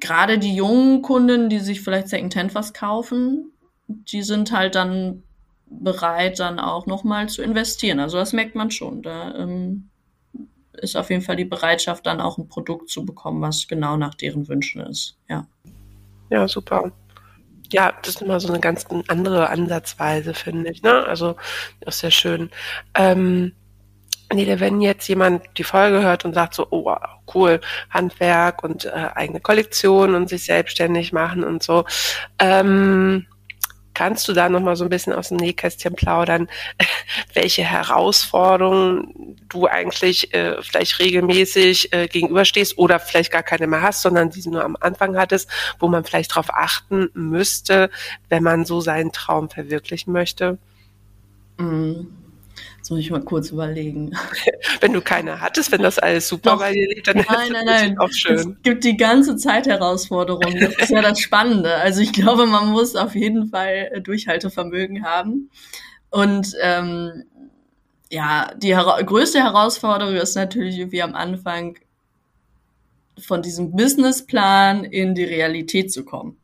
gerade 0.00 0.40
die 0.40 0.56
jungen 0.56 1.02
Kunden, 1.02 1.48
die 1.48 1.60
sich 1.60 1.82
vielleicht 1.82 2.08
Secondhand 2.08 2.56
was 2.56 2.72
kaufen, 2.72 3.52
die 3.86 4.22
sind 4.22 4.52
halt 4.52 4.74
dann 4.74 5.22
bereit, 5.66 6.38
dann 6.38 6.58
auch 6.58 6.86
nochmal 6.86 7.28
zu 7.28 7.42
investieren. 7.42 8.00
Also 8.00 8.18
das 8.18 8.32
merkt 8.32 8.54
man 8.54 8.70
schon. 8.70 9.02
Da 9.02 9.34
ähm, 9.34 9.90
ist 10.74 10.96
auf 10.96 11.10
jeden 11.10 11.22
Fall 11.22 11.36
die 11.36 11.44
Bereitschaft, 11.44 12.06
dann 12.06 12.20
auch 12.20 12.38
ein 12.38 12.48
Produkt 12.48 12.90
zu 12.90 13.04
bekommen, 13.04 13.40
was 13.40 13.66
genau 13.68 13.96
nach 13.96 14.14
deren 14.14 14.48
Wünschen 14.48 14.82
ist. 14.82 15.16
Ja. 15.28 15.46
Ja, 16.30 16.48
super. 16.48 16.92
Ja, 17.70 17.92
das 18.02 18.16
ist 18.16 18.22
immer 18.22 18.38
so 18.38 18.48
eine 18.48 18.60
ganz 18.60 18.86
andere 19.08 19.48
Ansatzweise, 19.48 20.34
finde 20.34 20.70
ich. 20.70 20.82
Ne? 20.82 21.06
Also, 21.06 21.36
das 21.80 21.94
ist 21.94 22.00
sehr 22.00 22.10
schön. 22.10 22.50
Ähm, 22.94 23.52
Nee, 24.34 24.60
wenn 24.60 24.80
jetzt 24.80 25.08
jemand 25.08 25.42
die 25.58 25.64
Folge 25.64 26.02
hört 26.02 26.24
und 26.24 26.34
sagt 26.34 26.54
so, 26.54 26.66
oh, 26.70 26.94
cool, 27.34 27.60
Handwerk 27.90 28.64
und 28.64 28.86
äh, 28.86 29.10
eigene 29.14 29.40
Kollektion 29.40 30.14
und 30.14 30.28
sich 30.28 30.44
selbstständig 30.44 31.12
machen 31.12 31.44
und 31.44 31.62
so, 31.62 31.84
ähm, 32.38 33.26
Kannst 33.94 34.26
du 34.28 34.32
da 34.32 34.48
noch 34.48 34.60
mal 34.60 34.76
so 34.76 34.84
ein 34.84 34.90
bisschen 34.90 35.12
aus 35.12 35.28
dem 35.28 35.36
Nähkästchen 35.36 35.94
plaudern, 35.94 36.48
welche 37.34 37.62
Herausforderungen 37.62 39.36
du 39.48 39.66
eigentlich 39.66 40.32
äh, 40.34 40.62
vielleicht 40.62 40.98
regelmäßig 40.98 41.92
äh, 41.92 42.08
gegenüberstehst 42.08 42.78
oder 42.78 42.98
vielleicht 43.00 43.32
gar 43.32 43.42
keine 43.42 43.66
mehr 43.66 43.82
hast, 43.82 44.02
sondern 44.02 44.30
die 44.30 44.42
du 44.42 44.50
nur 44.50 44.64
am 44.64 44.76
Anfang 44.80 45.16
hattest, 45.16 45.50
wo 45.78 45.88
man 45.88 46.04
vielleicht 46.04 46.32
darauf 46.32 46.52
achten 46.52 47.10
müsste, 47.14 47.90
wenn 48.28 48.42
man 48.42 48.64
so 48.64 48.80
seinen 48.80 49.12
Traum 49.12 49.50
verwirklichen 49.50 50.12
möchte? 50.12 50.58
Mhm. 51.58 52.21
Jetzt 52.82 52.90
muss 52.90 52.98
ich 52.98 53.12
mal 53.12 53.22
kurz 53.22 53.50
überlegen. 53.50 54.10
wenn 54.80 54.92
du 54.92 55.00
keine 55.00 55.40
hattest, 55.40 55.70
wenn 55.70 55.82
das 55.82 56.00
alles 56.00 56.26
super 56.26 56.50
Doch. 56.50 56.58
bei 56.58 56.72
dir 56.72 56.88
liegt, 56.88 57.06
dann 57.06 57.18
nein, 57.18 57.52
nein, 57.52 57.64
nein. 57.64 57.98
auch 58.00 58.10
schön. 58.10 58.34
Es 58.34 58.48
gibt 58.64 58.82
die 58.82 58.96
ganze 58.96 59.36
Zeit 59.36 59.68
Herausforderungen. 59.68 60.58
Das 60.58 60.74
ist 60.74 60.90
ja 60.90 61.00
das 61.00 61.20
Spannende. 61.20 61.76
Also 61.76 62.00
ich 62.00 62.12
glaube, 62.12 62.44
man 62.44 62.70
muss 62.70 62.96
auf 62.96 63.14
jeden 63.14 63.50
Fall 63.50 63.88
äh, 63.92 64.00
Durchhaltevermögen 64.00 65.04
haben. 65.04 65.48
Und 66.10 66.56
ähm, 66.60 67.22
ja, 68.10 68.52
die 68.56 68.74
hera 68.74 69.00
größte 69.00 69.38
Herausforderung 69.38 70.16
ist 70.16 70.34
natürlich 70.34 70.90
wie 70.90 71.02
am 71.04 71.14
Anfang 71.14 71.78
von 73.16 73.42
diesem 73.42 73.76
Businessplan 73.76 74.82
in 74.82 75.14
die 75.14 75.22
Realität 75.22 75.92
zu 75.92 76.04
kommen. 76.04 76.36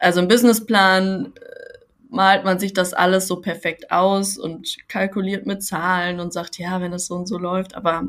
Also 0.00 0.18
ein 0.18 0.26
Businessplan 0.26 1.34
malt 2.10 2.44
man 2.44 2.58
sich 2.58 2.72
das 2.72 2.92
alles 2.92 3.26
so 3.26 3.40
perfekt 3.40 3.90
aus 3.90 4.36
und 4.36 4.76
kalkuliert 4.88 5.46
mit 5.46 5.62
Zahlen 5.62 6.20
und 6.20 6.32
sagt, 6.32 6.58
ja, 6.58 6.80
wenn 6.80 6.92
es 6.92 7.06
so 7.06 7.14
und 7.14 7.26
so 7.26 7.38
läuft, 7.38 7.74
aber 7.74 8.04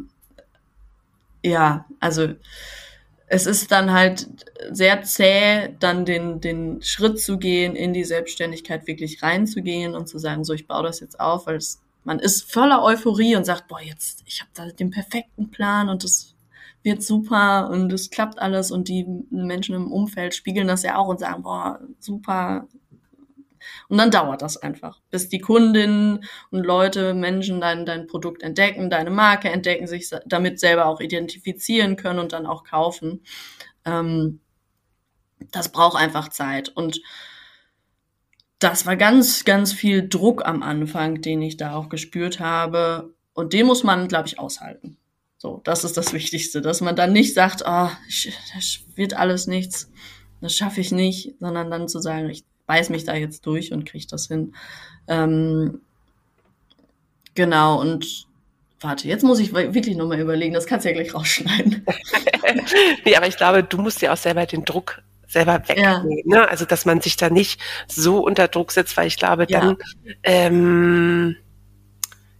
ja, 1.44 1.86
also 2.00 2.30
es 3.28 3.46
ist 3.46 3.72
dann 3.72 3.94
halt 3.94 4.28
sehr 4.72 5.04
zäh, 5.04 5.70
dann 5.80 6.04
den, 6.04 6.42
den 6.42 6.82
Schritt 6.82 7.20
zu 7.20 7.38
gehen, 7.38 7.76
in 7.76 7.94
die 7.94 8.04
Selbstständigkeit 8.04 8.88
wirklich 8.88 9.24
reinzugehen 9.24 9.96
und 9.96 10.08
zu 10.08 10.18
sagen, 10.18 10.44
so, 10.44 10.54
ich 10.54 10.68
baue 10.68 10.84
das 10.84 11.00
jetzt 11.00 11.20
auf, 11.20 11.48
weil 11.48 11.56
es, 11.56 11.82
man 12.04 12.20
ist 12.20 12.52
voller 12.52 12.84
Euphorie 12.84 13.38
und 13.38 13.46
sagt, 13.46 13.70
boah, 13.70 13.80
jetzt, 13.80 14.24
ich 14.26 14.42
habe 14.42 14.52
da 14.54 14.66
den 14.66 14.92
perfekten 14.92 15.50
Plan 15.50 15.88
und 15.88 16.04
das 16.04 16.36
wird 16.84 17.04
super 17.04 17.70
und 17.70 17.94
es 17.94 18.10
klappt 18.10 18.40
alles. 18.40 18.72
Und 18.72 18.88
die 18.90 19.06
Menschen 19.30 19.76
im 19.76 19.92
Umfeld 19.92 20.36
spiegeln 20.36 20.68
das 20.68 20.84
ja 20.84 20.98
auch 20.98 21.08
und 21.08 21.20
sagen, 21.20 21.44
boah, 21.44 21.80
super, 22.00 22.68
und 23.90 23.98
dann 23.98 24.12
dauert 24.12 24.42
das 24.42 24.58
einfach, 24.58 25.02
bis 25.10 25.30
die 25.30 25.40
Kundinnen 25.40 26.24
und 26.50 26.66
Leute, 26.66 27.14
Menschen 27.14 27.62
dein, 27.62 27.86
dein 27.86 28.08
Produkt 28.08 28.44
entdecken, 28.44 28.90
deine 28.90 29.10
Marke 29.10 29.50
entdecken, 29.50 29.88
sich 29.88 30.10
damit 30.26 30.60
selber 30.60 30.86
auch 30.86 31.00
identifizieren 31.00 31.96
können 31.96 32.20
und 32.20 32.34
dann 32.34 32.46
auch 32.46 32.64
kaufen. 32.64 33.24
Ähm, 33.86 34.40
das 35.52 35.72
braucht 35.72 35.98
einfach 35.98 36.30
Zeit. 36.30 36.70
Und 36.70 37.02
das 38.60 38.86
war 38.86 38.96
ganz, 38.96 39.44
ganz 39.44 39.74
viel 39.74 40.08
Druck 40.08 40.46
am 40.46 40.62
Anfang, 40.62 41.22
den 41.22 41.42
ich 41.42 41.58
da 41.58 41.76
auch 41.76 41.90
gespürt 41.90 42.40
habe. 42.40 43.14
Und 43.34 43.54
den 43.54 43.66
muss 43.66 43.84
man, 43.84 44.08
glaube 44.08 44.28
ich, 44.28 44.40
aushalten. 44.40 44.98
So, 45.38 45.60
das 45.64 45.84
ist 45.84 45.98
das 45.98 46.14
Wichtigste, 46.14 46.62
dass 46.62 46.82
man 46.82 46.96
dann 46.96 47.14
nicht 47.14 47.34
sagt, 47.34 47.64
oh, 47.66 47.90
das 48.54 48.80
wird 48.96 49.16
alles 49.16 49.48
nichts, 49.48 49.90
das 50.40 50.56
schaffe 50.56 50.82
ich 50.82 50.92
nicht, 50.92 51.36
sondern 51.40 51.72
dann 51.72 51.88
zu 51.88 52.00
sagen, 52.00 52.30
ich 52.30 52.46
beiß 52.66 52.90
mich 52.90 53.06
da 53.06 53.16
jetzt 53.16 53.46
durch 53.46 53.72
und 53.72 53.86
kriege 53.86 54.06
das 54.10 54.28
hin. 54.28 54.56
Ähm, 55.08 55.82
genau, 57.36 57.80
und 57.80 58.28
warte, 58.80 59.08
jetzt 59.08 59.24
muss 59.24 59.40
ich 59.40 59.54
wirklich 59.54 59.96
nochmal 59.96 60.20
überlegen, 60.20 60.54
das 60.54 60.66
kannst 60.66 60.86
du 60.86 60.90
ja 60.90 60.96
gleich 60.96 61.14
rausschneiden. 61.14 61.86
nee, 63.06 63.16
aber 63.16 63.28
ich 63.28 63.38
glaube, 63.38 63.64
du 63.64 63.78
musst 63.78 64.02
dir 64.02 64.14
auch 64.14 64.18
selber 64.18 64.46
den 64.46 64.66
Druck 64.66 65.02
selber 65.28 65.62
wegnehmen. 65.68 66.24
Ja. 66.26 66.40
Ne? 66.42 66.50
Also, 66.50 66.66
dass 66.66 66.86
man 66.86 67.00
sich 67.00 67.16
da 67.16 67.30
nicht 67.30 67.62
so 67.88 68.20
unter 68.20 68.48
Druck 68.48 68.72
setzt, 68.72 68.98
weil 68.98 69.08
ich 69.08 69.18
glaube, 69.18 69.48
dann, 69.48 69.78
ja, 70.04 70.14
ähm, 70.24 71.38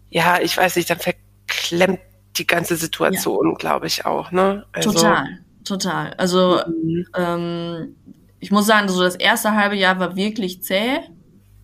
ja 0.10 0.40
ich 0.42 0.58
weiß 0.58 0.76
nicht, 0.76 0.90
dann 0.90 1.00
verklemmt 1.00 2.00
die 2.38 2.48
ganze 2.48 2.76
Situation, 2.76 3.52
ja. 3.52 3.56
glaube 3.56 3.88
ich 3.88 4.06
auch. 4.06 4.32
Ne? 4.32 4.66
Also, 4.74 4.92
Total 4.92 5.40
total. 5.64 6.14
Also 6.18 6.62
mhm. 6.68 7.06
ähm, 7.16 7.96
ich 8.42 8.52
muss 8.52 8.66
sagen, 8.66 8.90
so 8.90 9.02
das 9.02 9.16
erste 9.16 9.56
halbe 9.56 9.76
Jahr 9.76 10.00
war 10.00 10.16
wirklich 10.16 10.64
zäh, 10.64 11.00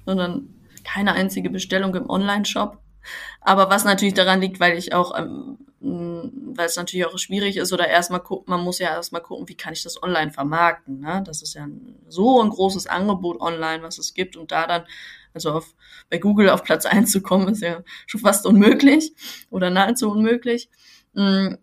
sondern 0.05 0.53
keine 0.83 1.13
einzige 1.13 1.49
Bestellung 1.49 1.93
im 1.95 2.09
Online-Shop. 2.09 2.77
Aber 3.41 3.69
was 3.69 3.83
natürlich 3.83 4.13
daran 4.13 4.41
liegt, 4.41 4.59
weil 4.59 4.77
ich 4.77 4.93
auch, 4.93 5.17
ähm, 5.17 5.57
weil 5.79 6.67
es 6.67 6.75
natürlich 6.75 7.05
auch 7.07 7.17
schwierig 7.17 7.57
ist 7.57 7.73
oder 7.73 7.87
erstmal 7.87 8.21
gucken, 8.21 8.45
man 8.49 8.63
muss 8.63 8.79
ja 8.79 8.89
erstmal 8.89 9.21
gucken, 9.21 9.49
wie 9.49 9.57
kann 9.57 9.73
ich 9.73 9.83
das 9.83 10.01
online 10.01 10.31
vermarkten. 10.31 10.99
Ne? 10.99 11.23
Das 11.25 11.41
ist 11.41 11.55
ja 11.55 11.63
ein, 11.63 11.95
so 12.07 12.41
ein 12.41 12.49
großes 12.49 12.87
Angebot 12.87 13.41
online, 13.41 13.81
was 13.81 13.97
es 13.97 14.13
gibt 14.13 14.37
und 14.37 14.51
da 14.51 14.67
dann, 14.67 14.83
also 15.33 15.51
auf, 15.53 15.73
bei 16.09 16.19
Google 16.19 16.49
auf 16.49 16.63
Platz 16.63 16.85
eins 16.85 17.11
zu 17.11 17.21
kommen, 17.21 17.49
ist 17.49 17.61
ja 17.61 17.83
schon 18.05 18.21
fast 18.21 18.45
unmöglich 18.45 19.13
oder 19.49 19.69
nahezu 19.69 20.11
unmöglich. 20.11 20.69
Mhm. 21.13 21.57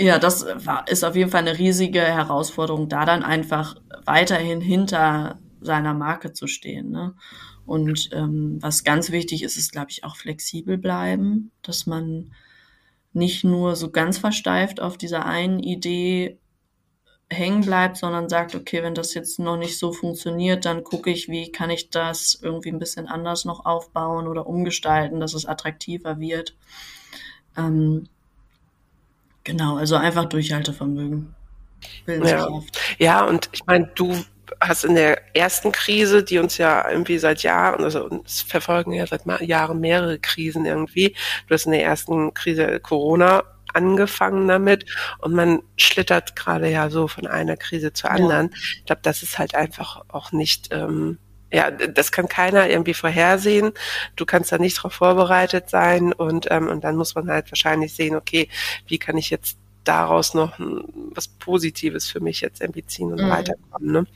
Ja, 0.00 0.18
das 0.18 0.46
war, 0.64 0.88
ist 0.88 1.04
auf 1.04 1.14
jeden 1.14 1.30
Fall 1.30 1.46
eine 1.46 1.58
riesige 1.58 2.00
Herausforderung, 2.00 2.88
da 2.88 3.04
dann 3.04 3.22
einfach 3.22 3.76
weiterhin 4.06 4.62
hinter 4.62 5.38
seiner 5.60 5.92
Marke 5.92 6.32
zu 6.32 6.46
stehen. 6.46 6.90
Ne? 6.90 7.14
Und 7.66 8.08
ähm, 8.14 8.56
was 8.62 8.82
ganz 8.82 9.10
wichtig 9.10 9.42
ist, 9.42 9.58
ist, 9.58 9.72
glaube 9.72 9.90
ich, 9.90 10.02
auch 10.02 10.16
flexibel 10.16 10.78
bleiben, 10.78 11.50
dass 11.60 11.84
man 11.84 12.32
nicht 13.12 13.44
nur 13.44 13.76
so 13.76 13.90
ganz 13.90 14.16
versteift 14.16 14.80
auf 14.80 14.96
dieser 14.96 15.26
einen 15.26 15.60
Idee 15.60 16.38
hängen 17.28 17.60
bleibt, 17.60 17.98
sondern 17.98 18.30
sagt, 18.30 18.54
okay, 18.54 18.82
wenn 18.82 18.94
das 18.94 19.12
jetzt 19.12 19.38
noch 19.38 19.58
nicht 19.58 19.78
so 19.78 19.92
funktioniert, 19.92 20.64
dann 20.64 20.82
gucke 20.82 21.10
ich, 21.10 21.28
wie 21.28 21.52
kann 21.52 21.68
ich 21.68 21.90
das 21.90 22.38
irgendwie 22.40 22.70
ein 22.70 22.78
bisschen 22.78 23.06
anders 23.06 23.44
noch 23.44 23.66
aufbauen 23.66 24.28
oder 24.28 24.46
umgestalten, 24.46 25.20
dass 25.20 25.34
es 25.34 25.44
attraktiver 25.44 26.18
wird. 26.18 26.56
Ähm, 27.54 28.08
genau, 29.44 29.76
also 29.76 29.96
einfach 29.96 30.26
Durchhaltevermögen. 30.26 31.34
Ja. 32.06 32.48
ja, 32.98 33.24
und 33.24 33.48
ich 33.52 33.64
meine, 33.66 33.90
du 33.94 34.14
hast 34.60 34.84
in 34.84 34.94
der 34.94 35.34
ersten 35.34 35.72
Krise, 35.72 36.22
die 36.22 36.38
uns 36.38 36.58
ja 36.58 36.88
irgendwie 36.90 37.18
seit 37.18 37.42
Jahren, 37.42 37.84
also 37.84 38.04
uns 38.04 38.42
verfolgen 38.42 38.92
ja 38.92 39.06
seit 39.06 39.24
Jahren 39.42 39.80
mehrere 39.80 40.18
Krisen 40.18 40.66
irgendwie. 40.66 41.14
Du 41.46 41.54
hast 41.54 41.66
in 41.66 41.72
der 41.72 41.84
ersten 41.84 42.34
Krise 42.34 42.80
Corona 42.80 43.44
angefangen 43.72 44.48
damit 44.48 44.84
und 45.18 45.32
man 45.32 45.62
schlittert 45.76 46.34
gerade 46.34 46.68
ja 46.68 46.90
so 46.90 47.08
von 47.08 47.26
einer 47.26 47.56
Krise 47.56 47.92
zur 47.92 48.10
anderen. 48.10 48.48
Ja. 48.48 48.58
Ich 48.78 48.84
glaube, 48.86 49.02
das 49.02 49.22
ist 49.22 49.38
halt 49.38 49.54
einfach 49.54 50.02
auch 50.08 50.32
nicht, 50.32 50.68
ähm, 50.72 51.18
ja, 51.52 51.70
das 51.70 52.12
kann 52.12 52.28
keiner 52.28 52.68
irgendwie 52.68 52.94
vorhersehen. 52.94 53.72
Du 54.16 54.24
kannst 54.24 54.52
da 54.52 54.58
nicht 54.58 54.78
darauf 54.78 54.94
vorbereitet 54.94 55.68
sein 55.68 56.12
und, 56.12 56.46
ähm, 56.50 56.68
und 56.68 56.84
dann 56.84 56.96
muss 56.96 57.14
man 57.14 57.28
halt 57.28 57.50
wahrscheinlich 57.50 57.94
sehen, 57.94 58.14
okay, 58.14 58.48
wie 58.86 58.98
kann 58.98 59.18
ich 59.18 59.30
jetzt 59.30 59.58
daraus 59.84 60.34
noch 60.34 60.54
was 60.58 61.28
Positives 61.28 62.08
für 62.08 62.20
mich 62.20 62.40
jetzt 62.40 62.60
irgendwie 62.60 62.84
ziehen 62.84 63.12
und 63.12 63.22
mhm. 63.22 63.30
weiterkommen. 63.30 63.92
Ne? 63.92 64.06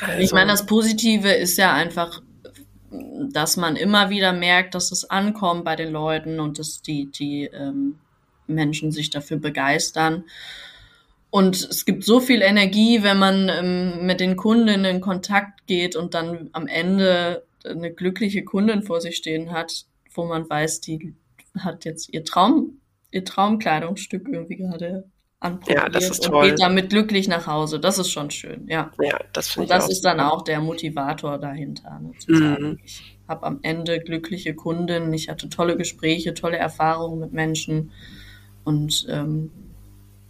Also. 0.00 0.20
Ich 0.20 0.32
meine, 0.32 0.50
das 0.50 0.66
Positive 0.66 1.30
ist 1.30 1.58
ja 1.58 1.72
einfach, 1.72 2.22
dass 2.90 3.56
man 3.56 3.76
immer 3.76 4.10
wieder 4.10 4.32
merkt, 4.32 4.74
dass 4.74 4.90
es 4.92 5.08
ankommt 5.08 5.64
bei 5.64 5.76
den 5.76 5.92
Leuten 5.92 6.40
und 6.40 6.58
dass 6.58 6.82
die, 6.82 7.10
die 7.10 7.44
ähm, 7.44 7.98
Menschen 8.46 8.92
sich 8.92 9.10
dafür 9.10 9.38
begeistern. 9.38 10.24
Und 11.30 11.56
es 11.56 11.84
gibt 11.84 12.04
so 12.04 12.20
viel 12.20 12.40
Energie, 12.40 13.02
wenn 13.02 13.18
man 13.18 13.48
ähm, 13.48 14.06
mit 14.06 14.20
den 14.20 14.36
Kunden 14.36 14.84
in 14.84 15.00
Kontakt 15.00 15.66
geht 15.66 15.96
und 15.96 16.14
dann 16.14 16.50
am 16.52 16.66
Ende 16.66 17.44
eine 17.64 17.92
glückliche 17.92 18.44
Kundin 18.44 18.82
vor 18.82 19.00
sich 19.00 19.16
stehen 19.16 19.50
hat, 19.50 19.86
wo 20.14 20.24
man 20.24 20.48
weiß, 20.48 20.80
die 20.80 21.14
hat 21.58 21.84
jetzt 21.84 22.12
ihr 22.12 22.24
Traum, 22.24 22.80
ihr 23.10 23.24
Traumkleidungsstück 23.24 24.28
irgendwie 24.28 24.56
gerade 24.56 25.10
anprobiert 25.40 25.82
ja, 25.82 25.88
das 25.88 26.10
ist 26.10 26.24
toll. 26.24 26.44
und 26.44 26.50
geht 26.50 26.60
damit 26.60 26.90
glücklich 26.90 27.28
nach 27.28 27.46
Hause. 27.46 27.78
Das 27.80 27.98
ist 27.98 28.10
schon 28.10 28.30
schön, 28.30 28.66
ja. 28.68 28.90
Ja, 29.00 29.18
das 29.32 29.48
finde 29.48 29.66
ich 29.66 29.72
Und 29.72 29.78
das 29.78 29.90
ist 29.90 30.04
dann 30.04 30.20
auch 30.20 30.42
der 30.42 30.60
Motivator 30.60 31.38
dahinter, 31.38 31.98
ne, 32.00 32.12
zu 32.18 32.34
sagen, 32.34 32.70
mhm. 32.70 32.78
ich 32.84 33.16
habe 33.28 33.44
am 33.44 33.58
Ende 33.62 34.00
glückliche 34.00 34.54
Kunden, 34.54 35.12
ich 35.12 35.28
hatte 35.28 35.48
tolle 35.48 35.76
Gespräche, 35.76 36.34
tolle 36.34 36.56
Erfahrungen 36.56 37.20
mit 37.20 37.32
Menschen 37.32 37.90
und 38.64 39.06
ähm, 39.10 39.50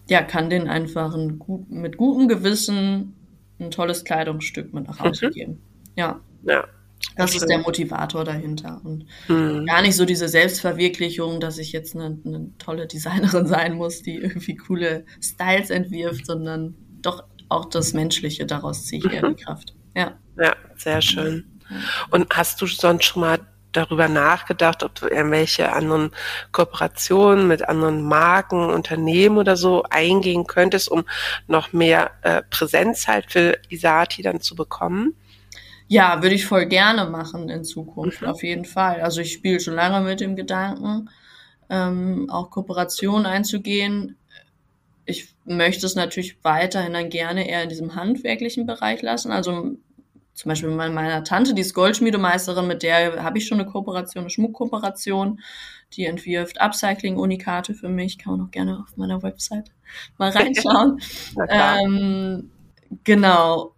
ja, 0.08 0.22
kann 0.22 0.50
denen 0.50 0.68
einfach 0.68 1.14
ein 1.14 1.38
gut, 1.38 1.70
mit 1.70 1.96
gutem 1.96 2.28
Gewissen 2.28 3.14
ein 3.58 3.70
tolles 3.70 4.04
Kleidungsstück 4.04 4.72
mit 4.72 4.86
nach 4.86 5.00
Hause 5.00 5.26
mhm. 5.26 5.30
geben. 5.32 5.62
Ja. 5.96 6.20
Ja, 6.42 6.68
das 7.16 7.34
ist 7.34 7.48
der 7.48 7.58
Motivator 7.58 8.24
dahinter. 8.24 8.80
Und 8.84 9.06
mhm. 9.28 9.66
gar 9.66 9.82
nicht 9.82 9.96
so 9.96 10.04
diese 10.04 10.28
Selbstverwirklichung, 10.28 11.40
dass 11.40 11.58
ich 11.58 11.72
jetzt 11.72 11.94
eine, 11.94 12.18
eine, 12.24 12.50
tolle 12.58 12.86
Designerin 12.86 13.46
sein 13.48 13.74
muss, 13.74 14.02
die 14.02 14.16
irgendwie 14.16 14.56
coole 14.56 15.04
Styles 15.20 15.70
entwirft, 15.70 16.26
sondern 16.26 16.74
doch 17.02 17.24
auch 17.48 17.66
das 17.66 17.92
Menschliche, 17.92 18.46
daraus 18.46 18.86
ziehe 18.86 19.02
ich 19.04 19.12
eher 19.12 19.28
die 19.28 19.42
Kraft. 19.42 19.74
Ja. 19.96 20.18
Ja, 20.38 20.54
sehr 20.76 21.00
schön. 21.00 21.60
Und 22.10 22.26
hast 22.30 22.60
du 22.60 22.66
sonst 22.66 23.04
schon 23.04 23.22
mal 23.22 23.38
darüber 23.76 24.08
nachgedacht, 24.08 24.82
ob 24.82 24.94
du 24.94 25.06
irgendwelche 25.06 25.72
anderen 25.72 26.10
Kooperationen 26.52 27.46
mit 27.46 27.68
anderen 27.68 28.02
Marken, 28.02 28.70
Unternehmen 28.70 29.38
oder 29.38 29.56
so 29.56 29.84
eingehen 29.90 30.46
könntest, 30.46 30.90
um 30.90 31.04
noch 31.46 31.72
mehr 31.72 32.10
äh, 32.22 32.42
Präsenz 32.50 33.06
halt 33.06 33.30
für 33.30 33.58
Isati 33.68 34.22
dann 34.22 34.40
zu 34.40 34.54
bekommen? 34.54 35.14
Ja, 35.88 36.22
würde 36.22 36.34
ich 36.34 36.46
voll 36.46 36.66
gerne 36.66 37.04
machen 37.04 37.48
in 37.48 37.64
Zukunft, 37.64 38.22
mhm. 38.22 38.28
auf 38.28 38.42
jeden 38.42 38.64
Fall. 38.64 39.00
Also 39.00 39.20
ich 39.20 39.32
spiele 39.32 39.60
schon 39.60 39.74
lange 39.74 40.00
mit 40.00 40.20
dem 40.20 40.34
Gedanken, 40.34 41.08
ähm, 41.70 42.28
auch 42.30 42.50
Kooperationen 42.50 43.26
einzugehen. 43.26 44.16
Ich 45.04 45.34
möchte 45.44 45.86
es 45.86 45.94
natürlich 45.94 46.38
weiterhin 46.42 46.92
dann 46.92 47.08
gerne 47.08 47.48
eher 47.48 47.62
in 47.62 47.68
diesem 47.68 47.94
handwerklichen 47.94 48.66
Bereich 48.66 49.02
lassen. 49.02 49.30
Also 49.30 49.76
zum 50.36 50.50
Beispiel 50.50 50.68
mit 50.68 50.92
meiner 50.92 51.24
Tante, 51.24 51.54
die 51.54 51.62
ist 51.62 51.72
Goldschmiedemeisterin, 51.72 52.66
mit 52.66 52.82
der 52.82 53.24
habe 53.24 53.38
ich 53.38 53.46
schon 53.46 53.58
eine 53.58 53.68
Kooperation, 53.68 54.24
eine 54.24 54.30
Schmuckkooperation. 54.30 55.40
Die 55.94 56.04
entwirft 56.04 56.60
Upcycling-Unikate 56.60 57.72
für 57.72 57.88
mich. 57.88 58.18
Kann 58.18 58.36
man 58.36 58.46
auch 58.46 58.50
gerne 58.50 58.80
auf 58.80 58.96
meiner 58.96 59.22
Website 59.22 59.70
mal 60.18 60.30
reinschauen. 60.32 61.00
ähm, 61.48 62.50
genau 63.02 63.72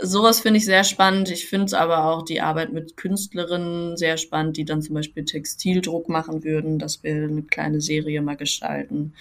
sowas 0.00 0.40
finde 0.40 0.58
ich 0.58 0.64
sehr 0.64 0.82
spannend. 0.82 1.30
Ich 1.30 1.46
finde 1.46 1.78
aber 1.78 2.06
auch 2.06 2.22
die 2.22 2.40
Arbeit 2.40 2.72
mit 2.72 2.96
Künstlerinnen 2.96 3.96
sehr 3.96 4.16
spannend, 4.16 4.56
die 4.56 4.64
dann 4.64 4.82
zum 4.82 4.96
Beispiel 4.96 5.24
Textildruck 5.24 6.08
machen 6.08 6.42
würden, 6.42 6.80
dass 6.80 7.04
wir 7.04 7.14
eine 7.14 7.42
kleine 7.42 7.80
Serie 7.80 8.22
mal 8.22 8.36
gestalten. 8.36 9.14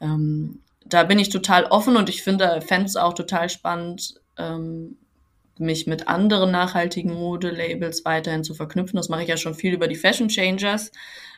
Ähm, 0.00 0.60
da 0.84 1.02
bin 1.02 1.18
ich 1.18 1.30
total 1.30 1.64
offen 1.64 1.96
und 1.96 2.08
ich 2.08 2.22
finde, 2.22 2.60
fände 2.60 2.86
es 2.86 2.94
auch 2.94 3.14
total 3.14 3.48
spannend, 3.48 4.20
ähm, 4.38 4.98
mich 5.58 5.86
mit 5.86 6.08
anderen 6.08 6.50
nachhaltigen 6.50 7.14
Modelabels 7.14 8.04
weiterhin 8.04 8.44
zu 8.44 8.54
verknüpfen. 8.54 8.96
Das 8.96 9.08
mache 9.08 9.22
ich 9.22 9.28
ja 9.28 9.36
schon 9.36 9.54
viel 9.54 9.74
über 9.74 9.88
die 9.88 9.96
Fashion 9.96 10.28
Changers 10.28 10.90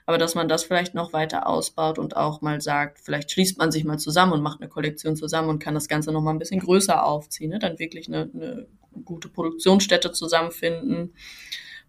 aber 0.08 0.16
dass 0.16 0.34
man 0.34 0.48
das 0.48 0.64
vielleicht 0.64 0.94
noch 0.94 1.12
weiter 1.12 1.46
ausbaut 1.46 1.98
und 1.98 2.16
auch 2.16 2.40
mal 2.40 2.62
sagt, 2.62 2.98
vielleicht 2.98 3.30
schließt 3.30 3.58
man 3.58 3.70
sich 3.70 3.84
mal 3.84 3.98
zusammen 3.98 4.32
und 4.32 4.40
macht 4.40 4.58
eine 4.58 4.70
Kollektion 4.70 5.16
zusammen 5.16 5.50
und 5.50 5.58
kann 5.58 5.74
das 5.74 5.86
Ganze 5.86 6.12
noch 6.12 6.22
mal 6.22 6.30
ein 6.30 6.38
bisschen 6.38 6.60
größer 6.60 7.04
aufziehen, 7.04 7.50
ne? 7.50 7.58
dann 7.58 7.78
wirklich 7.78 8.08
eine, 8.08 8.30
eine 8.32 8.66
gute 9.04 9.28
Produktionsstätte 9.28 10.10
zusammenfinden, 10.10 11.12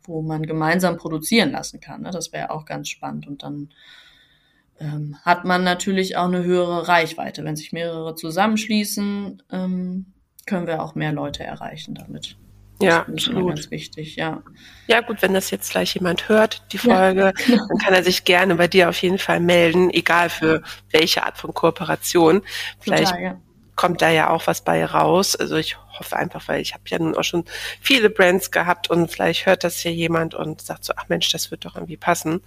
wo 0.04 0.22
man 0.22 0.44
gemeinsam 0.46 0.98
produzieren 0.98 1.52
lassen 1.52 1.80
kann. 1.80 2.02
Ne? 2.02 2.12
Das 2.12 2.34
wäre 2.34 2.50
auch 2.52 2.66
ganz 2.66 2.90
spannend 2.90 3.26
und 3.26 3.42
dann 3.42 3.70
ähm, 4.82 5.16
hat 5.24 5.46
man 5.46 5.64
natürlich 5.64 6.18
auch 6.18 6.28
eine 6.28 6.44
höhere 6.44 6.90
Reichweite. 6.90 7.46
Wenn 7.46 7.56
sich 7.56 7.72
mehrere 7.72 8.16
zusammenschließen, 8.16 9.44
ähm, 9.50 10.08
können 10.50 10.68
wir 10.68 10.82
auch 10.82 10.96
mehr 10.96 11.12
Leute 11.12 11.44
erreichen 11.44 11.96
damit. 11.96 12.38
Ja, 12.82 13.06
das 13.08 13.28
absolut. 13.28 13.56
ganz 13.56 13.72
wichtig, 13.72 14.16
ja. 14.16 14.42
Ja, 14.88 15.02
gut, 15.02 15.22
wenn 15.22 15.34
das 15.34 15.52
jetzt 15.52 15.72
gleich 15.72 15.94
jemand 15.96 16.30
hört, 16.30 16.64
die 16.72 16.78
Folge, 16.78 17.22
ja, 17.22 17.32
genau. 17.32 17.68
dann 17.70 17.78
kann 17.78 17.94
er 17.94 18.04
sich 18.04 18.24
gerne 18.24 18.56
bei 18.56 18.68
dir 18.70 18.88
auf 18.90 19.02
jeden 19.02 19.18
Fall 19.18 19.42
melden, 19.42 19.90
egal 19.90 20.30
für 20.30 20.62
welche 20.92 21.24
Art 21.24 21.38
von 21.38 21.54
Kooperation. 21.54 22.42
Vielleicht 22.80 23.12
Total, 23.12 23.24
ja 23.24 23.38
kommt 23.80 24.02
da 24.02 24.10
ja 24.10 24.30
auch 24.30 24.46
was 24.46 24.60
bei 24.60 24.84
raus. 24.84 25.38
Also 25.38 25.56
ich 25.56 25.78
hoffe 25.98 26.18
einfach, 26.18 26.46
weil 26.50 26.60
ich 26.60 26.74
habe 26.74 26.84
ja 26.88 27.00
nun 27.00 27.16
auch 27.16 27.24
schon 27.24 27.46
viele 27.80 28.10
Brands 28.10 28.52
gehabt 28.52 28.90
und 28.90 29.10
vielleicht 29.10 29.46
hört 29.46 29.64
das 29.64 29.78
hier 29.78 29.94
jemand 29.94 30.36
und 30.36 30.60
sagt 30.62 30.84
so, 30.84 30.92
ach 30.98 31.08
Mensch, 31.08 31.32
das 31.32 31.50
wird 31.50 31.64
doch 31.64 31.76
irgendwie 31.76 31.96
passen. 31.96 32.42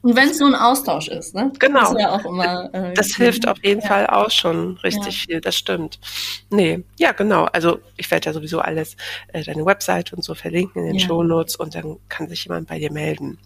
Und 0.00 0.16
wenn 0.16 0.30
es 0.30 0.40
nur 0.40 0.48
ein 0.48 0.54
Austausch 0.54 1.08
ist, 1.08 1.34
ne? 1.34 1.52
Genau. 1.58 1.92
Das, 1.92 2.00
ja 2.00 2.16
immer, 2.24 2.72
äh, 2.72 2.94
das 2.96 3.08
hilft 3.08 3.46
auf 3.46 3.62
jeden 3.62 3.82
ja. 3.82 3.86
Fall 3.86 4.06
auch 4.06 4.30
schon 4.30 4.78
richtig 4.78 5.26
ja. 5.26 5.26
viel, 5.26 5.40
das 5.42 5.56
stimmt. 5.56 6.00
Nee, 6.48 6.82
ja 6.98 7.12
genau. 7.12 7.44
Also 7.52 7.80
ich 7.98 8.10
werde 8.10 8.24
ja 8.24 8.32
sowieso 8.32 8.60
alles, 8.60 8.96
äh, 9.34 9.44
deine 9.44 9.66
Website 9.66 10.14
und 10.14 10.24
so 10.24 10.34
verlinken 10.34 10.84
in 10.84 10.92
den 10.94 10.98
ja. 11.00 11.06
Show 11.06 11.22
Notes 11.22 11.54
und 11.56 11.74
dann 11.74 11.98
kann 12.08 12.30
sich 12.30 12.44
jemand 12.44 12.66
bei 12.66 12.78
dir 12.78 12.90
melden. 12.90 13.36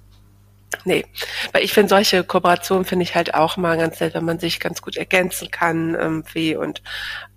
Nee, 0.85 1.05
weil 1.53 1.63
ich 1.65 1.73
finde 1.73 1.91
solche 1.91 2.25
Kooperationen 2.25 2.85
finde 2.85 3.05
ich 3.05 3.15
halt 3.15 3.35
auch 3.35 3.57
mal 3.57 3.77
ganz 3.77 4.01
nett, 4.01 4.15
wenn 4.15 4.25
man 4.25 4.39
sich 4.39 4.61
ganz 4.61 4.83
gut 4.83 4.97
ergänzen 4.97 5.51
kann 5.51 5.95
irgendwie 5.95 6.57
und 6.57 6.83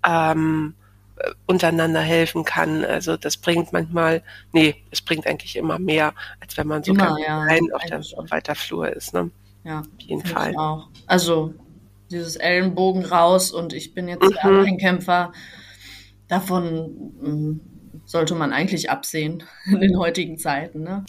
ähm, 0.06 0.74
äh, 1.16 1.30
untereinander 1.46 2.00
helfen 2.00 2.44
kann. 2.44 2.84
Also 2.84 3.16
das 3.16 3.36
bringt 3.36 3.72
manchmal, 3.72 4.22
nee, 4.52 4.76
es 4.90 5.00
bringt 5.02 5.26
eigentlich 5.26 5.56
immer 5.56 5.78
mehr, 5.78 6.12
als 6.40 6.56
wenn 6.56 6.66
man 6.66 6.82
so 6.82 6.92
immer, 6.92 7.18
ja, 7.18 7.40
allein 7.40 7.72
auf 7.72 7.82
der 7.84 7.98
auf 7.98 8.30
weiter 8.30 8.54
Flur 8.54 8.88
ist. 8.88 9.14
Ne? 9.14 9.30
Ja, 9.64 9.80
auf 9.80 10.00
jeden 10.00 10.24
Fall. 10.24 10.54
Auch. 10.56 10.88
Also 11.06 11.54
dieses 12.10 12.36
Ellenbogen 12.36 13.04
raus 13.04 13.50
und 13.50 13.72
ich 13.72 13.94
bin 13.94 14.08
jetzt 14.08 14.22
mhm. 14.44 14.64
ein 14.66 14.78
Kämpfer. 14.78 15.32
Davon 16.28 17.14
hm, 17.20 17.60
sollte 18.06 18.34
man 18.34 18.52
eigentlich 18.52 18.88
absehen 18.88 19.42
in 19.66 19.80
den 19.80 19.98
heutigen 19.98 20.38
Zeiten. 20.38 20.82
Ne? 20.82 21.04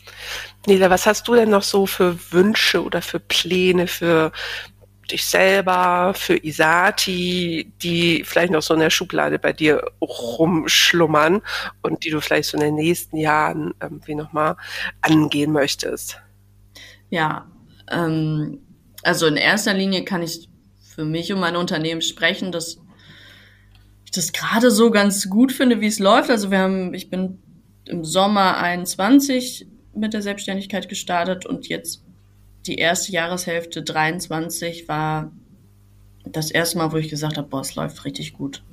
Nila, 0.66 0.90
was 0.90 1.06
hast 1.06 1.28
du 1.28 1.36
denn 1.36 1.50
noch 1.50 1.64
so 1.64 1.86
für 1.86 2.18
Wünsche 2.32 2.84
oder 2.84 3.02
für 3.02 3.20
Pläne 3.20 3.88
für 3.88 4.32
dich 5.10 5.26
selber, 5.26 6.14
für 6.14 6.44
Isati, 6.44 7.72
die 7.82 8.24
vielleicht 8.26 8.52
noch 8.52 8.62
so 8.62 8.74
in 8.74 8.82
der 8.82 8.90
Schublade 8.90 9.40
bei 9.40 9.54
dir 9.54 9.82
rumschlummern 10.02 11.42
und 11.82 12.04
die 12.04 12.10
du 12.10 12.20
vielleicht 12.20 12.50
so 12.50 12.58
in 12.58 12.64
den 12.64 12.76
nächsten 12.76 13.16
Jahren 13.16 13.74
irgendwie 13.82 14.16
nochmal 14.16 14.58
angehen 15.02 15.54
möchtest? 15.54 16.20
Ja, 17.10 17.48
ähm, 17.90 18.60
also 19.04 19.28
in 19.28 19.38
erster 19.38 19.74
Linie 19.74 20.04
kann 20.04 20.24
ich 20.24 20.50
für 20.82 21.06
mich 21.06 21.32
und 21.32 21.40
mein 21.40 21.56
Unternehmen 21.56 22.02
sprechen, 22.02 22.52
dass 22.52 22.80
ich 24.08 24.12
das 24.12 24.32
gerade 24.32 24.72
so 24.72 24.90
ganz 24.90 25.30
gut 25.30 25.52
finde, 25.52 25.82
wie 25.82 25.88
es 25.88 26.00
läuft. 26.00 26.30
Also 26.30 26.50
wir 26.50 26.60
haben, 26.60 26.94
ich 26.94 27.10
bin 27.10 27.40
im 27.84 28.06
Sommer 28.06 28.56
21 28.56 29.68
mit 29.94 30.14
der 30.14 30.22
Selbstständigkeit 30.22 30.88
gestartet 30.88 31.46
und 31.46 31.68
jetzt 31.68 32.06
die 32.68 32.76
erste 32.76 33.12
Jahreshälfte 33.12 33.84
23 33.84 34.88
war 34.88 35.34
das 36.24 36.52
erste 36.52 36.78
Mal, 36.78 36.94
wo 36.94 36.96
ich 36.96 37.10
gesagt 37.10 37.36
habe, 37.36 37.50
boah, 37.50 37.60
es 37.60 37.76
läuft 37.76 38.06
richtig 38.06 38.32
gut. 38.32 38.64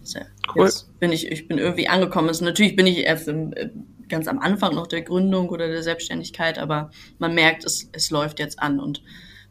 Cool. 0.54 0.66
Jetzt 0.66 1.00
bin 1.00 1.10
ich, 1.10 1.26
ich 1.26 1.48
bin 1.48 1.58
irgendwie 1.58 1.88
angekommen. 1.88 2.28
Also 2.28 2.44
natürlich 2.44 2.76
bin 2.76 2.86
ich 2.86 2.98
erst 2.98 3.26
im, 3.26 3.52
äh, 3.54 3.70
ganz 4.08 4.28
am 4.28 4.38
Anfang 4.38 4.76
noch 4.76 4.86
der 4.86 5.02
Gründung 5.02 5.48
oder 5.48 5.66
der 5.66 5.82
Selbstständigkeit, 5.82 6.58
aber 6.58 6.92
man 7.18 7.34
merkt, 7.34 7.64
es, 7.64 7.88
es 7.90 8.10
läuft 8.10 8.38
jetzt 8.38 8.60
an. 8.60 8.78
Und 8.78 9.02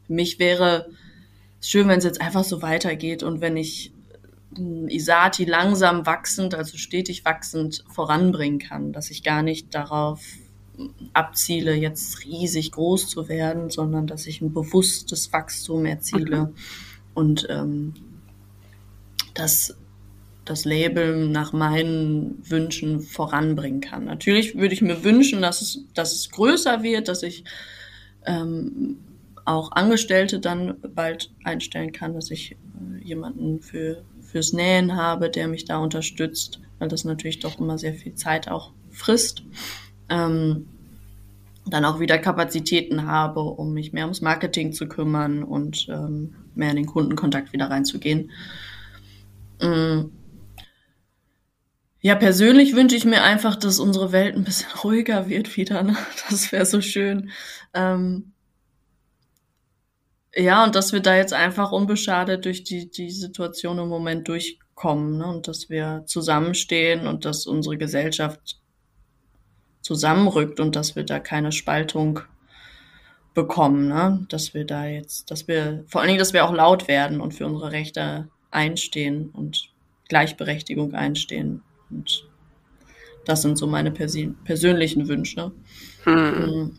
für 0.06 0.14
mich 0.14 0.38
wäre 0.38 0.86
es 1.60 1.68
schön, 1.68 1.88
wenn 1.88 1.98
es 1.98 2.04
jetzt 2.04 2.22
einfach 2.22 2.44
so 2.44 2.62
weitergeht 2.62 3.22
und 3.22 3.42
wenn 3.42 3.58
ich 3.58 3.93
Isati 4.58 5.44
langsam 5.44 6.06
wachsend, 6.06 6.54
also 6.54 6.76
stetig 6.76 7.24
wachsend 7.24 7.84
voranbringen 7.88 8.58
kann, 8.58 8.92
dass 8.92 9.10
ich 9.10 9.22
gar 9.22 9.42
nicht 9.42 9.74
darauf 9.74 10.20
abziele, 11.12 11.74
jetzt 11.74 12.24
riesig 12.24 12.72
groß 12.72 13.08
zu 13.08 13.28
werden, 13.28 13.70
sondern 13.70 14.06
dass 14.06 14.26
ich 14.26 14.40
ein 14.40 14.52
bewusstes 14.52 15.32
Wachstum 15.32 15.86
erziele 15.86 16.46
mhm. 16.46 16.54
und 17.14 17.46
ähm, 17.48 17.94
dass 19.34 19.76
das 20.44 20.64
Label 20.64 21.28
nach 21.28 21.52
meinen 21.52 22.42
Wünschen 22.48 23.00
voranbringen 23.00 23.80
kann. 23.80 24.04
Natürlich 24.04 24.56
würde 24.56 24.74
ich 24.74 24.82
mir 24.82 25.02
wünschen, 25.04 25.40
dass 25.40 25.62
es, 25.62 25.84
dass 25.94 26.12
es 26.12 26.30
größer 26.30 26.82
wird, 26.82 27.08
dass 27.08 27.22
ich 27.22 27.44
ähm, 28.26 28.98
auch 29.44 29.72
Angestellte 29.72 30.40
dann 30.40 30.76
bald 30.94 31.30
einstellen 31.44 31.92
kann, 31.92 32.14
dass 32.14 32.30
ich 32.30 32.52
äh, 32.52 33.02
jemanden 33.02 33.60
für 33.60 34.04
fürs 34.34 34.52
Nähen 34.52 34.96
habe, 34.96 35.30
der 35.30 35.46
mich 35.46 35.64
da 35.64 35.78
unterstützt, 35.78 36.58
weil 36.80 36.88
das 36.88 37.04
natürlich 37.04 37.38
doch 37.38 37.60
immer 37.60 37.78
sehr 37.78 37.94
viel 37.94 38.16
Zeit 38.16 38.48
auch 38.48 38.72
frisst. 38.90 39.44
Ähm, 40.08 40.66
dann 41.66 41.84
auch 41.84 42.00
wieder 42.00 42.18
Kapazitäten 42.18 43.06
habe, 43.06 43.42
um 43.42 43.72
mich 43.72 43.92
mehr 43.92 44.06
ums 44.06 44.22
Marketing 44.22 44.72
zu 44.72 44.88
kümmern 44.88 45.44
und 45.44 45.86
ähm, 45.88 46.34
mehr 46.56 46.70
in 46.70 46.76
den 46.76 46.86
Kundenkontakt 46.86 47.52
wieder 47.52 47.70
reinzugehen. 47.70 48.32
Ähm, 49.60 50.10
ja, 52.00 52.16
persönlich 52.16 52.74
wünsche 52.74 52.96
ich 52.96 53.04
mir 53.04 53.22
einfach, 53.22 53.54
dass 53.54 53.78
unsere 53.78 54.10
Welt 54.10 54.34
ein 54.34 54.42
bisschen 54.42 54.72
ruhiger 54.82 55.28
wird 55.28 55.56
wieder. 55.56 55.84
Ne? 55.84 55.96
Das 56.28 56.50
wäre 56.50 56.66
so 56.66 56.80
schön. 56.80 57.30
Ähm, 57.72 58.32
ja, 60.36 60.64
und 60.64 60.74
dass 60.74 60.92
wir 60.92 61.00
da 61.00 61.16
jetzt 61.16 61.32
einfach 61.32 61.72
unbeschadet 61.72 62.44
durch 62.44 62.64
die, 62.64 62.90
die 62.90 63.10
Situation 63.10 63.78
im 63.78 63.88
Moment 63.88 64.26
durchkommen 64.28 65.18
ne? 65.18 65.26
und 65.26 65.48
dass 65.48 65.70
wir 65.70 66.02
zusammenstehen 66.06 67.06
und 67.06 67.24
dass 67.24 67.46
unsere 67.46 67.78
Gesellschaft 67.78 68.60
zusammenrückt 69.80 70.60
und 70.60 70.76
dass 70.76 70.96
wir 70.96 71.04
da 71.04 71.20
keine 71.20 71.52
Spaltung 71.52 72.20
bekommen, 73.34 73.88
ne? 73.88 74.26
dass 74.28 74.54
wir 74.54 74.64
da 74.64 74.86
jetzt, 74.86 75.30
dass 75.30 75.46
wir, 75.46 75.84
vor 75.86 76.00
allen 76.00 76.08
Dingen, 76.08 76.18
dass 76.18 76.32
wir 76.32 76.44
auch 76.44 76.54
laut 76.54 76.88
werden 76.88 77.20
und 77.20 77.34
für 77.34 77.46
unsere 77.46 77.72
Rechte 77.72 78.28
einstehen 78.50 79.30
und 79.30 79.70
Gleichberechtigung 80.08 80.94
einstehen. 80.94 81.62
Und 81.90 82.28
das 83.24 83.42
sind 83.42 83.56
so 83.56 83.66
meine 83.66 83.90
persönlichen 83.90 85.08
Wünsche. 85.08 85.52
Hm 86.04 86.78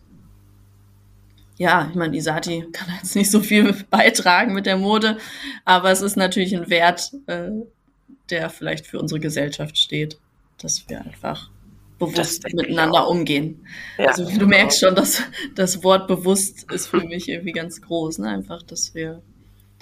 ja, 1.57 1.87
ich 1.89 1.95
meine, 1.95 2.15
Isati 2.15 2.65
kann 2.71 2.87
jetzt 2.97 3.15
nicht 3.15 3.31
so 3.31 3.39
viel 3.39 3.73
beitragen 3.89 4.53
mit 4.53 4.65
der 4.65 4.77
Mode, 4.77 5.17
aber 5.63 5.91
es 5.91 6.01
ist 6.01 6.17
natürlich 6.17 6.55
ein 6.55 6.69
Wert, 6.69 7.11
äh, 7.27 7.49
der 8.29 8.49
vielleicht 8.49 8.87
für 8.87 8.99
unsere 8.99 9.19
Gesellschaft 9.19 9.77
steht, 9.77 10.19
dass 10.57 10.87
wir 10.89 11.01
einfach 11.01 11.49
bewusst 11.99 12.43
miteinander 12.53 13.07
umgehen. 13.07 13.65
Ja, 13.97 14.07
also 14.07 14.25
du 14.25 14.31
genau. 14.31 14.47
merkst 14.47 14.79
schon, 14.79 14.95
dass 14.95 15.21
das 15.55 15.83
Wort 15.83 16.07
bewusst 16.07 16.69
ist 16.71 16.87
für 16.87 17.01
mich 17.01 17.29
irgendwie 17.29 17.53
ganz 17.53 17.81
groß, 17.81 18.19
ne? 18.19 18.29
Einfach, 18.29 18.63
dass 18.63 18.93
wir 18.93 19.21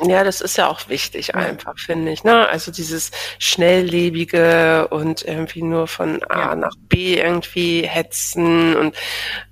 ja, 0.01 0.23
das 0.23 0.41
ist 0.41 0.57
ja 0.57 0.69
auch 0.69 0.89
wichtig 0.89 1.27
ja. 1.27 1.35
einfach, 1.35 1.77
finde 1.77 2.11
ich. 2.11 2.23
Ne? 2.23 2.47
Also 2.47 2.71
dieses 2.71 3.11
schnelllebige 3.37 4.87
und 4.89 5.23
irgendwie 5.23 5.61
nur 5.61 5.87
von 5.87 6.23
A 6.29 6.49
ja. 6.49 6.55
nach 6.55 6.75
B 6.89 7.19
irgendwie 7.19 7.83
hetzen 7.83 8.75
und 8.75 8.95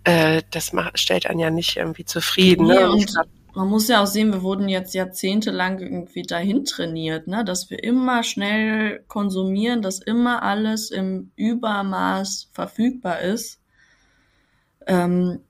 äh, 0.03 0.41
das 0.51 0.73
macht, 0.73 0.99
stellt 0.99 1.27
einen 1.27 1.39
ja 1.39 1.51
nicht 1.51 1.77
irgendwie 1.77 2.05
zufrieden. 2.05 2.67
Ne? 2.67 2.89
und 2.89 3.05
glaub, 3.05 3.27
man 3.53 3.67
muss 3.67 3.87
ja 3.87 4.01
auch 4.01 4.07
sehen, 4.07 4.31
wir 4.31 4.41
wurden 4.41 4.69
jetzt 4.69 4.93
jahrzehntelang 4.93 5.79
irgendwie 5.79 6.23
dahin 6.23 6.65
trainiert, 6.65 7.27
ne? 7.27 7.45
dass 7.45 7.69
wir 7.69 7.83
immer 7.83 8.23
schnell 8.23 9.03
konsumieren, 9.07 9.81
dass 9.81 9.99
immer 9.99 10.41
alles 10.41 10.89
im 10.89 11.31
Übermaß 11.35 12.49
verfügbar 12.53 13.19
ist. 13.19 13.59
Ähm, 14.87 15.41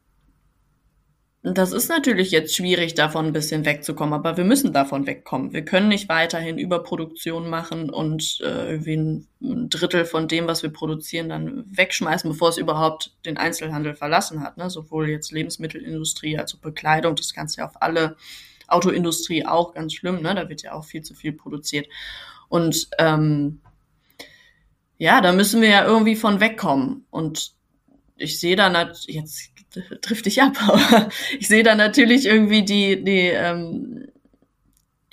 das 1.43 1.71
ist 1.71 1.89
natürlich 1.89 2.29
jetzt 2.29 2.55
schwierig, 2.55 2.93
davon 2.93 3.25
ein 3.25 3.33
bisschen 3.33 3.65
wegzukommen, 3.65 4.13
aber 4.13 4.37
wir 4.37 4.43
müssen 4.43 4.73
davon 4.73 5.07
wegkommen. 5.07 5.53
Wir 5.53 5.65
können 5.65 5.87
nicht 5.87 6.07
weiterhin 6.07 6.59
Überproduktion 6.59 7.49
machen 7.49 7.89
und 7.89 8.39
äh, 8.43 8.69
irgendwie 8.69 8.95
ein, 8.95 9.27
Drittel 9.69 10.05
von 10.05 10.27
dem, 10.27 10.45
was 10.45 10.61
wir 10.61 10.69
produzieren, 10.69 11.29
dann 11.29 11.65
wegschmeißen, 11.67 12.29
bevor 12.29 12.49
es 12.49 12.59
überhaupt 12.59 13.15
den 13.25 13.37
Einzelhandel 13.37 13.95
verlassen 13.95 14.43
hat. 14.43 14.57
Ne? 14.57 14.69
Sowohl 14.69 15.09
jetzt 15.09 15.31
Lebensmittelindustrie 15.31 16.37
als 16.37 16.53
auch 16.53 16.59
Bekleidung, 16.59 17.15
das 17.15 17.33
kannst 17.33 17.57
ja 17.57 17.65
auf 17.65 17.81
alle 17.81 18.17
Autoindustrie 18.67 19.43
auch 19.45 19.73
ganz 19.73 19.93
schlimm, 19.93 20.21
ne? 20.21 20.35
Da 20.35 20.47
wird 20.47 20.61
ja 20.61 20.73
auch 20.73 20.85
viel 20.85 21.01
zu 21.01 21.15
viel 21.15 21.33
produziert. 21.33 21.87
Und 22.49 22.87
ähm, 22.99 23.61
ja, 24.97 25.21
da 25.21 25.33
müssen 25.33 25.61
wir 25.61 25.69
ja 25.69 25.85
irgendwie 25.85 26.15
von 26.15 26.39
wegkommen. 26.39 27.05
Und 27.09 27.53
ich 28.21 28.39
sehe 28.39 28.55
da 28.55 28.91
jetzt 29.07 29.51
trifft 30.01 30.25
dich 30.25 30.41
ab. 30.41 30.53
Aber 30.67 31.09
ich 31.39 31.47
sehe 31.47 31.63
da 31.63 31.75
natürlich 31.75 32.25
irgendwie 32.25 32.63
die, 32.63 33.03
die, 33.03 33.29
ähm, 33.29 34.07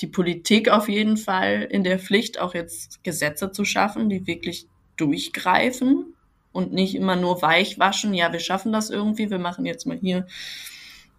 die 0.01 0.07
Politik 0.07 0.69
auf 0.69 0.89
jeden 0.89 1.17
Fall 1.17 1.67
in 1.71 1.85
der 1.85 1.99
Pflicht, 1.99 2.39
auch 2.39 2.55
jetzt 2.55 3.03
Gesetze 3.05 3.53
zu 3.53 3.65
schaffen, 3.65 4.09
die 4.09 4.27
wirklich 4.27 4.67
durchgreifen 4.97 6.15
und 6.53 6.73
nicht 6.73 6.95
immer 6.95 7.17
nur 7.17 7.43
weich 7.43 7.79
waschen. 7.79 8.15
Ja, 8.15 8.33
wir 8.33 8.41
schaffen 8.41 8.73
das 8.73 8.91
irgendwie, 8.91 9.31
wir 9.31 9.39
machen 9.39 9.65
jetzt 9.67 9.87
mal 9.87 9.99
hier 9.99 10.27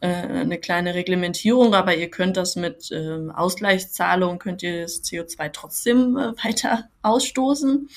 äh, 0.02 0.08
eine 0.08 0.58
kleine 0.58 0.96
Reglementierung, 0.96 1.74
aber 1.74 1.96
ihr 1.96 2.10
könnt 2.10 2.38
das 2.38 2.56
mit 2.56 2.92
äh, 2.92 3.30
Ausgleichszahlungen, 3.34 4.40
könnt 4.40 4.64
ihr 4.64 4.82
das 4.84 5.04
CO2 5.04 5.50
trotzdem 5.52 6.18
äh, 6.18 6.32
weiter 6.44 6.90
ausstoßen. 7.02 7.90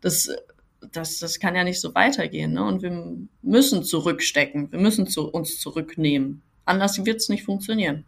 Das 0.00 0.30
das, 0.92 1.18
das 1.18 1.38
kann 1.38 1.54
ja 1.54 1.64
nicht 1.64 1.80
so 1.80 1.94
weitergehen. 1.94 2.52
Ne? 2.52 2.64
Und 2.64 2.82
wir 2.82 3.16
müssen 3.42 3.84
zurückstecken, 3.84 4.72
wir 4.72 4.78
müssen 4.78 5.06
zu, 5.06 5.28
uns 5.28 5.60
zurücknehmen. 5.60 6.42
Anders 6.64 7.04
wird 7.04 7.16
es 7.16 7.28
nicht 7.28 7.44
funktionieren. 7.44 8.04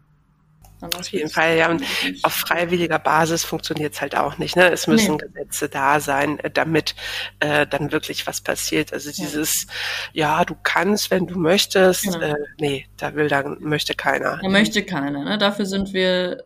Anders 0.82 1.00
auf 1.00 1.08
jeden 1.08 1.28
Fall, 1.28 1.58
ja. 1.58 1.70
Und 1.70 1.82
auf 2.22 2.32
freiwilliger 2.32 2.98
Basis 2.98 3.44
funktioniert 3.44 3.94
es 3.94 4.00
halt 4.00 4.16
auch 4.16 4.38
nicht. 4.38 4.56
Ne? 4.56 4.70
Es 4.70 4.86
müssen 4.86 5.16
nee. 5.16 5.26
Gesetze 5.26 5.68
da 5.68 6.00
sein, 6.00 6.38
äh, 6.38 6.50
damit 6.50 6.94
äh, 7.40 7.66
dann 7.66 7.92
wirklich 7.92 8.26
was 8.26 8.40
passiert. 8.40 8.92
Also 8.92 9.10
dieses, 9.10 9.66
ja, 10.12 10.38
ja 10.38 10.44
du 10.44 10.56
kannst, 10.62 11.10
wenn 11.10 11.26
du 11.26 11.38
möchtest, 11.38 12.04
genau. 12.04 12.20
äh, 12.20 12.34
nee, 12.58 12.86
da 12.96 13.14
will 13.14 13.28
dann, 13.28 13.58
möchte 13.60 13.94
keiner. 13.94 14.38
Da 14.42 14.48
möchte 14.48 14.82
keiner. 14.82 15.24
Ne? 15.24 15.36
Dafür 15.36 15.66
sind 15.66 15.92
wir, 15.92 16.44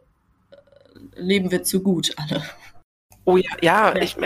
leben 1.14 1.52
wir 1.52 1.62
zu 1.62 1.82
gut 1.82 2.12
alle. 2.16 2.42
Oh 3.26 3.36
ja, 3.38 3.50
ja, 3.62 3.94
ja. 3.94 4.02
Ich, 4.02 4.16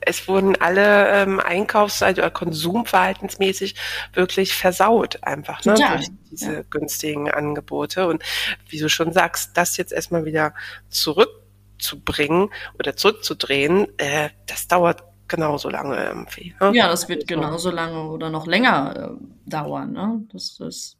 es 0.00 0.28
wurden 0.28 0.56
alle 0.60 1.08
ähm, 1.10 1.40
Einkaufsseite 1.40 2.20
oder 2.20 2.30
Konsumverhaltensmäßig 2.30 3.74
wirklich 4.12 4.54
versaut 4.54 5.22
einfach 5.22 5.64
ne, 5.64 5.74
durch 5.74 6.08
diese 6.30 6.54
ja. 6.54 6.62
günstigen 6.70 7.30
Angebote. 7.30 8.06
Und 8.06 8.22
wie 8.68 8.78
du 8.78 8.88
schon 8.88 9.12
sagst, 9.12 9.56
das 9.56 9.76
jetzt 9.76 9.92
erstmal 9.92 10.24
wieder 10.24 10.54
zurückzubringen 10.88 12.50
oder 12.78 12.96
zurückzudrehen, 12.96 13.88
äh, 13.98 14.30
das 14.46 14.68
dauert 14.68 15.02
genauso 15.26 15.68
lange 15.68 15.96
irgendwie. 15.96 16.54
Ne? 16.60 16.72
Ja, 16.74 16.88
das 16.88 17.08
wird 17.08 17.26
genauso 17.26 17.70
lange 17.70 18.08
oder 18.08 18.30
noch 18.30 18.46
länger 18.46 19.16
äh, 19.18 19.50
dauern. 19.50 19.92
Ne? 19.92 20.20
Das 20.32 20.60
ist 20.60 20.96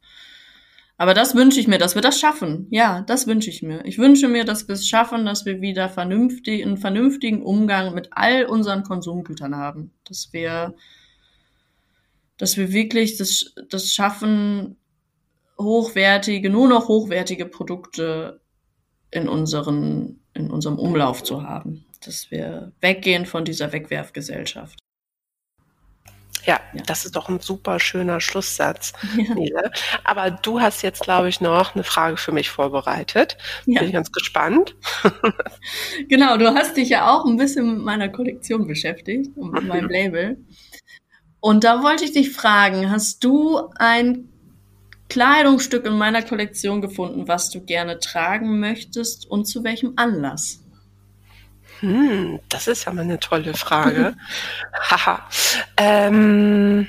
Aber 0.97 1.13
das 1.13 1.35
wünsche 1.35 1.59
ich 1.59 1.67
mir, 1.67 1.77
dass 1.77 1.95
wir 1.95 2.01
das 2.01 2.19
schaffen. 2.19 2.67
Ja, 2.69 3.01
das 3.01 3.27
wünsche 3.27 3.49
ich 3.49 3.61
mir. 3.61 3.83
Ich 3.85 3.97
wünsche 3.97 4.29
mir, 4.29 4.45
dass 4.45 4.67
wir 4.67 4.75
es 4.75 4.87
schaffen, 4.87 5.25
dass 5.25 5.45
wir 5.45 5.59
wieder 5.59 5.89
vernünftig, 5.89 6.63
einen 6.63 6.77
vernünftigen 6.77 7.43
Umgang 7.43 7.93
mit 7.93 8.09
all 8.11 8.45
unseren 8.45 8.83
Konsumgütern 8.83 9.55
haben. 9.55 9.91
Dass 10.05 10.31
wir, 10.31 10.73
dass 12.37 12.55
wir 12.55 12.71
wirklich 12.71 13.17
das, 13.17 13.53
das 13.69 13.93
schaffen, 13.93 14.77
hochwertige, 15.59 16.49
nur 16.49 16.69
noch 16.69 16.87
hochwertige 16.87 17.45
Produkte 17.45 18.39
in 19.11 19.27
unseren, 19.27 20.21
in 20.33 20.49
unserem 20.49 20.79
Umlauf 20.79 21.23
zu 21.23 21.43
haben. 21.43 21.85
Dass 22.05 22.31
wir 22.31 22.71
weggehen 22.79 23.25
von 23.25 23.43
dieser 23.43 23.73
Wegwerfgesellschaft. 23.73 24.79
Ja, 26.45 26.59
ja, 26.73 26.83
das 26.85 27.05
ist 27.05 27.15
doch 27.15 27.29
ein 27.29 27.39
super 27.39 27.79
schöner 27.79 28.21
Schlusssatz, 28.21 28.93
ja. 29.17 29.33
Nele. 29.33 29.71
Aber 30.03 30.31
du 30.31 30.61
hast 30.61 30.81
jetzt, 30.83 31.01
glaube 31.01 31.29
ich, 31.29 31.41
noch 31.41 31.75
eine 31.75 31.83
Frage 31.83 32.17
für 32.17 32.31
mich 32.31 32.49
vorbereitet. 32.49 33.37
Ja. 33.65 33.79
Bin 33.79 33.89
ich 33.89 33.93
ganz 33.93 34.11
gespannt. 34.11 34.75
genau, 36.09 36.37
du 36.37 36.53
hast 36.53 36.77
dich 36.77 36.89
ja 36.89 37.11
auch 37.11 37.25
ein 37.25 37.37
bisschen 37.37 37.75
mit 37.75 37.83
meiner 37.83 38.09
Kollektion 38.09 38.67
beschäftigt 38.67 39.35
und 39.35 39.51
mit 39.53 39.65
meinem 39.65 39.89
Label. 39.89 40.37
Und 41.39 41.63
da 41.63 41.83
wollte 41.83 42.05
ich 42.05 42.11
dich 42.11 42.31
fragen, 42.31 42.89
hast 42.89 43.23
du 43.23 43.69
ein 43.77 44.29
Kleidungsstück 45.09 45.85
in 45.85 45.97
meiner 45.97 46.23
Kollektion 46.23 46.81
gefunden, 46.81 47.27
was 47.27 47.51
du 47.51 47.61
gerne 47.63 47.99
tragen 47.99 48.59
möchtest 48.59 49.29
und 49.29 49.45
zu 49.45 49.63
welchem 49.63 49.93
Anlass? 49.95 50.64
Hm, 51.85 52.39
das 52.49 52.67
ist 52.67 52.85
ja 52.85 52.93
mal 52.93 53.01
eine 53.03 53.19
tolle 53.19 53.53
Frage. 53.53 54.15
Haha. 54.89 55.27
ähm, 55.77 56.87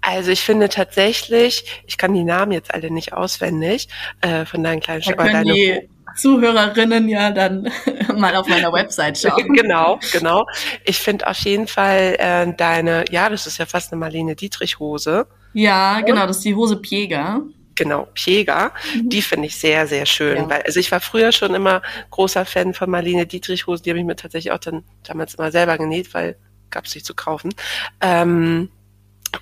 also 0.00 0.30
ich 0.30 0.42
finde 0.42 0.68
tatsächlich, 0.68 1.82
ich 1.86 1.98
kann 1.98 2.14
die 2.14 2.22
Namen 2.22 2.52
jetzt 2.52 2.72
alle 2.72 2.90
nicht 2.90 3.12
auswendig 3.12 3.88
äh, 4.20 4.44
von 4.44 4.62
deinen 4.62 4.80
kleinen 4.80 5.02
Stücken. 5.02 5.26
Deine 5.26 5.52
die 5.52 5.88
Zuhörerinnen 6.16 7.08
ja 7.08 7.30
dann 7.30 7.68
mal 8.16 8.36
auf 8.36 8.46
meiner 8.46 8.72
Website 8.72 9.18
schauen. 9.18 9.52
genau, 9.54 9.98
genau. 10.12 10.46
Ich 10.84 10.98
finde 10.98 11.26
auf 11.26 11.38
jeden 11.38 11.66
Fall 11.66 12.16
äh, 12.18 12.52
deine, 12.54 13.04
ja, 13.10 13.28
das 13.28 13.46
ist 13.46 13.58
ja 13.58 13.66
fast 13.66 13.92
eine 13.92 13.98
Marlene 13.98 14.36
Dietrich 14.36 14.78
Hose. 14.78 15.26
Ja, 15.54 16.00
genau, 16.00 16.26
das 16.26 16.38
ist 16.38 16.44
die 16.44 16.54
Hose 16.54 16.76
Pieger 16.76 17.42
genau, 17.74 18.08
Pieger, 18.14 18.72
mhm. 18.94 19.08
die 19.08 19.22
finde 19.22 19.46
ich 19.46 19.56
sehr, 19.56 19.86
sehr 19.86 20.06
schön. 20.06 20.36
Ja. 20.36 20.50
Weil, 20.50 20.62
also 20.62 20.80
ich 20.80 20.90
war 20.90 21.00
früher 21.00 21.32
schon 21.32 21.54
immer 21.54 21.82
großer 22.10 22.44
Fan 22.44 22.74
von 22.74 22.90
Marlene 22.90 23.26
Dietrich 23.26 23.66
Hosen, 23.66 23.84
die 23.84 23.90
habe 23.90 23.98
ich 23.98 24.06
mir 24.06 24.16
tatsächlich 24.16 24.52
auch 24.52 24.58
dann 24.58 24.84
damals 25.02 25.34
immer 25.34 25.50
selber 25.50 25.78
genäht, 25.78 26.14
weil 26.14 26.36
gab 26.70 26.86
es 26.86 26.94
nicht 26.94 27.06
zu 27.06 27.14
kaufen. 27.14 27.54
Ähm, 28.00 28.70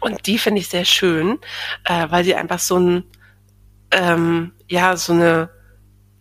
und 0.01 0.27
die 0.27 0.39
finde 0.39 0.61
ich 0.61 0.69
sehr 0.69 0.85
schön, 0.85 1.39
äh, 1.85 2.07
weil 2.11 2.25
sie 2.25 2.35
einfach 2.35 2.59
so 2.59 2.79
ein, 2.79 3.05
ähm, 3.91 4.53
ja, 4.69 4.97
so 4.97 5.13
eine, 5.13 5.51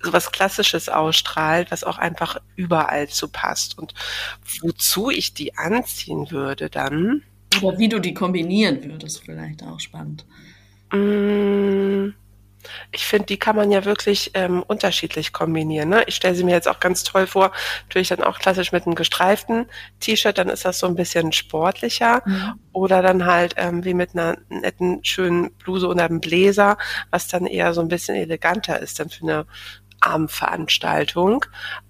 so 0.02 0.14
was 0.14 0.32
Klassisches 0.32 0.88
ausstrahlt, 0.90 1.72
was 1.72 1.84
auch 1.84 1.98
einfach 1.98 2.38
überall 2.56 3.10
zu 3.10 3.28
passt. 3.28 3.78
Und 3.78 3.94
wozu 4.62 5.10
ich 5.10 5.34
die 5.34 5.58
anziehen 5.58 6.32
würde 6.32 6.70
dann. 6.70 7.24
Oder 7.62 7.78
wie 7.78 7.90
du 7.90 8.00
die 8.00 8.14
kombinieren 8.14 8.84
würdest, 8.84 9.24
vielleicht 9.26 9.62
auch 9.64 9.80
spannend. 9.80 10.26
Mm, 10.92 12.14
ich 12.92 13.06
finde, 13.06 13.28
die 13.28 13.38
kann 13.38 13.56
man 13.56 13.72
ja 13.72 13.86
wirklich 13.86 14.32
ähm, 14.34 14.64
unterschiedlich 14.64 15.32
kombinieren. 15.32 15.90
Ne? 15.90 16.04
Ich 16.08 16.16
stelle 16.16 16.36
sie 16.36 16.44
mir 16.44 16.52
jetzt 16.52 16.68
auch 16.68 16.80
ganz 16.80 17.04
toll 17.04 17.28
vor, 17.28 17.52
natürlich 17.84 18.10
dann 18.10 18.24
auch 18.24 18.40
klassisch 18.40 18.72
mit 18.72 18.86
einem 18.86 18.96
gestreiften 18.96 19.68
T-Shirt, 20.00 20.38
dann 20.38 20.50
ist 20.50 20.66
das 20.66 20.80
so 20.80 20.88
ein 20.88 20.96
bisschen 20.96 21.32
sportlicher. 21.32 22.22
Mhm. 22.26 22.60
Oder 22.72 23.02
dann 23.02 23.26
halt 23.26 23.56
ähm, 23.58 23.86
wie 23.86 23.94
mit 23.94 24.14
einer 24.14 24.38
netten, 24.50 25.04
schönen 25.04 25.52
Bluse 25.54 25.88
oder 25.88 26.06
einem 26.06 26.22
Bläser, 26.22 26.78
was 27.12 27.28
dann 27.28 27.46
eher 27.46 27.74
so 27.74 27.82
ein 27.82 27.88
bisschen 27.88 28.16
eleganter 28.16 28.80
ist 28.80 29.00
dann 29.00 29.10
für 29.10 29.24
eine 29.24 29.46
Abendveranstaltung. 30.02 31.46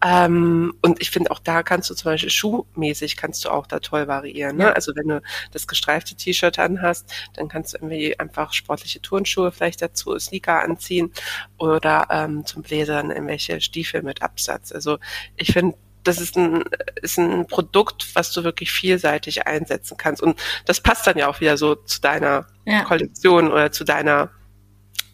Ähm, 0.05 0.73
und 0.81 1.01
ich 1.01 1.11
finde 1.11 1.31
auch 1.31 1.39
da 1.39 1.63
kannst 1.63 1.89
du 1.89 1.93
zum 1.93 2.11
Beispiel 2.11 2.29
schuhmäßig 2.29 3.17
kannst 3.17 3.45
du 3.45 3.49
auch 3.49 3.67
da 3.67 3.79
toll 3.79 4.07
variieren. 4.07 4.57
Ne? 4.57 4.65
Ja. 4.65 4.71
Also 4.73 4.95
wenn 4.95 5.07
du 5.07 5.21
das 5.51 5.67
gestreifte 5.67 6.15
T-Shirt 6.15 6.59
anhast, 6.59 7.11
dann 7.33 7.47
kannst 7.47 7.73
du 7.73 7.77
irgendwie 7.77 8.19
einfach 8.19 8.53
sportliche 8.53 9.01
Turnschuhe 9.01 9.51
vielleicht 9.51 9.81
dazu, 9.81 10.17
Sneaker 10.17 10.61
anziehen 10.61 11.11
oder 11.57 12.07
ähm, 12.09 12.45
zum 12.45 12.63
Bläser 12.63 12.95
dann 12.95 13.11
irgendwelche 13.11 13.61
Stiefel 13.61 14.01
mit 14.03 14.21
Absatz. 14.21 14.71
Also 14.71 14.99
ich 15.35 15.53
finde, 15.53 15.77
das 16.03 16.19
ist 16.19 16.37
ein, 16.37 16.63
ist 17.01 17.17
ein 17.17 17.45
Produkt, 17.47 18.15
was 18.15 18.31
du 18.31 18.43
wirklich 18.43 18.71
vielseitig 18.71 19.47
einsetzen 19.47 19.97
kannst. 19.97 20.21
Und 20.21 20.39
das 20.65 20.81
passt 20.81 21.05
dann 21.07 21.17
ja 21.17 21.27
auch 21.27 21.39
wieder 21.41 21.57
so 21.57 21.75
zu 21.75 22.01
deiner 22.01 22.47
ja. 22.65 22.83
Kollektion 22.83 23.51
oder 23.51 23.71
zu 23.71 23.83
deiner 23.83 24.29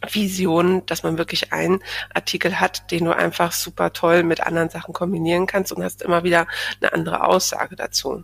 Vision, 0.09 0.85
dass 0.85 1.03
man 1.03 1.17
wirklich 1.17 1.53
einen 1.53 1.79
Artikel 2.13 2.59
hat, 2.59 2.91
den 2.91 3.05
du 3.05 3.15
einfach 3.15 3.51
super 3.51 3.93
toll 3.93 4.23
mit 4.23 4.41
anderen 4.41 4.69
Sachen 4.69 4.93
kombinieren 4.93 5.47
kannst 5.47 5.71
und 5.71 5.83
hast 5.83 6.01
immer 6.01 6.23
wieder 6.23 6.47
eine 6.81 6.93
andere 6.93 7.23
Aussage 7.23 7.75
dazu. 7.75 8.23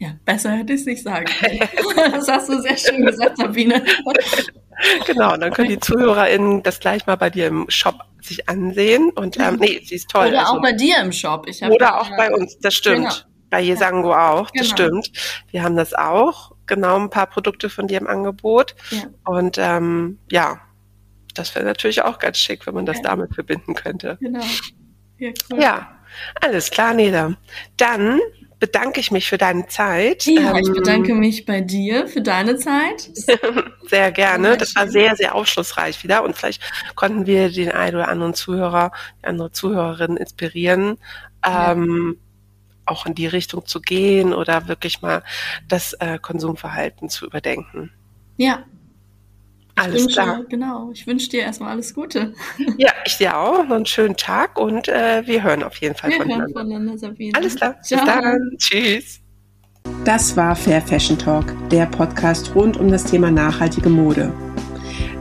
Ja, 0.00 0.14
besser 0.24 0.52
hätte 0.52 0.72
ich 0.72 0.80
es 0.80 0.86
nicht 0.86 1.02
sagen 1.02 1.26
können. 1.26 1.60
das 2.12 2.26
hast 2.26 2.48
du 2.48 2.58
sehr 2.62 2.76
schön 2.76 3.04
gesagt, 3.04 3.36
Sabine. 3.36 3.84
genau, 5.06 5.36
dann 5.36 5.52
können 5.52 5.68
die 5.68 5.78
ZuhörerInnen 5.78 6.62
das 6.62 6.80
gleich 6.80 7.06
mal 7.06 7.16
bei 7.16 7.28
dir 7.28 7.48
im 7.48 7.68
Shop 7.68 7.96
sich 8.22 8.48
ansehen. 8.48 9.10
Und 9.10 9.38
ähm, 9.38 9.56
nee, 9.56 9.82
sie 9.84 9.96
ist 9.96 10.08
toll. 10.08 10.28
Oder 10.28 10.40
also, 10.40 10.52
auch 10.54 10.62
bei 10.62 10.72
dir 10.72 10.98
im 11.00 11.12
Shop. 11.12 11.46
Oder 11.68 12.00
auch 12.00 12.08
bei 12.16 12.32
uns, 12.32 12.58
das 12.58 12.74
stimmt. 12.74 13.08
Genau. 13.08 13.14
Bei 13.50 13.60
Jesango 13.60 14.14
auch, 14.14 14.50
das 14.52 14.74
genau. 14.74 14.74
stimmt. 14.74 15.12
Wir 15.50 15.64
haben 15.64 15.76
das 15.76 15.92
auch, 15.92 16.52
genau 16.66 16.96
ein 16.96 17.10
paar 17.10 17.26
Produkte 17.26 17.68
von 17.68 17.86
dir 17.86 18.00
im 18.00 18.06
Angebot. 18.06 18.74
Ja. 18.90 19.02
Und 19.24 19.58
ähm, 19.58 20.18
ja, 20.30 20.60
das 21.40 21.54
wäre 21.54 21.64
natürlich 21.64 22.02
auch 22.02 22.18
ganz 22.18 22.38
schick, 22.38 22.66
wenn 22.66 22.74
man 22.74 22.86
das 22.86 23.00
damit 23.02 23.34
verbinden 23.34 23.74
könnte. 23.74 24.18
Genau. 24.20 24.44
Ja, 25.18 25.30
cool. 25.50 25.60
ja, 25.60 25.98
alles 26.40 26.70
klar, 26.70 26.94
Neda. 26.94 27.34
Dann 27.76 28.20
bedanke 28.58 29.00
ich 29.00 29.10
mich 29.10 29.26
für 29.26 29.38
deine 29.38 29.66
Zeit. 29.68 30.26
Ja, 30.26 30.50
ähm, 30.50 30.56
ich 30.56 30.70
bedanke 30.70 31.14
mich 31.14 31.46
bei 31.46 31.62
dir 31.62 32.06
für 32.06 32.20
deine 32.20 32.56
Zeit. 32.56 33.10
sehr 33.88 34.12
gerne. 34.12 34.58
Das 34.58 34.76
war 34.76 34.86
sehr, 34.86 35.16
sehr 35.16 35.34
aufschlussreich 35.34 36.04
wieder. 36.04 36.22
Und 36.22 36.36
vielleicht 36.36 36.62
konnten 36.94 37.26
wir 37.26 37.50
den 37.50 37.72
einen 37.72 37.96
oder 37.96 38.08
anderen 38.08 38.34
Zuhörer, 38.34 38.92
die 39.22 39.26
andere 39.26 39.50
Zuhörerin 39.50 40.18
inspirieren, 40.18 40.98
ja. 41.44 41.72
ähm, 41.72 42.18
auch 42.84 43.06
in 43.06 43.14
die 43.14 43.26
Richtung 43.26 43.64
zu 43.64 43.80
gehen 43.80 44.34
oder 44.34 44.68
wirklich 44.68 45.00
mal 45.00 45.22
das 45.68 45.94
äh, 45.94 46.18
Konsumverhalten 46.18 47.08
zu 47.08 47.24
überdenken. 47.24 47.90
Ja, 48.36 48.64
alles 49.80 50.02
wünsche, 50.02 50.14
klar. 50.14 50.44
Genau. 50.48 50.90
Ich 50.92 51.06
wünsche 51.06 51.28
dir 51.28 51.42
erstmal 51.42 51.70
alles 51.70 51.94
Gute. 51.94 52.34
Ja, 52.76 52.92
ich 53.04 53.18
dir 53.18 53.36
auch. 53.36 53.64
Noch 53.66 53.76
einen 53.76 53.86
schönen 53.86 54.16
Tag 54.16 54.58
und 54.58 54.88
äh, 54.88 55.26
wir 55.26 55.42
hören 55.42 55.62
auf 55.62 55.76
jeden 55.76 55.94
Fall 55.94 56.10
wir 56.10 56.18
voneinander. 56.18 56.44
Hören 56.44 56.52
voneinander 56.52 56.98
Sabine. 56.98 57.32
Alles 57.34 57.56
klar. 57.56 57.80
Ciao. 57.82 58.04
Bis 58.04 58.14
dann. 58.14 58.56
Tschüss. 58.58 59.20
Das 60.04 60.36
war 60.36 60.54
Fair 60.56 60.82
Fashion 60.82 61.18
Talk, 61.18 61.46
der 61.70 61.86
Podcast 61.86 62.54
rund 62.54 62.76
um 62.76 62.90
das 62.90 63.04
Thema 63.04 63.30
nachhaltige 63.30 63.88
Mode. 63.88 64.32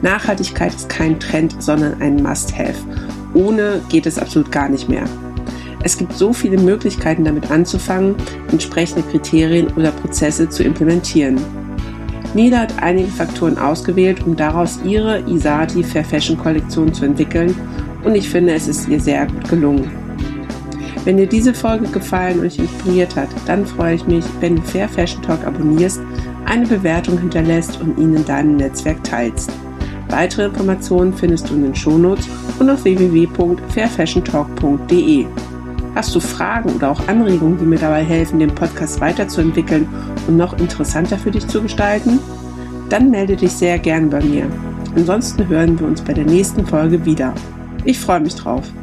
Nachhaltigkeit 0.01 0.73
ist 0.73 0.89
kein 0.89 1.19
Trend, 1.19 1.61
sondern 1.61 2.01
ein 2.01 2.15
Must-Have. 2.21 2.75
Ohne 3.33 3.81
geht 3.89 4.05
es 4.05 4.17
absolut 4.17 4.51
gar 4.51 4.69
nicht 4.69 4.87
mehr. 4.87 5.05
Es 5.83 5.97
gibt 5.97 6.13
so 6.13 6.33
viele 6.33 6.57
Möglichkeiten 6.57 7.23
damit 7.23 7.51
anzufangen, 7.51 8.15
entsprechende 8.51 9.01
Kriterien 9.03 9.67
oder 9.75 9.91
Prozesse 9.91 10.49
zu 10.49 10.63
implementieren. 10.63 11.39
Nida 12.33 12.59
hat 12.59 12.81
einige 12.81 13.09
Faktoren 13.09 13.57
ausgewählt, 13.57 14.25
um 14.25 14.35
daraus 14.35 14.79
ihre 14.83 15.21
Isati 15.27 15.83
Fair 15.83 16.05
Fashion 16.05 16.37
Kollektion 16.37 16.93
zu 16.93 17.05
entwickeln 17.05 17.55
und 18.03 18.15
ich 18.15 18.29
finde, 18.29 18.53
es 18.53 18.67
ist 18.67 18.87
ihr 18.87 18.99
sehr 18.99 19.25
gut 19.25 19.49
gelungen. 19.49 19.89
Wenn 21.05 21.17
dir 21.17 21.27
diese 21.27 21.53
Folge 21.53 21.87
gefallen 21.87 22.39
und 22.39 22.43
dich 22.43 22.59
inspiriert 22.59 23.15
hat, 23.15 23.29
dann 23.45 23.65
freue 23.65 23.95
ich 23.95 24.05
mich, 24.05 24.25
wenn 24.41 24.57
du 24.57 24.61
Fair 24.61 24.87
Fashion 24.87 25.23
Talk 25.23 25.43
abonnierst, 25.45 25.99
eine 26.45 26.67
Bewertung 26.67 27.17
hinterlässt 27.17 27.81
und 27.81 27.97
ihn 27.97 28.15
in 28.15 28.25
deinem 28.25 28.57
Netzwerk 28.57 29.03
teilst. 29.03 29.51
Weitere 30.09 30.45
Informationen 30.45 31.13
findest 31.13 31.49
du 31.49 31.55
in 31.55 31.63
den 31.63 31.75
Shownotes 31.75 32.29
und 32.59 32.69
auf 32.69 32.83
www.fairfashiontalk.de. 32.83 35.25
Hast 35.95 36.13
du 36.15 36.19
Fragen 36.19 36.71
oder 36.75 36.91
auch 36.91 37.07
Anregungen, 37.07 37.57
die 37.57 37.65
mir 37.65 37.79
dabei 37.79 38.03
helfen, 38.03 38.39
den 38.39 38.53
Podcast 38.53 39.01
weiterzuentwickeln 39.01 39.87
und 40.27 40.37
noch 40.37 40.57
interessanter 40.59 41.17
für 41.17 41.31
dich 41.31 41.47
zu 41.47 41.61
gestalten? 41.61 42.19
Dann 42.89 43.09
melde 43.09 43.35
dich 43.35 43.51
sehr 43.51 43.79
gern 43.79 44.09
bei 44.09 44.21
mir. 44.23 44.47
Ansonsten 44.95 45.47
hören 45.47 45.79
wir 45.79 45.87
uns 45.87 46.01
bei 46.01 46.13
der 46.13 46.25
nächsten 46.25 46.65
Folge 46.65 47.05
wieder. 47.05 47.33
Ich 47.85 47.99
freue 47.99 48.19
mich 48.19 48.35
drauf. 48.35 48.71